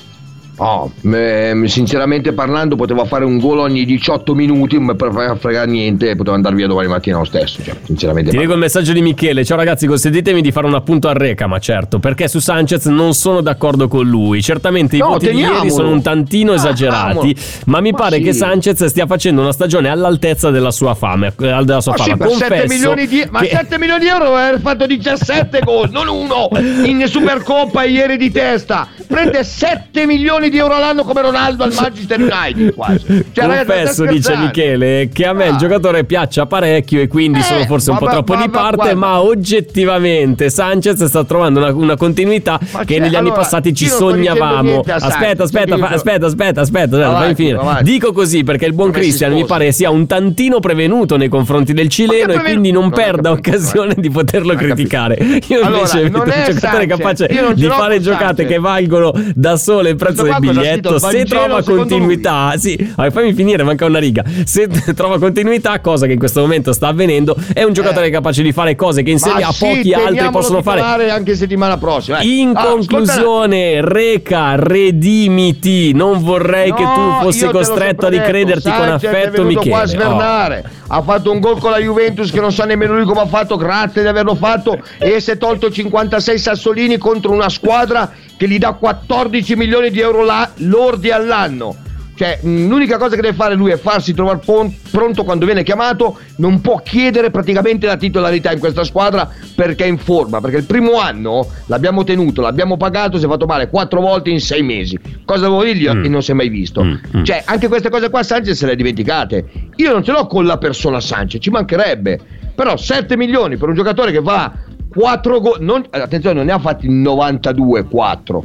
Oh, 0.57 0.91
ehm, 1.11 1.65
sinceramente 1.65 2.31
parlando, 2.33 2.75
poteva 2.75 3.05
fare 3.05 3.25
un 3.25 3.39
gol 3.39 3.57
ogni 3.59 3.85
18 3.85 4.35
minuti, 4.35 4.77
ma 4.77 4.93
per 4.93 5.11
far 5.11 5.37
fregare 5.37 5.69
niente, 5.69 6.15
poteva 6.15 6.35
andare 6.35 6.53
via 6.55 6.67
domani 6.67 6.87
mattina 6.89 7.17
lo 7.17 7.23
stesso. 7.23 7.63
Cioè, 7.63 7.75
sinceramente 7.83 8.29
Ti 8.29 8.37
leggo 8.37 8.53
il 8.53 8.59
messaggio 8.59 8.93
di 8.93 9.01
Michele. 9.01 9.43
Ciao 9.43 9.57
ragazzi, 9.57 9.87
consentitemi 9.87 10.41
di 10.41 10.51
fare 10.51 10.67
un 10.67 10.75
appunto 10.75 11.07
al 11.07 11.15
Reca, 11.15 11.47
ma 11.47 11.57
certo, 11.59 11.97
perché 11.99 12.27
su 12.27 12.39
Sanchez 12.39 12.85
non 12.85 13.13
sono 13.15 13.41
d'accordo 13.41 13.87
con 13.87 14.05
lui. 14.07 14.41
Certamente 14.43 14.95
i 14.95 14.99
No, 14.99 15.07
voti 15.09 15.31
di 15.31 15.37
ieri 15.39 15.71
sono 15.71 15.89
un 15.89 16.01
tantino 16.03 16.51
Ah, 16.51 16.55
esagerati, 16.55 17.35
ma 17.65 17.79
mi 17.81 17.91
Ma 17.91 17.97
pare 17.97 18.17
sì. 18.17 18.21
che 18.21 18.33
Sanchez 18.33 18.85
stia 18.85 19.07
facendo 19.07 19.41
una 19.41 19.51
stagione 19.53 19.89
all'altezza 19.89 20.51
della 20.51 20.71
sua 20.71 20.93
fame. 20.93 21.27
eh, 21.27 21.31
Della 21.63 21.81
sua 21.81 21.93
Ma 21.97 22.03
fama. 22.03 22.11
sì, 22.11 22.17
per 22.17 22.29
7 22.29 22.47
Confesso 22.47 22.73
milioni 22.73 23.07
di, 23.07 23.25
ma 23.29 23.39
che- 23.41 23.49
7 23.49 23.77
milioni 23.79 23.99
di 24.01 24.07
euro 24.07 24.35
ha 24.35 24.59
fatto 24.59 24.85
17 24.85 25.59
gol, 25.63 25.89
non 25.89 26.07
uno 26.07 26.49
in 26.85 27.03
Supercoppa 27.07 27.83
ieri 27.83 28.17
di 28.17 28.31
testa. 28.31 28.87
Prende 29.07 29.43
7 29.43 30.05
milioni 30.05 30.49
di 30.49 30.57
euro 30.57 30.75
all'anno 30.75 31.03
come 31.03 31.21
Ronaldo 31.21 31.63
al 31.63 31.73
Manchester 31.73 32.19
United 32.21 32.73
quasi. 32.73 33.25
Cioè, 33.31 33.45
Confesso, 33.45 34.05
dice? 34.05 34.35
Michele, 34.35 35.09
che 35.13 35.25
a 35.25 35.33
me 35.33 35.47
il 35.47 35.53
Ah. 35.53 35.57
giocatore 35.57 36.03
piaccia 36.03 36.45
parecchio 36.45 37.01
e 37.01 37.07
quindi 37.07 37.39
Eh, 37.39 37.43
sono 37.43 37.63
forse 37.65 37.91
un 37.91 37.97
po' 37.97 38.07
troppo 38.07 38.33
ma- 38.33 38.41
di 38.41 38.49
parte, 38.49 38.75
guarda. 38.75 38.95
ma 38.95 39.21
oggettivamente 39.21 40.49
Sanchez 40.49 41.03
sta 41.05 41.23
trovando 41.23 41.59
una, 41.59 41.71
una 41.73 41.95
continuità 41.97 42.59
Ma 42.71 42.83
che 42.85 42.99
negli 42.99 43.15
anni 43.15 43.27
allora, 43.27 43.41
passati 43.41 43.73
ci 43.73 43.87
sognavamo. 43.87 44.79
Aspetta, 44.87 45.43
aspetta, 45.43 45.77
fa- 45.77 45.87
aspetta, 45.89 46.25
aspetta, 46.27 46.61
aspetta, 46.61 46.61
aspetta, 46.61 46.95
Avanti, 46.97 47.21
fammi 47.23 47.35
finire. 47.35 47.57
avanti. 47.57 47.83
Dico 47.83 48.11
così 48.11 48.43
perché 48.43 48.65
il 48.65 48.73
buon 48.73 48.89
Promessi 48.91 49.09
Cristian 49.09 49.33
mi 49.33 49.45
pare 49.45 49.71
sia 49.71 49.89
un 49.89 50.05
tantino 50.07 50.59
prevenuto 50.59 51.17
nei 51.17 51.29
confronti 51.29 51.73
del 51.73 51.89
cileno 51.89 52.33
e 52.33 52.39
quindi 52.39 52.71
non 52.71 52.81
Non 52.83 52.91
perda 52.91 53.29
capito, 53.35 53.49
occasione 53.51 53.93
eh. 53.95 54.01
di 54.01 54.09
poterlo 54.09 54.55
criticare. 54.55 55.15
Io 55.47 55.61
Allora, 55.61 55.77
invece 55.77 56.01
vedo 56.03 56.17
non 56.17 56.27
un 56.27 56.53
giocatore 56.53 56.85
capace 56.85 57.27
di 57.53 57.65
fare 57.67 57.99
giocate 58.01 58.45
che 58.45 58.59
valgono 58.59 58.92
da 59.33 59.57
solo 59.57 59.87
il 59.89 59.95
prezzo 59.95 60.23
del 60.23 60.35
biglietto. 60.39 60.97
Se 60.99 61.23
trova 61.25 61.61
continuità, 61.63 62.53
sì, 62.57 62.75
allora, 62.95 63.11
fammi 63.11 63.33
finire, 63.33 63.63
manca 63.63 63.85
una 63.85 63.99
riga. 63.99 64.23
Se 64.45 64.67
trova 64.95 65.19
continuità, 65.19 65.79
cosa 65.79 66.05
che 66.05 66.13
in 66.13 66.19
questo 66.19 66.41
momento 66.41 66.73
sta 66.73 66.87
avvenendo, 66.89 67.35
è 67.53 67.63
un 67.63 67.73
giocatore 67.73 68.07
Eh. 68.07 68.11
capace 68.11 68.41
di 68.43 68.51
fare 68.51 68.75
cose 68.75 69.03
che 69.03 69.11
insieme 69.11 69.41
Ma 69.41 69.47
a 69.47 69.51
sì, 69.51 69.65
pochi 69.65 69.93
altri 69.93 70.29
possono 70.29 70.61
fare. 70.61 71.09
anche 71.09 71.35
settimana 71.35 71.77
prossima. 71.77 72.19
eh. 72.19 72.25
In 72.27 72.51
Ah, 72.55 72.65
conclusione, 72.65 73.81
Reca, 73.81 74.55
redimiti. 74.55 75.93
Non 75.93 76.21
vorrei 76.21 76.69
No, 76.69 76.75
che 76.75 76.83
tu 76.83 77.23
fossi 77.23 77.45
costretto 77.47 78.05
a 78.05 78.09
ricrederti 78.09 78.69
con 78.69 78.79
Sanchez 78.79 79.03
è 79.03 79.07
affetto, 79.15 79.43
venuto 79.43 79.69
qua 79.69 79.79
a 79.79 79.83
Michele. 79.83 80.03
Oh. 80.03 80.07
svernare. 80.07 80.63
Ha 80.87 81.01
fatto 81.01 81.31
un 81.31 81.39
gol 81.39 81.59
con 81.59 81.71
la 81.71 81.79
Juventus 81.79 82.29
che 82.31 82.39
non 82.39 82.51
sa 82.51 82.65
nemmeno 82.65 82.93
lui 82.95 83.05
come 83.05 83.21
ha 83.21 83.25
fatto, 83.25 83.55
grazie 83.57 84.01
di 84.01 84.07
averlo 84.07 84.35
fatto. 84.35 84.77
E 84.99 85.19
si 85.19 85.31
è 85.31 85.37
tolto 85.37 85.71
56 85.71 86.37
sassolini 86.37 86.97
contro 86.97 87.31
una 87.31 87.49
squadra 87.49 88.11
che 88.37 88.47
gli 88.47 88.57
dà 88.57 88.73
14 88.73 89.55
milioni 89.55 89.89
di 89.89 89.99
euro 89.99 90.23
la- 90.23 90.49
lordi 90.57 91.11
all'anno. 91.11 91.75
Cioè, 92.15 92.39
mh, 92.43 92.67
l'unica 92.67 92.97
cosa 92.99 93.15
che 93.15 93.21
deve 93.21 93.33
fare 93.33 93.55
lui 93.55 93.71
è 93.71 93.77
farsi 93.77 94.13
trovare 94.13 94.37
pon- 94.45 94.71
pronto 94.91 95.23
quando 95.23 95.45
viene 95.45 95.63
chiamato. 95.63 96.19
Non 96.37 96.61
può 96.61 96.79
chiedere 96.83 97.31
praticamente 97.31 97.87
la 97.87 97.97
titolarità 97.97 98.51
in 98.51 98.59
questa 98.59 98.83
squadra 98.83 99.27
perché 99.55 99.85
è 99.85 99.87
in 99.87 99.97
forma. 99.97 100.39
Perché 100.39 100.57
il 100.57 100.65
primo 100.65 100.99
anno 100.99 101.47
l'abbiamo 101.65 102.03
tenuto, 102.03 102.41
l'abbiamo 102.41 102.77
pagato, 102.77 103.17
si 103.17 103.25
è 103.25 103.27
fatto 103.27 103.47
male 103.47 103.67
quattro 103.67 103.99
volte 103.99 104.29
in 104.29 104.39
sei 104.39 104.61
mesi. 104.61 104.97
Cosa 105.25 105.41
devo 105.47 105.63
dirgli? 105.63 105.89
Mm. 105.89 106.05
E 106.05 106.07
non 106.07 106.21
si 106.21 106.29
è 106.29 106.33
mai 106.35 106.49
visto. 106.49 106.83
Mm, 106.83 106.93
mm. 107.17 107.23
Cioè, 107.23 107.41
anche 107.45 107.67
queste 107.67 107.89
cose 107.89 108.11
qua 108.11 108.21
Sanchez 108.21 108.57
se 108.59 108.67
le 108.67 108.73
ha 108.73 108.75
dimenticate. 108.75 109.45
Io 109.77 109.91
non 109.91 110.03
ce 110.03 110.11
l'ho 110.11 110.27
con 110.27 110.45
la 110.45 110.59
persona 110.59 110.99
Sanchez, 110.99 111.41
ci 111.41 111.49
mancherebbe. 111.49 112.19
Però 112.53 112.77
7 112.77 113.17
milioni 113.17 113.57
per 113.57 113.69
un 113.69 113.73
giocatore 113.73 114.11
che 114.11 114.21
fa 114.21 114.51
4 114.93 115.39
gol. 115.39 115.57
non- 115.59 115.85
attenzione, 115.89 116.35
non 116.35 116.45
ne 116.45 116.51
ha 116.51 116.59
fatti 116.59 116.87
92, 116.89 117.83
4. 117.85 118.43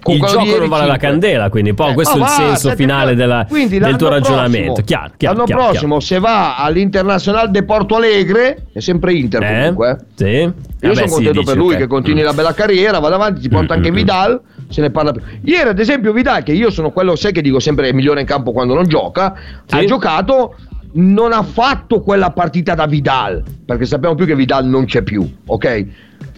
Con 0.00 0.14
Il 0.14 0.22
gioco 0.22 0.44
non 0.58 0.68
vale 0.68 0.86
la 0.86 0.92
cinque. 0.92 1.08
candela, 1.08 1.50
quindi 1.50 1.74
poi 1.74 1.90
Eh, 1.90 1.94
questo 1.94 2.14
è 2.14 2.16
il 2.16 2.22
va, 2.22 2.28
senso 2.28 2.70
finale 2.76 3.14
della- 3.14 3.46
del 3.50 3.96
tuo 3.96 4.08
ragionamento. 4.08 4.72
prossimo- 4.74 4.86
Chiaro, 4.86 5.12
chiaro, 5.18 5.34
L'anno 5.34 5.44
chiaro, 5.46 5.62
prossimo, 5.64 6.00
se 6.00 6.18
va 6.18 6.56
all'Internazionale 6.56 7.50
de 7.50 7.64
Porto 7.64 7.96
Alegre, 7.96 8.66
è 8.72 8.80
sempre 8.80 9.12
Inter 9.14 9.42
Eh? 9.42 9.46
comunque. 9.58 9.90
eh. 9.90 10.04
Sì. 10.14 10.24
Io 10.24 10.52
Vabbè, 10.80 10.94
sono 10.94 11.06
sì, 11.08 11.12
contento 11.14 11.40
dici, 11.40 11.44
per 11.44 11.56
lui 11.56 11.72
ok. 11.74 11.78
che 11.80 11.86
continui 11.88 12.22
Mm. 12.22 12.24
la 12.24 12.32
bella 12.32 12.54
carriera, 12.54 12.98
vada 13.00 13.16
avanti, 13.16 13.40
ti 13.40 13.48
porta 13.48 13.74
Mm, 13.74 13.76
anche 13.76 13.90
mm, 13.90 13.94
Vidal, 13.94 14.40
se 14.68 14.80
ne 14.80 14.90
parla 14.90 15.12
più. 15.12 15.22
Ieri, 15.42 15.68
ad 15.68 15.78
esempio, 15.78 16.12
Vidal, 16.12 16.42
che 16.44 16.52
io 16.52 16.70
sono 16.70 16.90
quello, 16.90 17.16
sai 17.16 17.32
che 17.32 17.42
dico 17.42 17.58
sempre 17.58 17.88
è 17.88 17.92
migliore 17.92 18.20
in 18.20 18.26
campo 18.26 18.52
quando 18.52 18.74
non 18.74 18.86
gioca, 18.86 19.34
ha 19.68 19.84
giocato, 19.84 20.54
non 20.98 21.32
ha 21.32 21.42
fatto 21.42 22.00
quella 22.00 22.30
partita 22.30 22.74
da 22.74 22.86
Vidal, 22.86 23.42
perché 23.64 23.84
sappiamo 23.84 24.14
più 24.14 24.26
che 24.26 24.34
Vidal 24.34 24.66
non 24.66 24.84
c'è 24.84 25.02
più, 25.02 25.28
ok? 25.46 25.86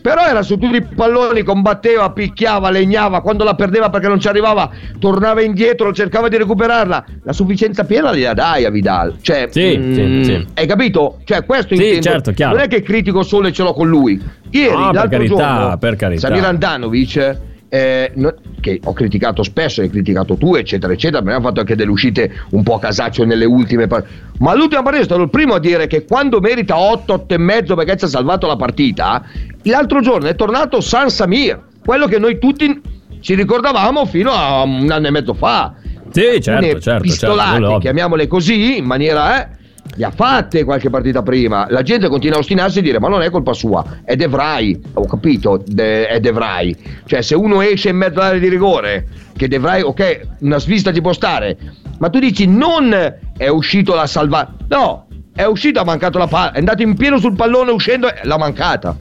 Però 0.03 0.25
era 0.27 0.41
su 0.43 0.57
tutti 0.57 0.77
i 0.77 0.83
palloni, 0.83 1.43
combatteva, 1.43 2.11
picchiava, 2.11 2.71
legnava, 2.71 3.21
quando 3.21 3.45
la 3.45 3.55
perdeva 3.55 3.91
perché 3.91 4.09
non 4.09 4.19
ci 4.19 4.29
arrivava, 4.29 4.71
tornava 4.99 5.43
indietro, 5.43 5.93
cercava 5.93 6.29
di 6.29 6.39
recuperarla. 6.39 7.05
La 7.23 7.33
sufficienza 7.35 7.85
piena 7.85 8.15
gliela 8.15 8.33
dai 8.33 8.65
a 8.65 8.71
Vidal. 8.71 9.17
Cioè, 9.21 9.49
Sì, 9.51 9.77
mm, 9.79 9.93
sì, 9.93 10.25
sì. 10.25 10.47
hai 10.55 10.67
capito? 10.67 11.19
Cioè, 11.25 11.45
questo 11.45 11.75
Sì, 11.77 11.83
intendo. 11.83 12.03
certo, 12.03 12.33
chiaro. 12.33 12.55
Non 12.55 12.65
è 12.65 12.69
che 12.69 12.81
critico 12.81 13.23
solo 13.23 13.49
e 13.49 13.53
ce 13.53 13.63
l'ho 13.63 13.75
con 13.75 13.89
lui. 13.89 14.19
Ieri, 14.51 14.71
No, 14.75 14.87
per 14.87 14.95
l'altro 14.95 15.09
carità, 15.19 15.35
giorno, 15.59 15.79
per 15.79 15.97
carità. 15.97 16.21
Samir 16.29 16.45
Andanovic, 16.45 17.39
eh, 17.71 18.11
no- 18.17 18.35
che 18.61 18.81
ho 18.83 18.93
criticato 18.93 19.45
spesso, 19.45 19.81
hai 19.81 19.89
criticato 19.89 20.37
tu, 20.37 20.57
eccetera, 20.57 20.93
eccetera. 20.93 21.21
Abbiamo 21.21 21.47
fatto 21.47 21.61
anche 21.61 21.77
delle 21.77 21.91
uscite 21.91 22.31
un 22.51 22.63
po' 22.65 22.75
a 22.75 22.81
casaccio 22.81 23.25
nelle 23.25 23.45
ultime 23.47 23.87
partite. 23.87 24.29
Ma 24.39 24.55
l'ultima 24.55 24.83
partita 24.83 25.05
è 25.05 25.07
stato 25.07 25.23
il 25.23 25.31
primo 25.31 25.55
a 25.55 25.61
dire 25.61 25.87
che 25.87 26.05
quando 26.05 26.41
merita 26.41 26.77
8, 26.77 27.13
8 27.13 27.35
e 27.35 27.39
mezzo 27.39 27.75
perché 27.77 27.97
ci 27.97 28.05
ha 28.05 28.09
salvato 28.09 28.47
la 28.47 28.57
partita, 28.57 29.25
l'altro 29.63 30.01
giorno 30.01 30.27
è 30.27 30.35
tornato 30.35 30.81
San 30.81 31.11
Samir, 31.11 31.63
quello 31.85 32.07
che 32.07 32.19
noi 32.19 32.39
tutti 32.39 32.81
ci 33.21 33.35
ricordavamo 33.35 34.05
fino 34.05 34.33
a 34.33 34.63
un 34.63 34.91
anno 34.91 35.07
e 35.07 35.11
mezzo 35.11 35.35
fa. 35.35 35.75
Sì, 36.11 36.41
certo, 36.41 36.81
certo, 36.81 37.09
certo, 37.09 37.37
quello 37.37 37.67
ovvio. 37.67 37.79
chiamiamole 37.79 38.27
così, 38.27 38.79
in 38.79 38.85
maniera... 38.85 39.43
Eh, 39.43 39.59
le 39.95 40.05
ha 40.05 40.11
fatte 40.11 40.65
qualche 40.65 40.91
partita 40.91 41.23
prima. 41.23 41.67
La 41.69 41.83
gente 41.83 42.09
continua 42.09 42.37
a 42.37 42.41
ostinarsi 42.41 42.79
e 42.79 42.83
dire: 42.83 42.99
Ma 43.01 43.09
non 43.09 43.23
è 43.23 43.31
colpa 43.31 43.53
sua, 43.53 43.85
è 44.05 44.17
De 44.17 44.29
Vrij. 44.29 44.79
Ho 44.95 45.07
capito, 45.07 45.63
de- 45.67 46.07
è 46.07 46.21
De 46.21 46.33
Vrij. 46.33 46.77
Cioè, 47.07 47.23
se 47.23 47.35
uno 47.35 47.61
esce 47.61 47.91
in 47.91 47.97
mezzo 47.97 48.21
all'area 48.21 48.41
di 48.41 48.49
rigore, 48.49 49.07
che 49.37 49.49
De 49.49 49.59
Vrij, 49.59 49.83
ok, 49.83 50.21
una 50.41 50.59
svista 50.59 50.93
ci 50.93 51.01
può 51.01 51.13
stare. 51.13 51.57
Ma 51.99 52.09
tu 52.09 52.19
dici: 52.19 52.47
Non 52.47 52.95
è 53.37 53.49
uscito 53.49 53.95
la 53.95 54.07
salvata. 54.07 54.53
No, 54.69 55.07
è 55.35 55.45
uscito, 55.45 55.81
ha 55.81 55.85
mancato 55.85 56.19
la 56.19 56.27
palla. 56.27 56.53
È 56.53 56.59
andato 56.59 56.83
in 56.83 56.95
pieno 56.97 57.19
sul 57.19 57.35
pallone 57.35 57.71
uscendo 57.71 58.09
e 58.09 58.21
l'ha 58.23 58.39
mancata. 58.39 58.97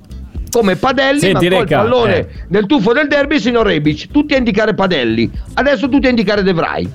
Come 0.52 0.75
Padelli 0.78 1.19
Senti, 1.19 1.45
il 1.45 1.52
Reca, 1.52 1.82
pallone 1.82 2.17
eh. 2.17 2.28
nel 2.47 2.65
tuffo 2.65 2.91
del 2.91 3.08
derby, 3.08 3.39
signor 3.39 3.67
Rebic. 3.67 4.08
Tutti 4.10 4.34
a 4.34 4.38
indicare 4.38 4.73
Padelli. 4.73 5.30
Adesso 5.54 5.88
tutti 5.89 6.08
a 6.08 6.10
indicare 6.10 6.41
De 6.41 6.54
Vrij. 6.54 6.89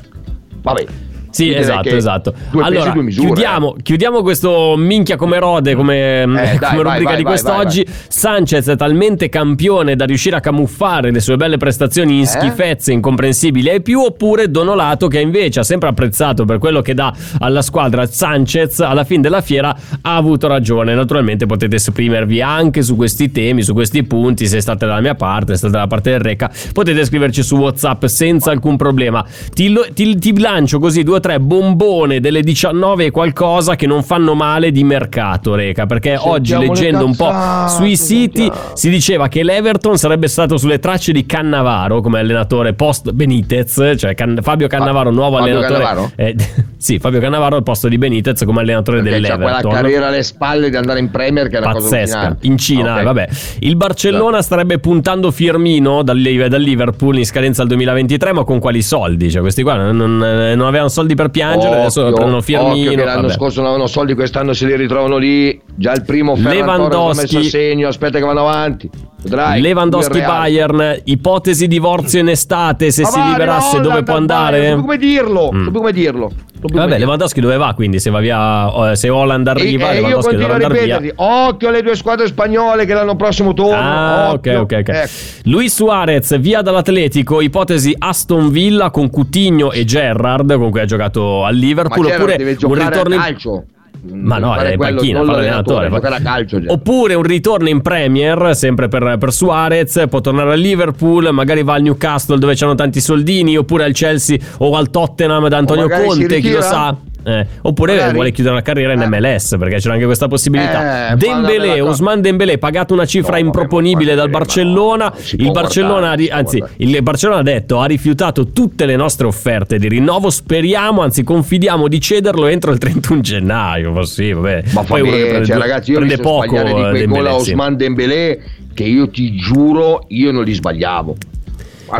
Vabbè. 0.60 0.86
Sì, 1.34 1.44
direi 1.46 1.60
esatto, 1.60 1.88
esatto. 1.88 2.32
Pesi, 2.32 2.64
allora, 2.64 2.94
misure. 2.94 3.26
chiudiamo, 3.26 3.76
chiudiamo 3.82 4.22
questo 4.22 4.74
minchia 4.76 5.16
come 5.16 5.38
rode, 5.38 5.74
come, 5.74 6.22
Eh, 6.22 6.26
dai, 6.58 6.58
come 6.58 6.58
vai, 6.58 6.76
rubrica 6.82 7.04
vai, 7.04 7.16
di 7.16 7.22
vai, 7.22 7.22
quest'oggi. 7.24 7.86
Sanchez 8.08 8.68
è 8.68 8.76
talmente 8.76 9.28
campione 9.28 9.96
da 9.96 10.04
riuscire 10.04 10.36
a 10.36 10.40
camuffare 10.40 11.10
le 11.10 11.20
sue 11.20 11.36
belle 11.36 11.56
prestazioni 11.56 12.16
in 12.18 12.22
Eh? 12.22 12.26
schifezze 12.26 12.92
incomprensibili 12.92 13.68
ai 13.68 13.82
più, 13.82 14.00
oppure 14.00 14.50
Donolato 14.50 15.08
che 15.08 15.20
invece 15.20 15.60
ha 15.60 15.64
sempre 15.64 15.88
apprezzato 15.88 16.44
per 16.44 16.58
quello 16.58 16.80
che 16.82 16.94
dà 16.94 17.12
alla 17.40 17.62
squadra 17.62 18.06
Sanchez, 18.06 18.78
alla 18.80 19.04
fine 19.04 19.22
della 19.22 19.40
fiera 19.40 19.76
ha 20.02 20.14
avuto 20.16 20.46
ragione. 20.46 20.94
Naturalmente 20.94 21.46
potete 21.46 21.76
esprimervi 21.76 22.40
anche 22.42 22.82
su 22.82 22.94
questi 22.96 23.32
temi, 23.32 23.62
su 23.62 23.72
questi 23.72 24.04
punti, 24.04 24.46
se 24.46 24.60
state 24.60 24.86
dalla 24.86 25.00
mia 25.00 25.14
parte, 25.16 25.52
se 25.52 25.58
state 25.58 25.72
dalla 25.72 25.86
parte 25.88 26.10
del 26.10 26.20
Reca, 26.20 26.50
potete 26.72 27.04
scriverci 27.04 27.42
su 27.42 27.56
WhatsApp 27.56 28.04
senza 28.04 28.50
alcun 28.52 28.76
problema. 28.76 29.24
Ti, 29.52 29.68
lo- 29.70 29.86
ti- 29.92 30.16
ti 30.18 30.38
lancio 30.38 30.78
così 30.78 31.02
due 31.02 31.16
o 31.16 31.20
tre 31.24 31.40
bombone 31.40 32.20
delle 32.20 32.42
19 32.42 33.06
e 33.06 33.10
qualcosa 33.10 33.76
che 33.76 33.86
non 33.86 34.02
fanno 34.02 34.34
male 34.34 34.70
di 34.70 34.84
mercato, 34.84 35.54
Reca, 35.54 35.86
perché 35.86 36.18
oggi 36.18 36.50
Sentiamo 36.50 36.60
le 36.60 36.68
leggendo 36.68 37.06
un 37.06 37.16
po' 37.16 37.32
sui 37.68 37.96
siti 37.96 38.52
si 38.74 38.90
diceva 38.90 39.28
che 39.28 39.42
l'Everton 39.42 39.96
sarebbe 39.96 40.28
stato 40.28 40.58
sulle 40.58 40.78
tracce 40.78 41.12
di 41.12 41.24
Cannavaro 41.24 42.02
come 42.02 42.18
allenatore 42.18 42.74
post 42.74 43.10
Benitez, 43.12 43.94
cioè 43.96 44.14
Can- 44.14 44.40
Fabio 44.42 44.66
Cannavaro, 44.66 45.10
nuovo 45.10 45.38
Fabio 45.38 45.54
allenatore. 45.54 45.82
Cannavaro? 45.82 46.12
Eh, 46.14 46.36
sì, 46.84 46.98
Fabio 46.98 47.18
Cannavaro 47.18 47.56
al 47.56 47.62
posto 47.62 47.88
di 47.88 47.96
Benitez 47.96 48.44
come 48.44 48.60
allenatore 48.60 49.00
Perché 49.00 49.20
c'ha 49.20 49.36
quella 49.36 49.38
dell'Everton. 49.52 49.72
carriera 49.72 50.06
alle 50.08 50.22
spalle 50.22 50.68
di 50.68 50.76
andare 50.76 50.98
in 50.98 51.10
Premier 51.10 51.48
che 51.48 51.56
è 51.56 51.60
una 51.60 51.72
cosa 51.72 51.88
Pazzesca 51.88 52.16
allucinante. 52.18 52.46
in 52.46 52.58
Cina, 52.58 52.94
Ok. 52.96 53.02
vabbè. 53.04 53.28
Il 53.60 53.76
Barcellona 53.76 54.42
starebbe 54.42 54.78
puntando 54.78 55.30
Firmino 55.30 56.02
dal, 56.02 56.20
dal 56.20 56.60
Liverpool 56.60 57.16
in 57.16 57.24
scadenza 57.24 57.62
al 57.62 57.68
2023, 57.68 58.32
ma 58.34 58.44
con 58.44 58.58
quali 58.58 58.82
soldi? 58.82 59.30
Cioè, 59.30 59.40
questi 59.40 59.62
qua 59.62 59.76
non, 59.76 59.96
non- 59.96 60.18
non 60.18 60.66
avevano 60.66 60.88
soldi 60.88 61.14
per 61.14 61.30
piangere, 61.30 61.74
adesso 61.80 62.02
Occhio, 62.02 62.14
prendono 62.16 62.42
Firmino. 62.42 63.02
l'anno 63.02 63.20
vabbè. 63.22 63.32
scorso 63.32 63.60
non 63.60 63.68
avevano 63.70 63.88
soldi, 63.88 64.12
quest'anno 64.14 64.52
se 64.52 64.66
li 64.66 64.76
ritrovano 64.76 65.16
lì. 65.16 65.58
Già 65.74 65.92
il 65.94 66.04
primo 66.04 66.36
Ferran 66.36 66.90
Torres 66.90 67.16
messo 67.22 67.38
a 67.38 67.42
segno, 67.44 67.88
aspetta 67.88 68.18
che 68.18 68.24
vanno 68.26 68.40
avanti. 68.40 68.90
Vedrai. 69.22 69.62
Lewandowski. 69.62 70.18
Bayern, 70.20 71.00
ipotesi 71.04 71.66
divorzio 71.66 72.20
in 72.20 72.28
estate, 72.28 72.90
se 72.90 73.02
Ma 73.02 73.08
si 73.08 73.20
liberasse 73.22 73.80
dove 73.80 74.02
può 74.02 74.16
andare? 74.16 74.68
Non 74.68 74.76
so 74.80 74.82
come 74.82 74.98
dirlo, 74.98 75.50
Mm. 75.50 75.64
so 75.64 75.70
come 75.70 75.92
dirlo. 75.92 76.30
Vabbè. 76.74 76.98
Lewandowski 76.98 77.40
dove 77.40 77.56
va 77.56 77.72
quindi? 77.74 77.98
Se 78.00 78.10
va 78.10 78.20
via, 78.20 78.90
eh, 78.90 78.96
se 78.96 79.08
Holland 79.08 79.46
arriva, 79.46 79.92
e 79.92 80.00
io 80.00 80.06
Lewandowski 80.06 80.34
a 80.42 80.52
andare 80.52 80.84
via. 80.84 81.00
occhio 81.16 81.68
alle 81.68 81.82
due 81.82 81.96
squadre 81.96 82.26
spagnole 82.26 82.84
che 82.84 82.94
l'anno 82.94 83.16
prossimo 83.16 83.54
tornano. 83.54 83.82
Ah, 83.82 84.28
ok, 84.30 84.34
occhio. 84.34 84.60
ok, 84.60 84.76
ok. 84.80 84.88
Ecco. 84.88 85.08
Luis 85.44 85.74
Suarez 85.74 86.38
via 86.38 86.62
dall'Atletico, 86.62 87.40
ipotesi 87.40 87.94
Aston 87.96 88.50
Villa 88.50 88.90
con 88.90 89.10
Coutinho 89.10 89.72
e 89.72 89.84
Gerrard, 89.84 90.56
con 90.56 90.70
cui 90.70 90.80
ha 90.80 90.84
giocato 90.84 91.44
al 91.44 91.54
Liverpool, 91.54 92.06
oppure 92.06 92.56
un 92.62 92.74
ritorno 92.74 93.14
in 93.14 93.20
calcio. 93.20 93.64
Ma 94.12 94.38
no, 94.38 94.54
è 94.54 94.76
panchina, 94.76 95.24
fa 95.24 95.32
l'allenatore, 95.32 95.86
a 95.86 96.20
calcio. 96.20 96.58
Gerrard. 96.58 96.70
Oppure 96.70 97.14
un 97.14 97.22
ritorno 97.22 97.68
in 97.68 97.80
Premier, 97.80 98.54
sempre 98.54 98.88
per, 98.88 99.16
per 99.18 99.32
Suarez, 99.32 100.04
può 100.08 100.20
tornare 100.20 100.52
al 100.52 100.58
Liverpool, 100.58 101.28
magari 101.32 101.62
va 101.62 101.74
al 101.74 101.82
Newcastle 101.82 102.38
dove 102.38 102.54
c'hanno 102.54 102.74
tanti 102.74 103.00
soldini, 103.00 103.56
oppure 103.56 103.84
al 103.84 103.92
Chelsea 103.92 104.36
o 104.58 104.76
al 104.76 104.90
Tottenham 104.90 105.48
da 105.48 105.56
Antonio 105.56 105.88
Conte, 105.88 106.40
chi 106.40 106.52
lo 106.52 106.60
sa. 106.60 106.96
Eh, 107.26 107.46
oppure 107.62 107.94
Magari. 107.94 108.12
vuole 108.12 108.30
chiudere 108.32 108.54
la 108.54 108.62
carriera 108.62 108.92
in 108.92 109.00
Eh. 109.00 109.06
MLS 109.08 109.56
perché 109.58 109.76
c'è 109.76 109.90
anche 109.90 110.04
questa 110.04 110.28
possibilità. 110.28 111.12
Eh, 111.12 111.16
Dembélé, 111.16 111.80
Ousmane 111.80 112.20
Dembélé 112.20 112.58
pagato 112.58 112.92
una 112.92 113.06
cifra 113.06 113.38
No, 113.38 113.44
improponibile 113.46 114.14
dal 114.14 114.28
Barcellona. 114.28 115.06
no, 115.06 115.14
il 115.38 115.50
Barcellona, 115.50 116.14
guardare, 116.14 116.28
anzi, 116.28 116.62
il 116.76 117.02
Barcellona 117.02 117.40
ha 117.40 117.42
detto 117.42 117.80
ha 117.80 117.86
rifiutato 117.86 118.48
tutte 118.48 118.84
le 118.86 118.96
nostre 118.96 119.26
offerte 119.26 119.78
di 119.78 119.88
rinnovo. 119.88 120.28
Speriamo, 120.30 121.00
anzi, 121.02 121.22
confidiamo 121.24 121.88
di 121.88 122.00
cederlo 122.00 122.46
entro 122.46 122.70
il 122.72 122.78
31 122.78 123.20
gennaio. 123.20 124.04
Sì, 124.04 124.32
vabbè. 124.32 124.62
Ma 124.72 124.82
Poi 124.82 125.00
uno 125.00 125.10
che 125.12 125.26
prende, 125.26 125.46
cioè, 125.46 125.56
ragazzi, 125.58 125.90
io 125.92 125.96
prende 125.98 126.18
poco 126.18 126.62
di 126.62 126.72
quei 126.72 126.82
Dembélé, 126.92 127.06
gol 127.06 127.26
a 127.26 127.30
sì. 127.30 127.36
Ousmane 127.50 127.76
Dembélé 127.76 128.40
che 128.74 128.84
io 128.84 129.08
ti 129.08 129.34
giuro, 129.36 130.04
io 130.08 130.30
non 130.32 130.44
li 130.44 130.52
sbagliavo. 130.52 131.16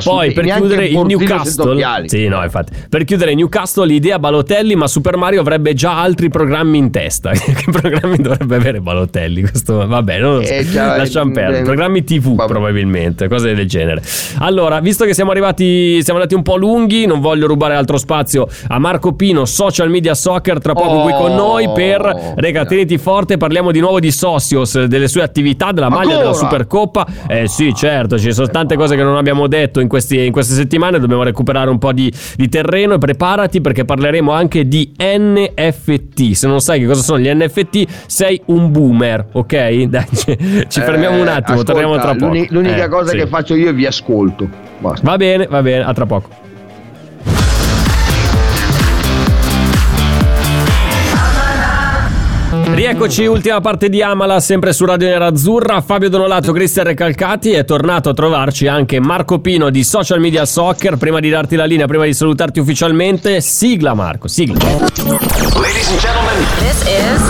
Poi 0.02 0.32
per 0.32 0.44
chiudere 0.44 0.86
il 0.86 0.98
Newcastle, 0.98 2.06
sì, 2.06 2.28
no, 2.28 2.42
infatti, 2.42 2.72
per 2.88 3.04
chiudere 3.04 3.34
Newcastle, 3.34 3.86
l'idea 3.86 4.18
Balotelli, 4.18 4.74
ma 4.74 4.86
Super 4.86 5.16
Mario 5.16 5.40
avrebbe 5.40 5.74
già 5.74 6.00
altri 6.00 6.28
programmi 6.28 6.78
in 6.78 6.90
testa. 6.90 7.30
che 7.34 7.70
programmi 7.70 8.16
dovrebbe 8.16 8.56
avere 8.56 8.80
Balotelli? 8.80 9.42
Questo, 9.42 9.86
vabbè, 9.86 10.18
non 10.18 10.36
lo 10.36 10.42
so. 10.44 10.52
Eh, 10.52 10.66
già, 10.68 10.96
lasciamo 10.96 11.30
eh, 11.30 11.34
perdere. 11.34 11.62
Programmi 11.64 12.04
TV, 12.04 12.34
vabbè. 12.34 12.50
probabilmente, 12.50 13.28
cose 13.28 13.54
del 13.54 13.66
genere. 13.66 14.02
Allora, 14.38 14.80
visto 14.80 15.04
che 15.04 15.14
siamo 15.14 15.30
arrivati, 15.30 16.02
siamo 16.02 16.18
andati 16.18 16.34
un 16.34 16.42
po' 16.42 16.56
lunghi, 16.56 17.06
non 17.06 17.20
voglio 17.20 17.46
rubare 17.46 17.74
altro 17.74 17.98
spazio 17.98 18.48
a 18.68 18.78
Marco 18.78 19.12
Pino, 19.14 19.44
social 19.44 19.90
media 19.90 20.14
soccer, 20.14 20.60
tra 20.60 20.72
poco 20.72 20.92
Oh, 20.94 21.02
qui 21.02 21.12
con 21.12 21.34
noi 21.34 21.68
per 21.72 22.34
Rega, 22.36 22.64
teniti 22.64 22.98
forte, 22.98 23.36
parliamo 23.36 23.72
di 23.72 23.80
nuovo 23.80 24.00
di 24.00 24.10
Socios, 24.10 24.84
delle 24.84 25.08
sue 25.08 25.22
attività, 25.22 25.72
della 25.72 25.88
maglia 25.88 26.14
Ancora? 26.14 26.18
della 26.18 26.32
Supercoppa. 26.34 27.06
Eh 27.26 27.48
sì, 27.48 27.74
certo, 27.74 28.18
ci 28.18 28.32
sono 28.32 28.48
tante 28.48 28.76
cose 28.76 28.96
che 28.96 29.02
non 29.02 29.16
abbiamo 29.16 29.46
detto 29.46 29.80
in, 29.84 29.88
questi- 29.88 30.24
in 30.26 30.32
queste 30.32 30.54
settimane, 30.54 30.98
dobbiamo 30.98 31.22
recuperare 31.22 31.70
un 31.70 31.78
po' 31.78 31.92
di, 31.92 32.12
di 32.36 32.48
terreno 32.48 32.94
e 32.94 32.98
preparati 32.98 33.60
perché 33.60 33.84
parleremo 33.84 34.32
anche 34.32 34.66
di 34.66 34.92
NFT. 34.98 36.32
Se 36.32 36.46
non 36.46 36.60
sai 36.60 36.80
che 36.80 36.86
cosa 36.86 37.02
sono 37.02 37.18
gli 37.20 37.28
NFT, 37.32 37.84
sei 38.06 38.40
un 38.46 38.70
boomer, 38.70 39.26
ok? 39.32 39.82
Dai, 39.86 40.06
ci, 40.12 40.36
ci 40.68 40.80
fermiamo 40.80 41.20
un 41.20 41.26
Eh, 41.26 41.30
attimo, 41.30 41.60
ascolta, 41.60 41.72
torniamo 41.72 41.96
tra 41.98 42.12
poco. 42.12 42.26
l'uni- 42.26 42.46
L'unica 42.50 42.84
Eh, 42.84 42.88
cosa 42.88 43.10
sì. 43.10 43.16
che 43.18 43.26
faccio 43.26 43.54
io 43.54 43.68
è 43.68 43.74
vi 43.74 43.86
ascolto. 43.86 44.48
Basta. 44.80 45.08
Va 45.08 45.16
bene, 45.16 45.46
va 45.46 45.62
bene, 45.62 45.84
a 45.84 45.92
tra 45.92 46.06
poco. 46.06 46.28
Rieccoci, 52.74 53.24
ultima 53.26 53.60
parte 53.60 53.88
di 53.88 54.02
Amala, 54.02 54.40
sempre 54.40 54.72
su 54.72 54.84
Radio 54.84 55.06
Nerazzurra. 55.06 55.80
Fabio 55.80 56.08
Donolato, 56.08 56.50
Cristian 56.50 56.86
Recalcati. 56.86 57.52
È 57.52 57.64
tornato 57.64 58.08
a 58.08 58.14
trovarci 58.14 58.66
anche 58.66 58.98
Marco 58.98 59.38
Pino 59.38 59.70
di 59.70 59.84
Social 59.84 60.18
Media 60.18 60.44
Soccer. 60.44 60.96
Prima 60.96 61.20
di 61.20 61.30
darti 61.30 61.54
la 61.54 61.66
linea, 61.66 61.86
prima 61.86 62.04
di 62.04 62.12
salutarti 62.12 62.58
ufficialmente, 62.58 63.40
sigla 63.40 63.94
Marco, 63.94 64.26
sigla. 64.26 64.58
This 66.58 66.82
is 66.82 67.22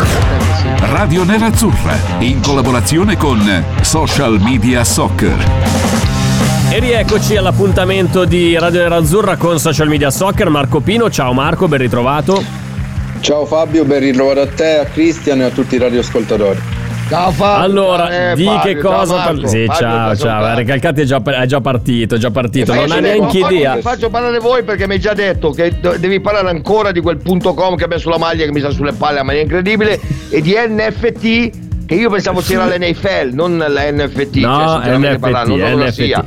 Radio 0.90 1.24
Nerazzurra 1.24 1.94
in 2.20 2.40
collaborazione 2.40 3.18
con 3.18 3.38
Social 3.82 4.40
Media 4.40 4.82
Soccer. 4.82 5.36
E 6.70 6.78
rieccoci 6.78 7.36
all'appuntamento 7.36 8.24
di 8.24 8.58
Radio 8.58 8.80
Nerazzurra 8.80 9.36
con 9.36 9.58
Social 9.58 9.88
Media 9.88 10.10
Soccer. 10.10 10.48
Marco 10.48 10.80
Pino, 10.80 11.10
ciao 11.10 11.34
Marco, 11.34 11.68
ben 11.68 11.80
ritrovato. 11.80 12.63
Ciao 13.24 13.46
Fabio, 13.46 13.86
ben 13.86 14.00
ritrovato 14.00 14.40
a 14.42 14.46
te, 14.46 14.80
a 14.80 14.84
Cristian 14.84 15.40
e 15.40 15.44
a 15.44 15.48
tutti 15.50 15.76
i 15.76 15.78
radioascoltatori. 15.78 16.60
Ciao 17.08 17.30
Fabio. 17.30 17.64
Allora, 17.64 18.32
Eh, 18.32 18.34
di 18.34 18.44
Fabio, 18.44 18.60
che 18.74 18.78
cosa 18.78 19.14
ciao, 19.14 19.24
parli? 19.24 19.40
Marco. 19.40 19.46
Sì, 19.48 19.64
Fabio, 19.64 19.80
ciao, 19.80 20.14
ciao. 20.16 20.26
parlare. 20.28 20.54
Recalcati 20.56 21.00
è 21.00 21.04
già, 21.04 21.22
è 21.22 21.46
già 21.46 21.60
partito, 21.62 22.14
è 22.16 22.18
già 22.18 22.30
partito. 22.30 22.74
Non 22.74 22.90
ha 22.90 23.00
neanche 23.00 23.38
faccio- 23.40 23.54
idea. 23.54 23.76
Faccio 23.80 24.10
parlare 24.10 24.38
voi 24.40 24.62
perché 24.62 24.86
mi 24.86 24.92
hai 24.92 25.00
già 25.00 25.14
detto 25.14 25.52
che 25.52 25.72
devi 25.98 26.20
parlare 26.20 26.50
ancora 26.50 26.92
di 26.92 27.00
quel 27.00 27.16
punto 27.16 27.54
com 27.54 27.76
che 27.76 27.84
abbiamo 27.84 28.02
sulla 28.02 28.18
maglia 28.18 28.44
che 28.44 28.52
mi 28.52 28.60
sta 28.60 28.68
sulle 28.68 28.92
palle 28.92 29.20
a 29.20 29.22
maniera 29.22 29.46
incredibile 29.46 29.98
e 30.28 30.42
di 30.42 30.54
NFT 30.54 31.62
che 31.86 31.94
io 31.94 32.10
pensavo 32.10 32.40
c'era 32.40 32.66
l'NFL, 32.66 33.30
non 33.32 33.56
la 33.56 33.90
NFT. 33.90 34.36
No, 34.36 34.58
cioè, 34.58 34.68
sinceramente 34.74 35.08
NFT, 35.08 35.18
parlando, 35.20 35.56
non 35.56 35.68
so 35.70 35.76
cosa 35.76 35.84
NFT. 35.86 36.24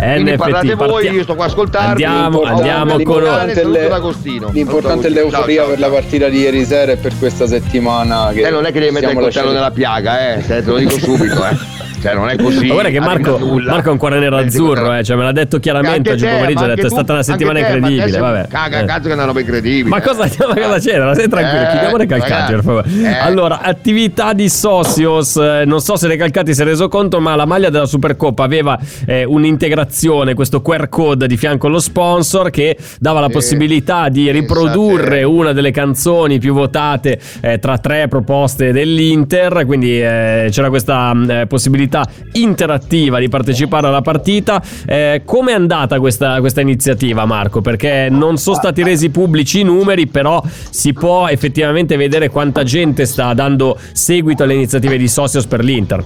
NFT, 0.00 0.36
parlate 0.36 0.74
voi, 0.74 0.88
partia- 0.88 1.12
io 1.12 1.22
sto 1.22 1.34
qua 1.34 1.44
a 1.44 1.48
ascoltarvi. 1.48 2.04
Andiamo, 2.04 2.42
andiamo 2.42 2.98
con- 3.02 3.22
saluto 3.22 3.52
L'importante 3.52 3.52
è. 3.82 4.50
L'importante 4.52 5.08
l'euforia 5.08 5.64
per 5.64 5.78
la 5.78 5.88
partita 5.88 6.28
di 6.28 6.38
ieri 6.38 6.64
sera 6.64 6.92
e 6.92 6.96
per 6.96 7.16
questa 7.18 7.46
settimana 7.46 8.30
che 8.32 8.42
Eh, 8.46 8.50
non 8.50 8.64
è 8.66 8.72
che 8.72 8.80
devi 8.80 8.92
mettere 8.92 9.12
il 9.12 9.18
coltello 9.18 9.52
nella 9.52 9.70
piaga, 9.70 10.34
eh, 10.34 10.42
te 10.44 10.62
lo 10.62 10.76
dico 10.78 10.98
subito, 10.98 11.44
eh. 11.46 11.56
Cioè, 12.04 12.14
non 12.14 12.28
è 12.28 12.36
così. 12.36 12.66
Ma 12.66 12.72
guarda 12.74 12.90
che 12.90 13.00
Marco. 13.00 13.38
Marco 13.38 13.88
è 13.88 13.92
un 13.92 13.96
cuore 13.98 14.18
nero 14.18 14.38
Eh, 14.38 14.44
azzurro, 14.44 14.94
eh, 14.94 15.02
cioè 15.02 15.16
me 15.16 15.22
l'ha 15.24 15.32
detto 15.32 15.58
chiaramente 15.58 16.12
oggi 16.12 16.24
pomeriggio. 16.26 16.64
Ha 16.64 16.66
detto 16.66 16.70
anche 16.70 16.86
è 16.86 16.88
stata 16.88 17.04
tu- 17.04 17.12
una 17.12 17.22
settimana 17.22 17.58
te, 17.60 17.64
incredibile. 17.66 18.10
sei- 18.10 18.20
Vabbè. 18.20 18.46
Caga, 18.48 18.80
Eh. 18.80 18.84
cazzo 18.84 19.02
che 19.04 19.10
è 19.10 19.14
una 19.14 19.24
roba 19.24 19.40
incredibile. 19.40 19.88
Ma 19.88 20.00
cosa, 20.02 20.24
ma 20.46 20.54
cosa 20.54 20.78
c'era? 20.78 21.14
Stai 21.14 21.28
tranquillo, 21.28 21.62
Eh, 21.64 21.70
chiudiamo 21.70 21.96
Recalcati 21.96 22.30
ragazzi, 22.30 22.52
per 22.52 22.62
favore. 22.62 22.88
eh. 23.02 23.18
Allora, 23.18 23.60
attività 23.62 24.32
di 24.34 24.48
Socios. 24.48 25.36
eh, 25.36 25.62
Non 25.64 25.80
so 25.80 25.96
se 25.96 26.06
Recalcati 26.08 26.54
si 26.54 26.60
è 26.60 26.64
reso 26.64 26.88
conto, 26.88 27.20
ma 27.20 27.34
la 27.36 27.46
maglia 27.46 27.70
della 27.70 27.86
Supercoppa 27.86 28.44
aveva 28.44 28.78
eh, 29.06 29.24
un'integrazione, 29.24 30.34
questo 30.34 30.60
QR 30.60 30.88
code 30.88 31.26
di 31.26 31.36
fianco 31.36 31.66
allo 31.68 31.78
sponsor 31.80 32.50
che 32.50 32.76
dava 33.00 33.20
la 33.20 33.28
possibilità 33.30 34.08
di 34.10 34.30
riprodurre 34.30 35.22
una 35.22 35.52
delle 35.52 35.70
canzoni 35.70 36.38
più 36.38 36.52
votate 36.52 37.18
tra 37.60 37.78
tre 37.78 38.08
proposte 38.08 38.72
dell'Inter. 38.72 39.64
Quindi 39.64 39.98
c'era 39.98 40.68
questa 40.68 41.12
mh, 41.14 41.30
eh, 41.30 41.46
possibilità 41.94 42.08
interattiva 42.32 43.18
di 43.20 43.28
partecipare 43.28 43.86
alla 43.86 44.00
partita. 44.00 44.60
Eh, 44.86 45.22
Come 45.24 45.52
è 45.52 45.54
andata 45.54 46.00
questa, 46.00 46.40
questa 46.40 46.60
iniziativa, 46.60 47.24
Marco? 47.24 47.60
Perché 47.60 48.08
non 48.10 48.36
sono 48.36 48.56
stati 48.56 48.82
resi 48.82 49.10
pubblici 49.10 49.60
i 49.60 49.62
numeri, 49.62 50.08
però 50.08 50.42
si 50.70 50.92
può 50.92 51.28
effettivamente 51.28 51.96
vedere 51.96 52.28
quanta 52.28 52.64
gente 52.64 53.04
sta 53.04 53.32
dando 53.34 53.78
seguito 53.92 54.42
alle 54.42 54.54
iniziative 54.54 54.96
di 54.96 55.06
Socios 55.06 55.46
per 55.46 55.62
l'Inter. 55.62 56.04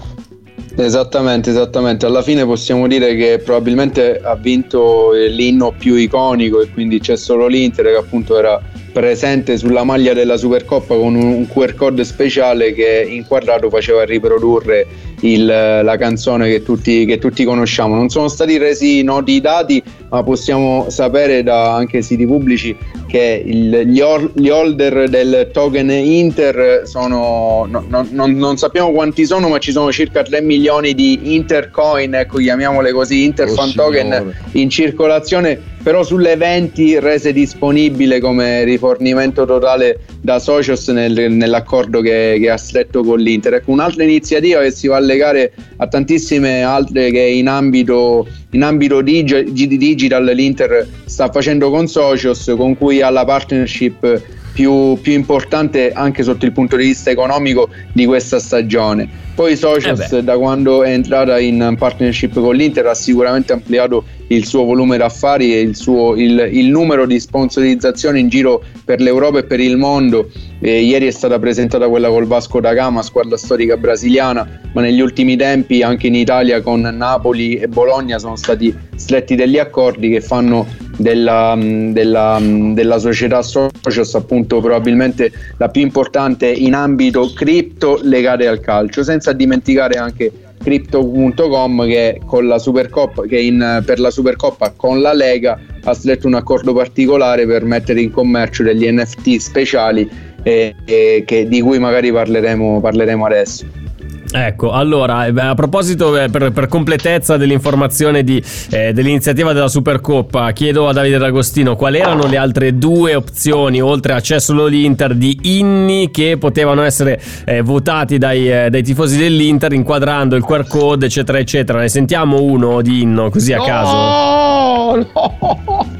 Esattamente, 0.76 1.50
esattamente. 1.50 2.06
Alla 2.06 2.22
fine 2.22 2.44
possiamo 2.44 2.86
dire 2.86 3.16
che 3.16 3.40
probabilmente 3.44 4.20
ha 4.22 4.36
vinto 4.36 5.10
l'inno 5.12 5.74
più 5.76 5.94
iconico 5.94 6.60
e 6.60 6.70
quindi 6.70 7.00
c'è 7.00 7.16
solo 7.16 7.48
l'Inter 7.48 7.86
che 7.86 7.96
appunto 7.96 8.38
era 8.38 8.60
presente 8.92 9.56
sulla 9.56 9.84
maglia 9.84 10.12
della 10.12 10.36
Supercoppa 10.36 10.94
con 10.94 11.14
un, 11.14 11.46
QR 11.48 11.74
code 11.74 12.04
speciale 12.04 12.72
che 12.72 13.06
inquadrato 13.08 13.68
faceva 13.70 14.04
riprodurre 14.04 14.86
il- 15.20 15.46
la 15.46 15.96
canzone 15.96 16.48
che 16.48 16.62
tutti, 16.62 17.04
che 17.04 17.18
tutti 17.18 17.44
conosciamo. 17.44 17.94
Non 17.94 18.08
sono 18.08 18.28
stati 18.28 18.56
resi 18.58 19.02
noti 19.02 19.32
i 19.32 19.40
dati, 19.40 19.82
ma 20.10 20.22
possiamo 20.22 20.86
sapere 20.88 21.42
da 21.42 21.74
anche 21.74 22.02
siti 22.02 22.26
pubblici 22.26 22.76
che 23.06 23.42
il- 23.44 23.82
gli, 23.86 24.00
or- 24.00 24.30
gli 24.34 24.48
holder 24.48 25.08
del 25.08 25.50
token 25.52 25.90
Inter 25.90 26.82
sono, 26.84 27.66
no- 27.68 27.84
no- 27.88 28.06
non- 28.10 28.32
non 28.36 28.56
sappiamo 28.56 28.90
quanti 28.92 29.24
sono, 29.26 29.48
ma 29.48 29.58
ci 29.58 29.72
sono 29.72 29.90
circa 29.92 30.22
3 30.22 30.40
milioni 30.40 30.94
di 30.94 31.34
Intercoin, 31.34 32.14
ecco 32.14 32.38
chiamiamole 32.38 32.92
così, 32.92 33.24
Interfan 33.24 33.70
Oh, 33.70 33.72
token 33.74 34.34
in 34.52 34.70
circolazione, 34.70 35.60
però 35.88 36.02
sulle 36.02 36.36
20 36.36 36.98
rese 36.98 37.32
disponibile 37.32 38.20
come 38.20 38.62
rifornimento 38.62 39.46
totale 39.46 40.00
da 40.20 40.38
Socios 40.38 40.86
nel- 40.88 41.32
nell'accordo 41.32 42.02
che, 42.02 42.36
che 42.38 42.50
ha 42.50 42.58
stretto 42.58 43.02
con 43.02 43.18
l'Inter. 43.18 43.54
Ecco, 43.54 43.70
un'altra 43.70 44.02
iniziativa 44.02 44.60
che 44.60 44.70
si 44.70 44.86
va 44.86 44.96
a 44.96 45.00
legare 45.00 45.50
a 45.78 45.86
tantissime 45.86 46.62
altre 46.62 47.10
che 47.10 47.20
in 47.20 47.48
ambito, 47.48 48.28
in 48.50 48.64
ambito 48.64 49.00
digi- 49.00 49.50
di 49.50 49.78
digital 49.78 50.26
l'Inter 50.26 50.86
sta 51.06 51.30
facendo 51.30 51.70
con 51.70 51.88
Socios, 51.88 52.52
con 52.54 52.76
cui 52.76 53.00
ha 53.00 53.08
la 53.08 53.24
partnership 53.24 54.20
più, 54.52 54.98
più 55.00 55.12
importante 55.14 55.92
anche 55.92 56.22
sotto 56.22 56.44
il 56.44 56.52
punto 56.52 56.76
di 56.76 56.84
vista 56.84 57.08
economico 57.08 57.70
di 57.94 58.04
questa 58.04 58.38
stagione. 58.38 59.08
Poi 59.34 59.56
Socios 59.56 60.10
Eh 60.10 60.22
da 60.22 60.36
quando 60.36 60.82
è 60.82 60.90
entrata 60.90 61.38
in 61.38 61.76
partnership 61.78 62.34
con 62.34 62.54
l'Inter 62.56 62.88
ha 62.88 62.94
sicuramente 62.94 63.52
ampliato 63.52 64.04
il 64.28 64.46
suo 64.46 64.64
volume 64.64 64.96
d'affari 64.96 65.54
e 65.54 65.60
il, 65.60 65.76
suo, 65.76 66.14
il, 66.16 66.48
il 66.52 66.68
numero 66.68 67.06
di 67.06 67.18
sponsorizzazioni 67.18 68.20
in 68.20 68.28
giro 68.28 68.62
per 68.84 69.00
l'Europa 69.00 69.38
e 69.38 69.44
per 69.44 69.60
il 69.60 69.76
mondo. 69.76 70.30
Eh, 70.60 70.82
ieri 70.82 71.06
è 71.06 71.10
stata 71.10 71.38
presentata 71.38 71.88
quella 71.88 72.08
col 72.08 72.26
Vasco 72.26 72.60
da 72.60 72.72
Gama, 72.72 73.02
squadra 73.02 73.36
storica 73.36 73.76
brasiliana, 73.76 74.60
ma 74.72 74.80
negli 74.80 75.00
ultimi 75.00 75.36
tempi 75.36 75.82
anche 75.82 76.08
in 76.08 76.14
Italia 76.14 76.60
con 76.62 76.80
Napoli 76.80 77.56
e 77.56 77.68
Bologna 77.68 78.18
sono 78.18 78.36
stati 78.36 78.74
stretti 78.96 79.34
degli 79.36 79.58
accordi 79.58 80.10
che 80.10 80.20
fanno 80.20 80.66
della, 80.96 81.54
mh, 81.54 81.92
della, 81.92 82.38
mh, 82.38 82.74
della 82.74 82.98
società 82.98 83.40
Socios 83.42 84.14
appunto 84.14 84.60
probabilmente 84.60 85.30
la 85.56 85.68
più 85.68 85.82
importante 85.82 86.50
in 86.50 86.74
ambito 86.74 87.32
cripto 87.32 88.00
legate 88.02 88.46
al 88.46 88.60
calcio, 88.60 89.02
senza 89.02 89.32
dimenticare 89.32 89.96
anche 89.96 90.30
Crypto.com 90.58 91.86
che 91.86 92.20
la 92.42 92.58
Supercoppa 92.58 93.22
che 93.26 93.38
in, 93.38 93.82
per 93.84 93.98
la 94.00 94.10
Supercoppa 94.10 94.72
con 94.76 95.00
la 95.00 95.12
Lega 95.12 95.58
ha 95.84 95.94
stretto 95.94 96.26
un 96.26 96.34
accordo 96.34 96.72
particolare 96.72 97.46
per 97.46 97.64
mettere 97.64 98.00
in 98.00 98.10
commercio 98.10 98.62
degli 98.62 98.90
NFT 98.90 99.36
speciali 99.36 100.08
eh, 100.42 100.74
eh, 100.84 101.22
che- 101.26 101.48
di 101.48 101.60
cui 101.60 101.78
magari 101.78 102.12
parleremo, 102.12 102.80
parleremo 102.80 103.24
adesso. 103.26 103.87
Ecco, 104.30 104.72
allora, 104.72 105.26
eh, 105.26 105.32
a 105.36 105.54
proposito, 105.54 106.16
eh, 106.16 106.28
per, 106.28 106.52
per 106.52 106.68
completezza 106.68 107.36
dell'informazione 107.38 108.22
di, 108.22 108.42
eh, 108.70 108.92
dell'iniziativa 108.92 109.52
della 109.54 109.68
Supercoppa, 109.68 110.50
chiedo 110.52 110.86
a 110.86 110.92
Davide 110.92 111.16
D'Agostino 111.16 111.76
quali 111.76 111.98
erano 111.98 112.26
le 112.26 112.36
altre 112.36 112.76
due 112.76 113.14
opzioni, 113.14 113.80
oltre 113.80 114.12
a 114.12 114.20
c'è 114.20 114.38
solo 114.38 114.66
l'Inter, 114.66 115.14
di 115.14 115.38
inni 115.42 116.10
che 116.10 116.36
potevano 116.38 116.82
essere 116.82 117.20
eh, 117.46 117.62
votati 117.62 118.18
dai, 118.18 118.50
eh, 118.50 118.70
dai 118.70 118.82
tifosi 118.82 119.16
dell'Inter, 119.18 119.72
inquadrando 119.72 120.36
il 120.36 120.44
QR 120.44 120.66
code, 120.66 121.06
eccetera, 121.06 121.38
eccetera. 121.38 121.80
Ne 121.80 121.88
sentiamo 121.88 122.42
uno 122.42 122.82
di 122.82 123.02
inno, 123.02 123.30
così 123.30 123.54
a 123.54 123.62
caso. 123.62 123.96
No, 123.96 125.08
no. 125.14 125.97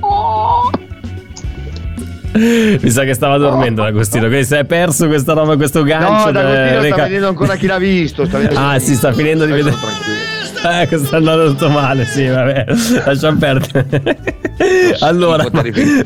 Mi 2.32 2.90
sa 2.90 3.04
che 3.04 3.14
stava 3.14 3.36
dormendo 3.38 3.82
D'Agostino, 3.82 4.26
quindi 4.26 4.44
si 4.44 4.54
è 4.54 4.64
perso 4.64 5.06
questa 5.06 5.32
roba, 5.32 5.56
questo 5.56 5.82
gancio. 5.82 6.26
No, 6.26 6.30
da- 6.32 6.42
D'Agostino 6.42 6.68
sta 6.72 6.80
reca- 6.82 7.02
vedendo 7.04 7.28
ancora 7.28 7.56
chi 7.56 7.66
l'ha 7.66 7.78
visto. 7.78 8.24
Sta 8.26 8.38
Ah, 8.54 8.78
si 8.78 8.94
sta 8.94 9.12
finendo 9.12 9.44
di 9.46 9.52
vedere. 9.52 9.76
Ecco, 10.60 10.98
sta 10.98 11.16
andando 11.18 11.46
tutto 11.50 11.68
male, 11.70 12.04
sì, 12.04 12.26
vabbè. 12.26 12.64
Lasciamo 13.04 13.38
perdere. 13.38 13.86
allora. 15.00 15.46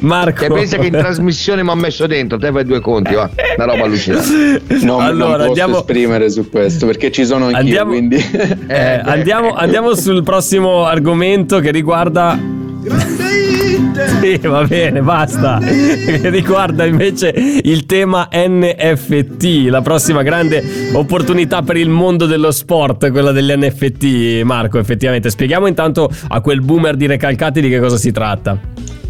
Marco. 0.01 0.43
Che 0.43 0.53
pensa 0.53 0.77
che 0.77 0.87
in 0.87 0.93
trasmissione 0.93 1.63
mi 1.63 1.71
ha 1.71 1.75
messo 1.75 2.07
dentro, 2.07 2.39
te 2.39 2.53
fai 2.53 2.65
due 2.65 2.81
conti, 2.81 3.15
va. 3.15 3.29
Una 3.57 3.65
roba 3.67 3.85
allucinante. 3.85 4.61
No, 4.83 4.97
non 4.99 5.01
allora, 5.03 5.37
posso 5.39 5.47
andiamo, 5.49 5.79
esprimere 5.79 6.31
su 6.31 6.49
questo 6.51 6.87
perché 6.87 7.11
ci 7.11 7.25
sono 7.25 7.47
anch'io, 7.47 7.59
Andiamo- 7.61 7.91
quindi 7.91 8.17
eh, 8.17 8.57
Eh, 8.69 9.01
andiamo, 9.05 9.55
andiamo 9.55 9.95
sul 9.95 10.23
prossimo 10.23 10.85
argomento 10.87 11.59
che 11.61 11.71
riguarda. 11.71 12.39
Sì, 14.21 14.37
va 14.39 14.65
bene, 14.65 15.03
basta. 15.03 15.59
Riguarda 15.63 16.85
invece 16.85 17.33
il 17.63 17.87
tema 17.87 18.29
NFT, 18.33 19.69
la 19.69 19.83
prossima 19.83 20.23
grande 20.23 20.91
opportunità 20.93 21.63
per 21.63 21.77
il 21.77 21.89
mondo 21.89 22.27
dello 22.27 22.51
sport, 22.51 23.11
quella 23.11 23.31
degli 23.31 23.53
NFT, 23.53 24.43
Marco, 24.43 24.79
effettivamente. 24.79 25.31
Spieghiamo 25.31 25.67
intanto 25.67 26.11
a 26.29 26.41
quel 26.41 26.61
boomer 26.61 26.97
di 26.97 27.07
recalcati 27.07 27.61
di 27.61 27.69
che 27.69 27.79
cosa 27.79 27.97
si 27.97 28.11
tratta. 28.11 28.59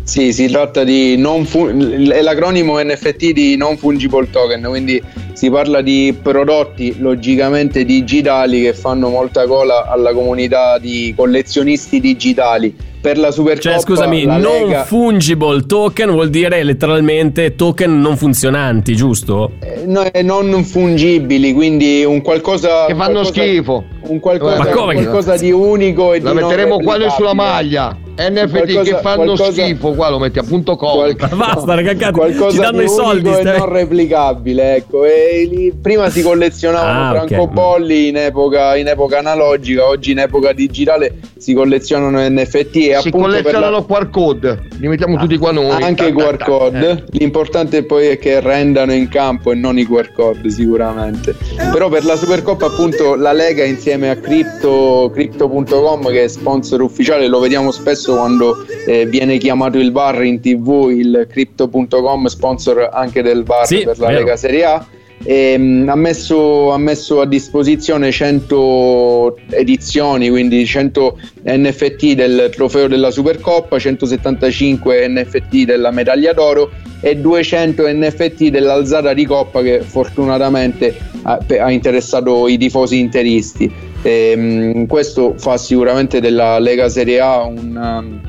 Sì, 0.04 0.32
si 0.32 0.48
tratta 0.48 0.82
di 0.82 1.16
non 1.16 1.46
fu- 1.46 1.68
è 1.68 2.20
l'acronimo 2.20 2.82
NFT 2.82 3.30
di 3.32 3.56
non 3.56 3.76
fungible 3.78 4.28
token, 4.28 4.66
quindi 4.68 5.00
si 5.32 5.48
parla 5.48 5.80
di 5.80 6.14
prodotti 6.20 6.98
logicamente 6.98 7.84
digitali 7.84 8.62
che 8.62 8.74
fanno 8.74 9.08
molta 9.08 9.46
cola 9.46 9.86
alla 9.86 10.12
comunità 10.12 10.78
di 10.78 11.14
collezionisti 11.16 12.00
digitali. 12.00 12.90
Per 13.02 13.18
la 13.18 13.32
Supercoppa 13.32 13.74
Cioè, 13.74 13.80
scusami, 13.80 14.24
la 14.24 14.36
non 14.36 14.68
Lega- 14.68 14.84
fungible 14.84 15.66
token 15.66 16.10
vuol 16.12 16.30
dire 16.30 16.62
letteralmente 16.62 17.56
token 17.56 18.00
non 18.00 18.16
funzionanti, 18.16 18.94
giusto? 18.94 19.54
eh, 19.60 19.82
no, 19.86 20.04
eh, 20.04 20.22
non 20.22 20.62
fungibili, 20.64 21.52
quindi 21.52 22.04
un 22.04 22.22
qualcosa 22.22 22.86
Che 22.86 22.94
fanno 22.94 23.20
qualcosa- 23.22 23.32
schifo. 23.42 23.84
Un 24.02 24.20
qualcosa, 24.20 24.58
Ma 24.58 24.66
come 24.66 24.94
che- 24.94 25.02
qualcosa 25.02 25.36
di 25.36 25.50
unico 25.50 26.12
e 26.12 26.20
La 26.20 26.30
di 26.30 26.36
metteremo 26.36 26.78
qua 26.78 26.96
sulla 27.10 27.34
maglia. 27.34 27.96
NFT 28.14 28.52
che 28.64 28.72
Qualcosa- 28.72 28.98
fanno 29.00 29.24
qualcosa- 29.24 29.50
schifo, 29.64 29.92
qua 29.92 30.08
lo 30.10 30.18
metti 30.18 30.38
a 30.38 30.42
punto 30.42 30.76
com. 30.76 31.14
Basta, 31.34 31.74
ragazzi, 31.74 32.10
qualcosa 32.12 32.50
ci 32.50 32.58
danno 32.58 32.82
i 32.82 32.88
soldi, 32.88 33.28
e 33.30 33.34
stai- 33.34 33.58
non 33.58 33.72
replicabile 33.72 34.76
ecco 34.76 35.04
e 35.04 35.48
lì- 35.50 35.72
prima 35.80 36.10
si 36.10 36.22
collezionavano 36.22 37.08
Ah, 37.08 37.24
francobolli 37.26 38.08
in 38.08 38.16
epoca, 38.18 38.76
in 38.76 38.86
epoca 38.88 39.18
analogica 39.18 39.86
oggi 39.86 40.10
in 40.12 40.18
epoca 40.18 40.52
digitale 40.52 41.14
si 41.38 41.54
collezionano 41.54 42.18
NFT 42.20 42.70
si 42.72 42.92
appunto 42.92 43.18
per 43.18 43.26
collezionano 43.42 43.70
la- 43.70 43.82
QR 43.84 44.10
code, 44.10 44.62
li 44.78 44.88
mettiamo 44.88 45.16
tutti 45.16 45.38
qua 45.38 45.50
noi. 45.52 45.82
Anche 45.82 46.12
QR 46.12 46.36
code. 46.36 46.90
Eh. 46.90 47.02
L'importante 47.18 47.82
poi 47.84 48.08
è 48.08 48.18
che 48.18 48.40
rendano 48.40 48.92
in 48.92 49.08
campo 49.08 49.52
e 49.52 49.54
non 49.54 49.78
i 49.78 49.86
QR 49.86 50.12
code, 50.12 50.50
sicuramente. 50.50 51.34
Però 51.72 51.88
per 51.88 52.04
la 52.04 52.16
Supercoppa, 52.16 52.66
appunto, 52.66 53.14
la 53.14 53.32
Lega 53.32 53.64
insieme 53.64 54.10
a 54.10 54.16
Crypto, 54.16 55.10
Crypto.com, 55.12 56.08
che 56.10 56.24
è 56.24 56.28
sponsor 56.28 56.80
ufficiale, 56.82 57.26
lo 57.26 57.40
vediamo 57.40 57.70
spesso 57.70 58.00
quando 58.06 58.66
eh, 58.86 59.06
viene 59.06 59.38
chiamato 59.38 59.78
il 59.78 59.92
VAR 59.92 60.24
in 60.24 60.40
TV, 60.40 60.90
il 60.90 61.26
Crypto.com, 61.30 62.26
sponsor 62.26 62.88
anche 62.92 63.22
del 63.22 63.44
VAR 63.44 63.66
Sì, 63.66 63.84
per 63.84 63.98
la 63.98 64.08
vero. 64.08 64.18
Lega 64.20 64.36
Serie 64.36 64.64
A. 64.64 64.86
E, 65.24 65.56
mh, 65.56 65.88
ha, 65.88 65.94
messo, 65.94 66.70
ha 66.72 66.78
messo 66.78 67.20
a 67.20 67.26
disposizione 67.26 68.10
100 68.10 69.36
edizioni, 69.50 70.28
quindi 70.28 70.64
100 70.66 71.18
NFT 71.44 72.14
del 72.14 72.50
trofeo 72.54 72.88
della 72.88 73.10
Supercoppa, 73.10 73.78
175 73.78 75.08
NFT 75.08 75.64
della 75.64 75.90
medaglia 75.90 76.32
d'oro 76.32 76.70
e 77.00 77.16
200 77.16 77.84
NFT 77.88 78.48
dell'alzata 78.48 79.12
di 79.12 79.24
Coppa 79.24 79.60
che 79.60 79.80
fortunatamente 79.80 80.96
ha, 81.22 81.38
ha 81.60 81.70
interessato 81.70 82.48
i 82.48 82.56
tifosi 82.58 82.98
interisti. 82.98 83.70
E, 84.02 84.36
mh, 84.36 84.86
questo 84.86 85.34
fa 85.36 85.56
sicuramente 85.56 86.20
della 86.20 86.58
Lega 86.58 86.88
Serie 86.88 87.20
A 87.20 87.42
un, 87.42 87.76
um, 87.76 88.20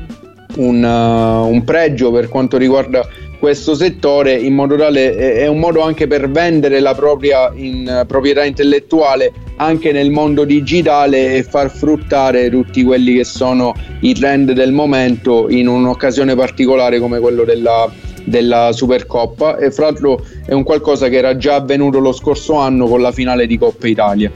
un, 0.56 0.82
uh, 0.82 1.48
un 1.48 1.64
pregio 1.64 2.12
per 2.12 2.28
quanto 2.28 2.56
riguarda 2.56 3.06
questo 3.44 3.74
settore 3.74 4.32
in 4.32 4.54
modo 4.54 4.74
tale 4.74 5.14
è 5.14 5.34
è 5.34 5.46
un 5.48 5.58
modo 5.58 5.82
anche 5.82 6.06
per 6.06 6.30
vendere 6.30 6.80
la 6.80 6.94
propria 6.94 7.52
in, 7.54 7.86
eh, 7.86 8.06
proprietà 8.06 8.42
intellettuale 8.42 9.30
anche 9.56 9.92
nel 9.92 10.10
mondo 10.10 10.44
digitale 10.44 11.34
e 11.34 11.42
far 11.42 11.70
fruttare 11.70 12.48
tutti 12.48 12.82
quelli 12.82 13.16
che 13.16 13.24
sono 13.24 13.74
i 14.00 14.14
trend 14.14 14.52
del 14.52 14.72
momento 14.72 15.50
in 15.50 15.68
un'occasione 15.68 16.34
particolare 16.34 16.98
come 16.98 17.18
quello 17.18 17.44
della, 17.44 17.92
della 18.24 18.70
Supercoppa 18.72 19.58
e 19.58 19.70
fra 19.70 19.90
l'altro 19.90 20.24
è 20.46 20.54
un 20.54 20.62
qualcosa 20.62 21.08
che 21.08 21.16
era 21.16 21.36
già 21.36 21.56
avvenuto 21.56 21.98
lo 21.98 22.12
scorso 22.12 22.54
anno 22.54 22.86
con 22.86 23.02
la 23.02 23.12
finale 23.12 23.46
di 23.46 23.58
Coppa 23.58 23.86
Italia. 23.86 24.30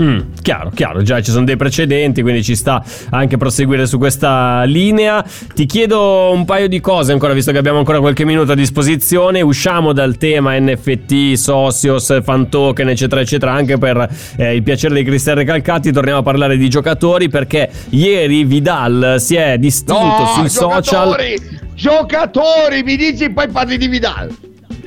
Mm, 0.00 0.18
chiaro, 0.42 0.70
chiaro, 0.74 1.02
già 1.02 1.20
ci 1.22 1.30
sono 1.30 1.44
dei 1.44 1.56
precedenti, 1.56 2.20
quindi 2.20 2.42
ci 2.42 2.54
sta 2.54 2.84
anche 3.10 3.36
proseguire 3.38 3.86
su 3.86 3.96
questa 3.98 4.62
linea. 4.64 5.24
Ti 5.54 5.64
chiedo 5.64 6.30
un 6.32 6.44
paio 6.44 6.68
di 6.68 6.80
cose 6.80 7.12
ancora, 7.12 7.32
visto 7.32 7.50
che 7.52 7.58
abbiamo 7.58 7.78
ancora 7.78 7.98
qualche 8.00 8.24
minuto 8.24 8.52
a 8.52 8.54
disposizione. 8.54 9.40
Usciamo 9.40 9.92
dal 9.92 10.16
tema 10.18 10.58
NFT, 10.58 11.32
Socios, 11.34 12.22
fan 12.22 12.48
token, 12.48 12.90
eccetera, 12.90 13.20
eccetera, 13.22 13.52
anche 13.52 13.78
per 13.78 14.08
eh, 14.36 14.54
il 14.54 14.62
piacere 14.62 14.94
dei 14.94 15.04
Cristian 15.04 15.36
Recalcati. 15.36 15.92
Torniamo 15.92 16.18
a 16.18 16.22
parlare 16.22 16.56
di 16.58 16.68
giocatori 16.68 17.28
perché 17.30 17.70
ieri 17.90 18.44
Vidal 18.44 19.16
si 19.18 19.34
è 19.36 19.56
distinto 19.58 19.94
No, 20.02 20.26
sui 20.36 20.48
social. 20.50 20.82
giocatori, 20.82 21.40
giocatori, 21.74 22.82
mi 22.82 22.96
dici 22.96 23.30
poi 23.30 23.48
parli 23.48 23.78
di 23.78 23.88
Vidal. 23.88 24.30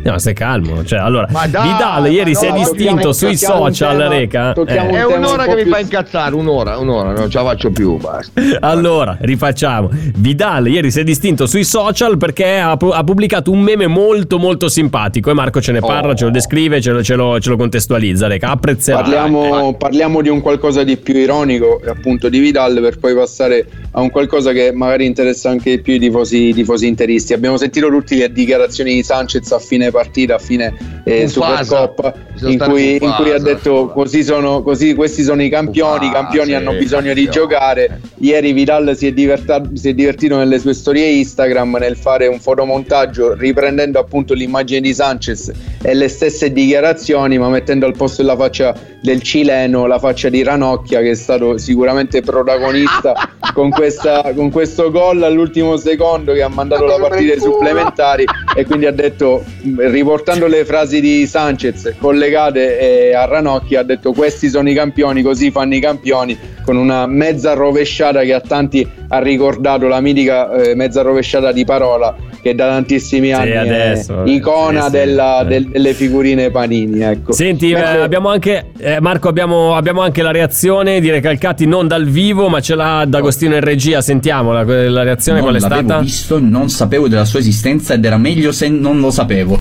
No, 0.03 0.17
stai 0.17 0.33
calmo. 0.33 0.83
Cioè, 0.85 0.99
allora, 0.99 1.27
dai, 1.49 1.49
Vidal 1.71 2.11
ieri 2.11 2.35
si 2.35 2.45
è 2.45 2.49
no, 2.49 2.57
distinto 2.57 3.11
sui 3.13 3.35
social, 3.35 3.97
tema- 3.97 4.07
Reca. 4.07 4.53
Eh. 4.53 4.63
È 4.65 5.03
un'ora 5.05 5.43
un 5.45 5.55
che 5.55 5.63
mi 5.63 5.69
fa 5.69 5.79
incazzare, 5.79 6.35
un'ora, 6.35 6.77
un'ora, 6.77 7.11
non 7.13 7.29
ce 7.29 7.37
la 7.37 7.43
faccio 7.43 7.69
più, 7.71 7.97
basta. 7.97 8.41
Allora, 8.61 9.17
rifacciamo. 9.19 9.89
Vidal 10.15 10.67
ieri 10.67 10.89
si 10.91 10.99
è 10.99 11.03
distinto 11.03 11.45
sui 11.47 11.63
social 11.63 12.17
perché 12.17 12.59
ha, 12.59 12.77
pu- 12.77 12.91
ha 12.93 13.03
pubblicato 13.03 13.51
un 13.51 13.59
meme 13.61 13.87
molto 13.87 14.37
molto 14.39 14.69
simpatico 14.69 15.29
e 15.29 15.33
Marco 15.33 15.61
ce 15.61 15.71
ne 15.71 15.79
parla, 15.79 16.11
Oh. 16.11 16.15
ce 16.15 16.25
lo 16.25 16.31
descrive, 16.31 16.79
ce 16.81 16.91
lo, 16.91 17.03
ce 17.03 17.15
lo- 17.15 17.39
ce 17.39 17.49
lo 17.49 17.57
contestualizza. 17.57 18.27
Reca, 18.27 18.49
apprezzerà. 18.51 19.01
Parliamo, 19.01 19.75
parliamo 19.75 20.21
di 20.21 20.29
un 20.29 20.41
qualcosa 20.41 20.83
di 20.83 20.97
più 20.97 21.15
ironico, 21.15 21.79
appunto 21.87 22.29
di 22.29 22.39
Vidal, 22.39 22.79
per 22.81 22.99
poi 22.99 23.13
passare 23.15 23.67
a 23.91 24.01
un 24.01 24.09
qualcosa 24.09 24.51
che 24.51 24.71
magari 24.73 25.05
interessa 25.05 25.49
anche 25.49 25.71
di 25.77 25.81
più 25.81 25.93
i 25.95 25.99
tifosi, 25.99 26.47
i 26.49 26.53
tifosi 26.53 26.87
interisti. 26.87 27.33
Abbiamo 27.33 27.57
sentito 27.57 27.89
tutte 27.89 28.15
le 28.15 28.31
dichiarazioni 28.31 28.93
di 28.95 29.03
Sanchez 29.03 29.51
a 29.51 29.59
fine 29.59 29.78
partita, 29.91 30.35
a 30.35 30.39
fine 30.39 30.73
eh. 31.03 31.27
Supercoppa, 31.27 32.13
in 32.41 32.59
cui, 32.59 32.97
in 33.01 33.13
cui 33.17 33.31
ha 33.31 33.39
detto 33.39 33.87
così 33.87 34.23
sono, 34.23 34.61
così, 34.61 34.93
questi 34.93 35.23
sono 35.23 35.41
i 35.41 35.49
campioni, 35.49 36.07
i 36.07 36.11
campioni 36.11 36.53
hanno 36.53 36.73
bisogno 36.73 37.13
di 37.13 37.29
giocare. 37.29 37.99
Ieri 38.17 38.51
Vidal 38.53 38.95
si 38.95 39.07
è, 39.07 39.11
diverta- 39.11 39.61
si 39.73 39.89
è 39.89 39.93
divertito 39.93 40.37
nelle 40.37 40.59
sue 40.59 40.73
storie 40.73 41.07
Instagram 41.07 41.77
nel 41.79 41.97
fare 41.97 42.27
un 42.27 42.39
fotomontaggio 42.39 43.33
riprendendo 43.33 43.99
appunto 43.99 44.33
l'immagine 44.33 44.81
di 44.81 44.93
Sanchez 44.93 45.51
e 45.81 45.93
le 45.93 46.07
stesse 46.07 46.51
dichiarazioni, 46.51 47.37
ma 47.37 47.49
mettendo 47.49 47.85
al 47.85 47.95
posto 47.95 48.21
della 48.21 48.35
faccia 48.35 48.75
del 49.01 49.21
cileno 49.21 49.85
la 49.87 49.97
faccia 49.97 50.29
di 50.29 50.43
Ranocchia 50.43 50.99
che 50.99 51.11
è 51.11 51.15
stato 51.15 51.57
sicuramente 51.57 52.21
protagonista 52.21 53.13
con, 53.53 53.69
questa- 53.69 54.31
con 54.35 54.51
questo 54.51 54.91
gol 54.91 55.23
all'ultimo 55.23 55.77
secondo 55.77 56.33
che 56.33 56.41
ha 56.41 56.47
mandato 56.47 56.85
la 56.85 56.97
partita 56.97 57.33
ai 57.33 57.39
supplementari 57.39 58.25
e 58.55 58.65
quindi 58.65 58.85
ha 58.85 58.91
detto 58.91 59.43
riportando 59.77 60.47
le 60.47 60.65
frasi 60.65 61.01
di 61.01 61.25
Sanchez 61.27 61.95
collegate 61.99 63.09
eh, 63.09 63.13
a 63.13 63.25
Ranocchia 63.25 63.81
ha 63.81 63.83
detto 63.83 64.13
questi 64.13 64.49
sono 64.49 64.69
i 64.69 64.73
campioni 64.73 65.21
così 65.21 65.51
fanno 65.51 65.75
i 65.75 65.79
campioni 65.79 66.37
con 66.63 66.75
una 66.75 67.07
mezza 67.07 67.53
rovesciata 67.53 68.21
che 68.21 68.33
a 68.33 68.41
tanti 68.41 68.87
ha 69.07 69.19
ricordato 69.19 69.87
la 69.87 69.99
mitica 70.01 70.51
eh, 70.53 70.75
mezza 70.75 71.01
rovesciata 71.01 71.51
di 71.51 71.65
parola 71.65 72.15
che 72.41 72.55
da 72.55 72.67
tantissimi 72.69 73.31
anni 73.31 73.55
adesso, 73.55 74.23
è 74.23 74.29
icona 74.29 74.81
sì, 74.81 74.85
sì, 74.85 74.91
della- 74.91 75.41
eh. 75.41 75.45
del- 75.45 75.67
delle 75.67 75.93
figurine 75.93 76.49
panini 76.51 77.01
ecco. 77.01 77.31
Senti, 77.33 77.69
eh, 77.71 77.73
Mentre- 77.73 78.01
abbiamo 78.01 78.29
anche 78.29 78.71
eh, 78.77 78.99
Marco, 79.01 79.27
abbiamo, 79.27 79.75
abbiamo 79.75 80.01
anche 80.01 80.21
la 80.21 80.31
reazione 80.31 80.99
di 80.99 81.09
Recalcati 81.09 81.65
non 81.65 81.87
dal 81.87 82.05
vivo, 82.05 82.47
ma 82.49 82.59
ce 82.61 82.75
l'ha 82.75 83.05
D'Agostino 83.05 83.55
in 83.55 83.61
regia. 83.61 84.01
Sentiamola, 84.01 84.63
la 84.63 85.03
reazione 85.03 85.39
non 85.39 85.49
qual 85.49 85.59
è 85.59 85.63
l'avevo 85.63 85.87
stata? 85.87 86.01
visto, 86.01 86.39
non 86.39 86.69
sapevo 86.69 87.07
della 87.07 87.25
sua 87.25 87.39
esistenza 87.39 87.93
ed 87.93 88.03
era 88.05 88.17
meglio 88.17 88.51
se 88.51 88.67
non 88.69 88.99
lo 88.99 89.11
sapevo. 89.11 89.58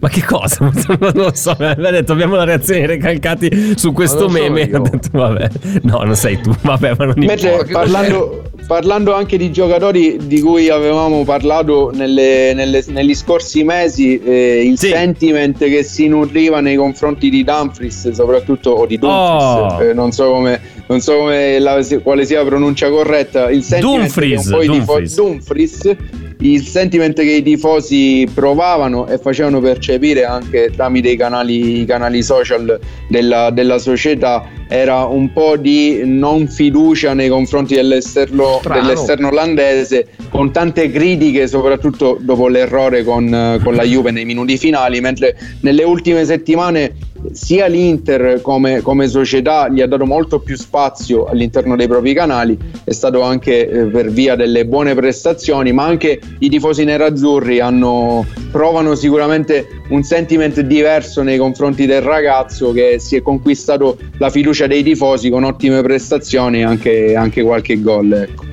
Ma 0.00 0.08
che 0.08 0.24
cosa? 0.24 0.70
non 0.98 1.12
lo 1.14 1.30
so, 1.34 1.54
mi 1.58 1.66
ha 1.66 1.90
detto 1.90 2.12
abbiamo 2.12 2.34
la 2.34 2.44
reazione 2.44 2.80
di 2.80 2.86
Recalcati 2.86 3.74
su 3.76 3.92
questo 3.92 4.28
meme. 4.30 4.62
Ha 4.62 4.78
detto, 4.80 5.08
vabbè, 5.12 5.48
no, 5.82 6.02
non 6.04 6.16
sei 6.16 6.40
tu, 6.40 6.52
vabbè, 6.62 6.94
ma 6.96 7.04
non 7.04 7.14
Mentre 7.18 7.48
importa. 7.50 7.64
che 7.66 7.72
parlando, 7.72 8.42
parlando 8.66 9.12
anche 9.12 9.36
di 9.36 9.52
giocatori 9.52 10.16
di 10.22 10.40
cui 10.40 10.70
avevamo 10.70 11.22
parlato 11.24 11.90
nelle- 11.92 12.54
nelle- 12.54 12.82
negli 12.88 13.14
scorsi 13.14 13.62
mesi, 13.62 14.18
eh, 14.22 14.62
il 14.64 14.78
Sì. 14.78 14.88
sentiment 14.88 15.58
che 15.58 15.82
si 15.82 16.08
nutriva 16.08 16.60
nei 16.60 16.76
confronti 16.76 17.28
di 17.28 17.44
Dumfries, 17.44 18.10
soprattutto 18.12 18.70
o 18.70 18.86
di 18.86 18.96
Dumfries, 18.98 19.72
Oh. 19.74 19.82
eh, 19.82 19.92
non 19.92 20.12
so 20.12 20.30
come, 20.30 20.60
non 20.90 21.00
so 21.00 21.18
come 21.18 21.60
la- 21.60 21.80
quale 22.02 22.26
sia 22.26 22.40
la 22.42 22.46
pronuncia 22.46 22.90
corretta. 22.90 23.48
Il 23.48 23.62
sentiment 23.62 24.02
Dumfries, 24.02 24.48
che 24.48 24.56
i 24.56 24.68
tifo- 24.68 24.74
Dumfries. 24.74 25.14
Dumfries, 25.14 25.96
il 26.40 26.66
sentiment 26.66 27.14
che 27.14 27.30
i 27.30 27.42
tifosi 27.42 28.28
provavano 28.34 29.06
e 29.06 29.18
facevano 29.18 29.60
percepire 29.60 30.24
anche 30.24 30.72
tramite 30.74 31.10
i 31.10 31.16
canali, 31.16 31.82
i 31.82 31.84
canali 31.84 32.24
social 32.24 32.80
della, 33.08 33.50
della 33.50 33.78
società 33.78 34.48
era 34.68 35.04
un 35.04 35.32
po' 35.32 35.56
di 35.56 36.00
non 36.04 36.48
fiducia 36.48 37.12
nei 37.12 37.28
confronti 37.28 37.74
dell'esterno, 37.74 38.60
dell'esterno 38.72 39.28
olandese 39.28 40.06
con 40.30 40.50
tante 40.52 40.90
critiche 40.90 41.46
soprattutto 41.48 42.16
dopo 42.20 42.46
l'errore 42.48 43.02
con, 43.02 43.60
con 43.62 43.74
la 43.74 43.82
Juve 43.82 44.12
nei 44.12 44.24
minuti 44.24 44.56
finali 44.56 45.00
mentre 45.00 45.36
nelle 45.60 45.82
ultime 45.82 46.24
settimane 46.24 46.92
sia 47.32 47.66
l'Inter 47.66 48.40
come, 48.40 48.80
come 48.80 49.08
società 49.08 49.68
gli 49.68 49.80
ha 49.80 49.86
dato 49.86 50.06
molto 50.06 50.40
più 50.40 50.56
spazio 50.56 51.26
all'interno 51.26 51.76
dei 51.76 51.86
propri 51.86 52.14
canali 52.14 52.56
è 52.84 52.92
stato 52.92 53.22
anche 53.22 53.68
eh, 53.68 53.86
per 53.86 54.10
via 54.10 54.36
delle 54.36 54.66
buone 54.66 54.94
prestazioni 54.94 55.72
ma 55.72 55.84
anche 55.84 56.20
i 56.38 56.48
tifosi 56.48 56.84
nerazzurri 56.84 57.60
hanno, 57.60 58.26
provano 58.50 58.94
sicuramente 58.94 59.66
un 59.90 60.02
sentiment 60.02 60.60
diverso 60.60 61.22
nei 61.22 61.38
confronti 61.38 61.86
del 61.86 62.02
ragazzo 62.02 62.72
che 62.72 62.96
si 62.98 63.16
è 63.16 63.22
conquistato 63.22 63.98
la 64.18 64.30
fiducia 64.30 64.66
dei 64.66 64.82
tifosi 64.82 65.30
con 65.30 65.44
ottime 65.44 65.82
prestazioni 65.82 66.60
e 66.60 66.64
anche, 66.64 67.14
anche 67.14 67.42
qualche 67.42 67.80
gol 67.80 68.12
ecco. 68.12 68.49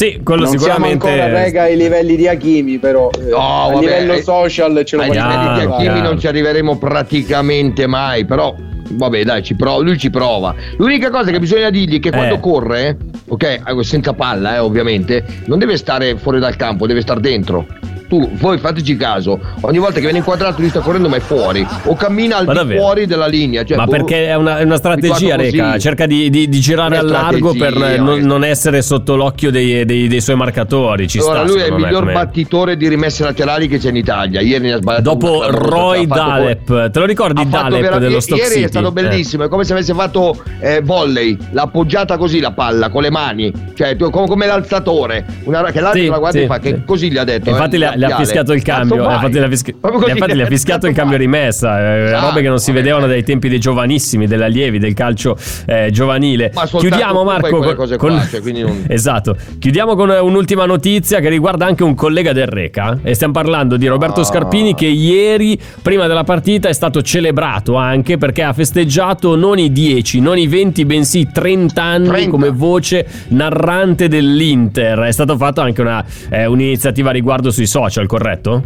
Sì, 0.00 0.18
quello 0.24 0.44
non 0.44 0.52
sicuramente. 0.52 1.06
siamo 1.06 1.20
ancora 1.20 1.42
rega 1.42 1.62
ai 1.64 1.76
livelli 1.76 2.16
di 2.16 2.26
Hakimi 2.26 2.78
però 2.78 3.10
eh, 3.10 3.28
No, 3.28 3.36
a 3.36 3.66
vabbè, 3.72 3.80
livello 3.80 4.22
social 4.22 4.82
ce 4.82 4.96
lo 4.96 5.02
Ai 5.02 5.08
facciamo 5.08 5.28
livelli 5.52 5.66
di. 5.66 5.72
Hakimi 5.74 6.00
non 6.00 6.18
ci 6.18 6.26
arriveremo 6.26 6.78
praticamente 6.78 7.86
mai, 7.86 8.24
però 8.24 8.54
vabbè 8.92 9.24
dai, 9.24 9.42
ci 9.42 9.54
prova, 9.56 9.82
lui 9.82 9.98
ci 9.98 10.08
prova. 10.08 10.54
L'unica 10.78 11.10
cosa 11.10 11.30
che 11.30 11.38
bisogna 11.38 11.68
dirgli 11.68 11.98
è 11.98 12.00
che 12.00 12.10
quando 12.10 12.36
Eh. 12.36 12.40
corre, 12.40 12.96
ok, 13.28 13.42
eh, 13.42 13.84
senza 13.84 14.14
palla 14.14 14.54
eh, 14.54 14.58
ovviamente, 14.58 15.22
non 15.44 15.58
deve 15.58 15.76
stare 15.76 16.16
fuori 16.16 16.38
dal 16.40 16.56
campo, 16.56 16.86
deve 16.86 17.02
stare 17.02 17.20
dentro. 17.20 17.66
Tu, 18.10 18.28
voi 18.32 18.58
fateci 18.58 18.96
caso, 18.96 19.38
ogni 19.60 19.78
volta 19.78 19.94
che 19.94 20.00
viene 20.00 20.18
inquadrato 20.18 20.60
lui 20.60 20.68
sta 20.68 20.80
correndo 20.80 21.08
ma 21.08 21.14
è 21.16 21.20
fuori, 21.20 21.64
o 21.84 21.94
cammina 21.94 22.38
al 22.38 22.46
Ma 22.46 22.64
di 22.64 22.74
fuori 22.74 23.06
della 23.06 23.28
linea. 23.28 23.62
Cioè, 23.62 23.76
Ma 23.76 23.84
boh, 23.84 23.92
perché 23.92 24.26
è 24.26 24.34
una, 24.34 24.58
è 24.58 24.64
una 24.64 24.76
strategia. 24.76 25.36
Reca. 25.36 25.78
Cerca 25.78 26.06
di, 26.06 26.28
di- 26.28 26.48
di 26.48 26.60
girare 26.60 26.96
al 26.98 27.06
largo 27.06 27.54
per 27.54 27.72
non, 27.76 28.18
è- 28.18 28.20
non 28.20 28.42
essere 28.44 28.82
sotto 28.82 29.14
l'occhio 29.14 29.52
dei, 29.52 29.84
dei- 29.84 30.08
dei 30.08 30.20
suoi 30.20 30.34
marcatori. 30.34 31.06
Ci 31.06 31.18
Allora, 31.18 31.44
sta, 31.44 31.52
lui 31.52 31.60
è 31.60 31.66
il 31.66 31.72
me, 31.74 31.78
miglior 31.84 32.00
come- 32.00 32.12
battitore 32.14 32.76
di 32.76 32.88
rimesse 32.88 33.22
laterali 33.22 33.68
che 33.68 33.78
c'è 33.78 33.90
in 33.90 33.96
Italia. 33.96 34.40
Ieri 34.40 34.64
ne 34.64 34.72
ha 34.72 34.78
sbagliato 34.78 35.02
Dopo 35.02 35.44
Roy 35.48 36.06
poi- 36.08 36.18
Dalep, 36.18 36.90
te 36.90 36.98
lo 36.98 37.04
ricordi 37.04 37.48
Dalep 37.48 37.98
dello 37.98 38.18
Stock 38.18 38.40
Ieri 38.40 38.54
City? 38.54 38.64
è 38.64 38.68
stato 38.68 38.90
bellissimo, 38.90 39.44
è 39.44 39.48
come 39.48 39.62
se 39.64 39.72
avesse 39.72 39.94
fatto 39.94 40.36
eh, 40.58 40.80
volley, 40.82 41.36
l'ha 41.52 41.62
appoggiata 41.62 42.16
così 42.16 42.40
la 42.40 42.50
palla 42.50 42.88
con 42.88 43.02
le 43.02 43.10
mani, 43.10 43.52
cioè 43.74 43.94
come, 43.96 44.26
come 44.26 44.46
l'alzatore, 44.46 45.24
una, 45.44 45.62
che 45.70 45.80
l'altro 45.80 46.00
Sì, 46.00 46.08
la 46.08 46.18
guarda 46.18 46.38
sì, 46.38 46.44
e 46.44 46.46
fa 46.48 46.58
che 46.58 46.68
sì. 46.70 46.82
così 46.84 47.10
gli 47.12 47.18
ha 47.18 47.24
detto. 47.24 47.50
Infatti 47.50 47.76
eh, 47.76 47.78
le, 47.78 47.92
le 48.08 48.12
ha 48.12 48.16
fischiato 48.16 48.52
il 48.52 48.62
cambio. 48.62 49.08
Eh? 49.08 49.14
Infatti 49.14 49.32
le 49.38 49.44
ha, 49.44 49.48
fischi- 49.48 49.72
Proprio 49.74 50.00
così, 50.00 50.12
infatti 50.12 50.34
le 50.34 50.42
ha 50.42 50.46
fischiato 50.46 50.86
il 50.86 50.94
cambio 50.94 51.16
rimessa. 51.16 51.78
eh, 51.80 52.04
Esatto, 52.06 52.26
robe 52.26 52.42
che 52.42 52.48
non 52.48 52.58
si 52.58 52.72
vedevano 52.72 53.06
dai 53.06 53.22
tempi 53.22 53.48
dei 53.48 53.58
giovanissimi, 53.60 54.26
degli 54.26 54.42
allievi, 54.42 54.78
del 54.78 54.94
calcio 54.94 55.36
eh, 55.66 55.90
giovanile. 55.90 56.50
Chiudiamo, 56.78 57.24
Marco. 57.24 57.58
con- 57.58 57.74
cose 57.74 57.96
con- 57.96 58.10
qua, 58.10 58.26
cioè, 58.40 58.52
non- 58.62 58.84
Esatto. 58.88 59.36
Chiudiamo 59.58 59.94
con 59.94 60.08
un'ultima 60.10 60.64
notizia 60.66 61.20
che 61.20 61.28
riguarda 61.28 61.66
anche 61.66 61.82
un 61.84 61.94
collega 61.94 62.32
del 62.32 62.46
Reca. 62.46 62.98
E 63.02 63.14
stiamo 63.14 63.32
parlando 63.32 63.76
di 63.76 63.86
Roberto 63.86 64.20
Ah. 64.20 64.24
Scarpini, 64.24 64.74
che 64.74 64.86
ieri, 64.86 65.58
prima 65.82 66.06
della 66.06 66.24
partita, 66.24 66.68
è 66.68 66.72
stato 66.72 67.02
celebrato 67.02 67.74
anche 67.76 68.16
perché 68.18 68.42
ha 68.42 68.52
festeggiato 68.52 69.36
non 69.36 69.58
i 69.58 69.70
10, 69.72 70.20
non 70.20 70.38
i 70.38 70.46
20, 70.46 70.84
bensì 70.84 71.28
30 71.32 71.82
anni 71.82 72.08
30. 72.08 72.30
come 72.30 72.50
voce 72.50 73.06
narrante 73.28 74.08
dell'Inter. 74.08 74.98
È 75.00 75.10
stato 75.12 75.36
fatto 75.36 75.60
anche 75.60 75.80
una, 75.80 76.04
eh, 76.30 76.46
un'iniziativa 76.46 77.10
riguardo 77.10 77.50
sui 77.50 77.66
social, 77.66 77.89
corretto? 78.06 78.64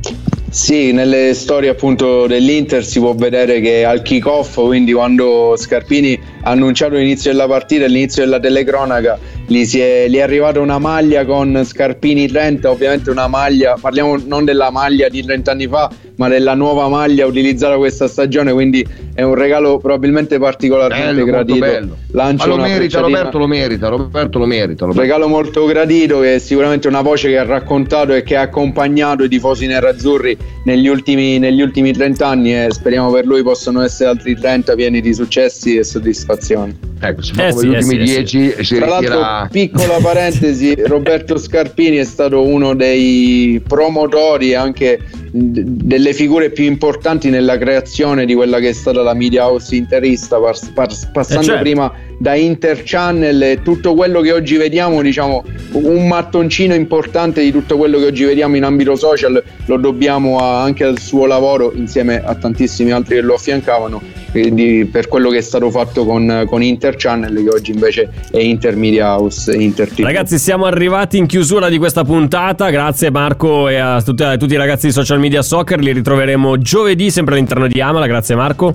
Sì, 0.54 0.92
nelle 0.92 1.34
storie 1.34 1.68
appunto 1.68 2.28
dell'Inter 2.28 2.84
si 2.84 3.00
può 3.00 3.12
vedere 3.12 3.60
che 3.60 3.84
al 3.84 4.02
kick-off, 4.02 4.54
quindi 4.54 4.92
quando 4.92 5.54
Scarpini 5.56 6.16
ha 6.42 6.50
annunciato 6.50 6.94
l'inizio 6.94 7.32
della 7.32 7.48
partita, 7.48 7.86
l'inizio 7.86 8.22
della 8.22 8.38
telecronaca, 8.38 9.18
gli, 9.46 9.66
è, 9.78 10.06
gli 10.08 10.16
è 10.16 10.20
arrivata 10.20 10.60
una 10.60 10.78
maglia 10.78 11.24
con 11.24 11.60
Scarpini 11.64 12.28
30, 12.28 12.70
ovviamente 12.70 13.10
una 13.10 13.26
maglia, 13.26 13.76
parliamo 13.80 14.16
non 14.26 14.44
della 14.44 14.70
maglia 14.70 15.08
di 15.08 15.24
30 15.24 15.50
anni 15.50 15.66
fa, 15.66 15.90
ma 16.16 16.28
della 16.28 16.54
nuova 16.54 16.88
maglia 16.88 17.26
utilizzata 17.26 17.76
questa 17.76 18.08
stagione, 18.08 18.52
quindi 18.52 18.86
è 19.14 19.22
un 19.22 19.34
regalo 19.34 19.78
probabilmente 19.78 20.38
particolarmente 20.38 21.12
Bello, 21.14 21.24
gradito. 21.24 21.58
bello. 21.58 21.96
Lancio 22.12 22.46
Ma 22.48 22.54
lo 22.54 22.62
merita, 22.62 23.00
Roberto 23.00 23.38
lo 23.38 23.46
merita, 23.46 23.88
Roberto 23.88 24.38
lo 24.38 24.46
merita. 24.46 24.84
un 24.84 24.92
regalo 24.92 25.26
molto 25.28 25.64
gradito 25.66 26.20
che 26.20 26.36
è 26.36 26.38
sicuramente 26.38 26.86
una 26.88 27.00
voce 27.02 27.28
che 27.28 27.38
ha 27.38 27.44
raccontato 27.44 28.12
e 28.14 28.22
che 28.22 28.36
ha 28.36 28.42
accompagnato 28.42 29.24
i 29.24 29.28
tifosi 29.28 29.66
nerazzurri 29.66 30.36
negli 30.64 30.86
ultimi, 30.86 31.38
negli 31.38 31.60
ultimi 31.60 31.92
30 31.92 32.26
anni 32.26 32.54
e 32.54 32.68
speriamo 32.70 33.10
per 33.10 33.26
lui 33.26 33.42
possano 33.42 33.82
essere 33.82 34.10
altri 34.10 34.36
30 34.36 34.74
pieni 34.74 35.00
di 35.00 35.12
successi 35.12 35.76
e 35.76 35.84
soddisfazioni. 35.84 36.76
Ecco, 37.00 37.22
si 37.22 37.32
Eh 37.36 37.50
come 37.50 37.60
sì, 37.60 37.66
gli 37.68 37.72
eh 37.74 37.76
ultimi 37.78 38.06
sì, 38.06 38.12
eh 38.12 38.16
10 38.16 38.50
e 38.52 38.64
si 38.64 38.74
Tra 38.76 38.86
l'altro, 38.86 39.48
piccola 39.50 39.98
parentesi, 40.00 40.74
Roberto 40.86 41.36
Scarpini 41.36 41.96
è 41.96 42.04
stato 42.04 42.42
uno 42.42 42.74
dei 42.74 43.60
promotori 43.66 44.54
anche 44.54 44.98
delle 45.36 46.12
figure 46.12 46.50
più 46.50 46.64
importanti 46.64 47.28
nella 47.28 47.58
creazione 47.58 48.24
di 48.24 48.34
quella 48.34 48.60
che 48.60 48.68
è 48.68 48.72
stata 48.72 49.02
la 49.02 49.14
media 49.14 49.46
house 49.48 49.74
interista, 49.74 50.38
pas- 50.38 50.70
pas- 50.72 51.06
passando 51.12 51.42
Eh, 51.42 51.46
certo. 51.46 51.62
prima 51.62 51.92
da 52.18 52.34
Inter 52.34 52.82
Channel 52.84 53.42
e 53.42 53.62
tutto 53.62 53.94
quello 53.94 54.20
che 54.20 54.32
oggi 54.32 54.56
vediamo, 54.56 55.02
diciamo, 55.02 55.44
un 55.72 56.06
mattoncino 56.06 56.74
importante 56.74 57.42
di 57.42 57.50
tutto 57.50 57.76
quello 57.76 57.98
che 57.98 58.06
oggi 58.06 58.24
vediamo 58.24 58.56
in 58.56 58.64
ambito 58.64 58.96
social 58.96 59.42
lo 59.66 59.76
dobbiamo 59.76 60.38
a- 60.38 60.62
anche 60.62 60.84
al 60.84 60.98
suo 60.98 61.26
lavoro 61.26 61.72
insieme 61.74 62.22
a 62.24 62.34
tantissimi 62.34 62.92
altri 62.92 63.16
che 63.16 63.22
lo 63.22 63.34
affiancavano 63.34 64.22
quindi 64.34 64.84
per 64.90 65.06
quello 65.06 65.30
che 65.30 65.38
è 65.38 65.40
stato 65.40 65.70
fatto 65.70 66.04
con, 66.04 66.44
con 66.46 66.60
Inter 66.60 66.96
Channel 66.96 67.32
che 67.40 67.48
oggi 67.50 67.70
invece 67.70 68.10
è 68.32 68.38
Inter 68.38 68.74
Media 68.74 69.16
House 69.16 69.52
e 69.52 69.62
Inter 69.62 69.88
TV. 69.88 70.02
Ragazzi, 70.02 70.40
siamo 70.40 70.64
arrivati 70.64 71.18
in 71.18 71.26
chiusura 71.26 71.68
di 71.68 71.78
questa 71.78 72.02
puntata. 72.02 72.68
Grazie 72.70 73.12
Marco 73.12 73.68
e 73.68 73.76
a 73.76 74.02
tutti, 74.02 74.24
a 74.24 74.36
tutti 74.36 74.54
i 74.54 74.56
ragazzi 74.56 74.86
di 74.86 74.92
Social 74.92 75.20
Media 75.20 75.40
Soccer. 75.40 75.78
Li 75.78 75.92
ritroveremo 75.92 76.58
giovedì 76.58 77.12
sempre 77.12 77.34
all'interno 77.34 77.68
di 77.68 77.80
Amala. 77.80 78.08
Grazie 78.08 78.34
Marco. 78.34 78.74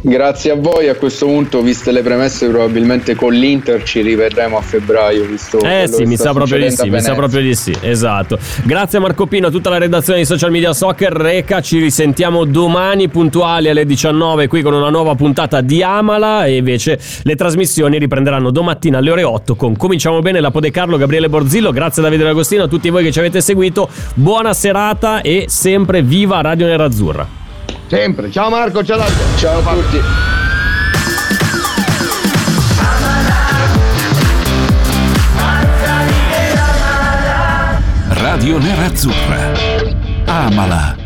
Grazie 0.00 0.52
a 0.52 0.54
voi, 0.54 0.88
a 0.88 0.94
questo 0.94 1.26
punto, 1.26 1.60
viste 1.60 1.90
le 1.90 2.02
premesse, 2.02 2.48
probabilmente 2.48 3.16
con 3.16 3.32
l'Inter 3.32 3.82
ci 3.82 4.00
rivedremo 4.00 4.56
a 4.56 4.60
febbraio. 4.60 5.24
Visto 5.24 5.58
Eh 5.58 5.88
sì, 5.88 6.04
mi 6.04 6.16
sa 6.16 6.32
proprio 6.32 6.56
di 6.56 6.70
sì, 6.70 6.88
mi 6.88 7.00
sa 7.00 7.14
proprio 7.14 7.40
di 7.40 7.54
sì, 7.54 7.74
esatto. 7.80 8.38
Grazie 8.64 8.98
a 8.98 9.00
Marco 9.00 9.26
Pino, 9.26 9.48
a 9.48 9.50
tutta 9.50 9.70
la 9.70 9.78
redazione 9.78 10.20
di 10.20 10.24
Social 10.24 10.52
Media 10.52 10.72
Soccer. 10.72 11.12
Reca, 11.12 11.60
ci 11.60 11.80
risentiamo 11.80 12.44
domani 12.44 13.08
puntuali 13.08 13.68
alle 13.68 13.84
19 13.84 14.46
qui 14.46 14.62
con 14.62 14.72
una 14.72 14.88
nuova 14.88 15.16
puntata 15.16 15.60
di 15.62 15.82
Amala 15.82 16.46
e 16.46 16.56
invece 16.56 16.98
le 17.24 17.34
trasmissioni 17.34 17.98
riprenderanno 17.98 18.52
domattina 18.52 18.98
alle 18.98 19.10
ore 19.10 19.24
8 19.24 19.56
con 19.56 19.76
Cominciamo 19.76 20.20
bene, 20.20 20.38
la 20.38 20.52
Pode 20.52 20.70
Carlo, 20.70 20.96
Gabriele 20.96 21.28
Borzillo. 21.28 21.72
Grazie 21.72 22.02
a 22.02 22.04
Davide 22.04 22.22
D'Agostino, 22.22 22.62
a 22.62 22.68
tutti 22.68 22.88
voi 22.88 23.02
che 23.02 23.10
ci 23.10 23.18
avete 23.18 23.40
seguito. 23.40 23.88
Buona 24.14 24.54
serata 24.54 25.22
e 25.22 25.46
sempre 25.48 26.02
viva 26.02 26.40
Radio 26.40 26.66
Nerazzurra. 26.66 27.47
Sempre. 27.88 28.30
Ciao 28.30 28.50
Marco, 28.50 28.84
ciao 28.84 28.98
Lalto. 28.98 29.36
Ciao 29.38 29.66
a 29.66 29.72
tutti. 29.72 30.00
Radio 38.08 38.58
Nerazzurra. 38.58 39.52
Amala. 40.26 40.96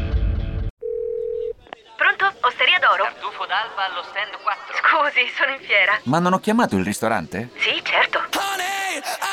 Pronto? 1.97 2.33
Osteria 2.41 2.79
d'oro? 2.81 3.05
Tartufo 3.05 3.47
d'alba 3.47 3.85
allo 3.89 4.03
stand 4.11 4.43
4. 4.43 4.75
Scusi, 4.83 5.33
sono 5.39 5.53
in 5.53 5.61
fiera. 5.65 6.01
Ma 6.05 6.19
non 6.19 6.33
ho 6.33 6.41
chiamato 6.41 6.77
il 6.77 6.85
ristorante? 6.85 7.51
Sì, 7.59 7.81
certo. 7.85 8.19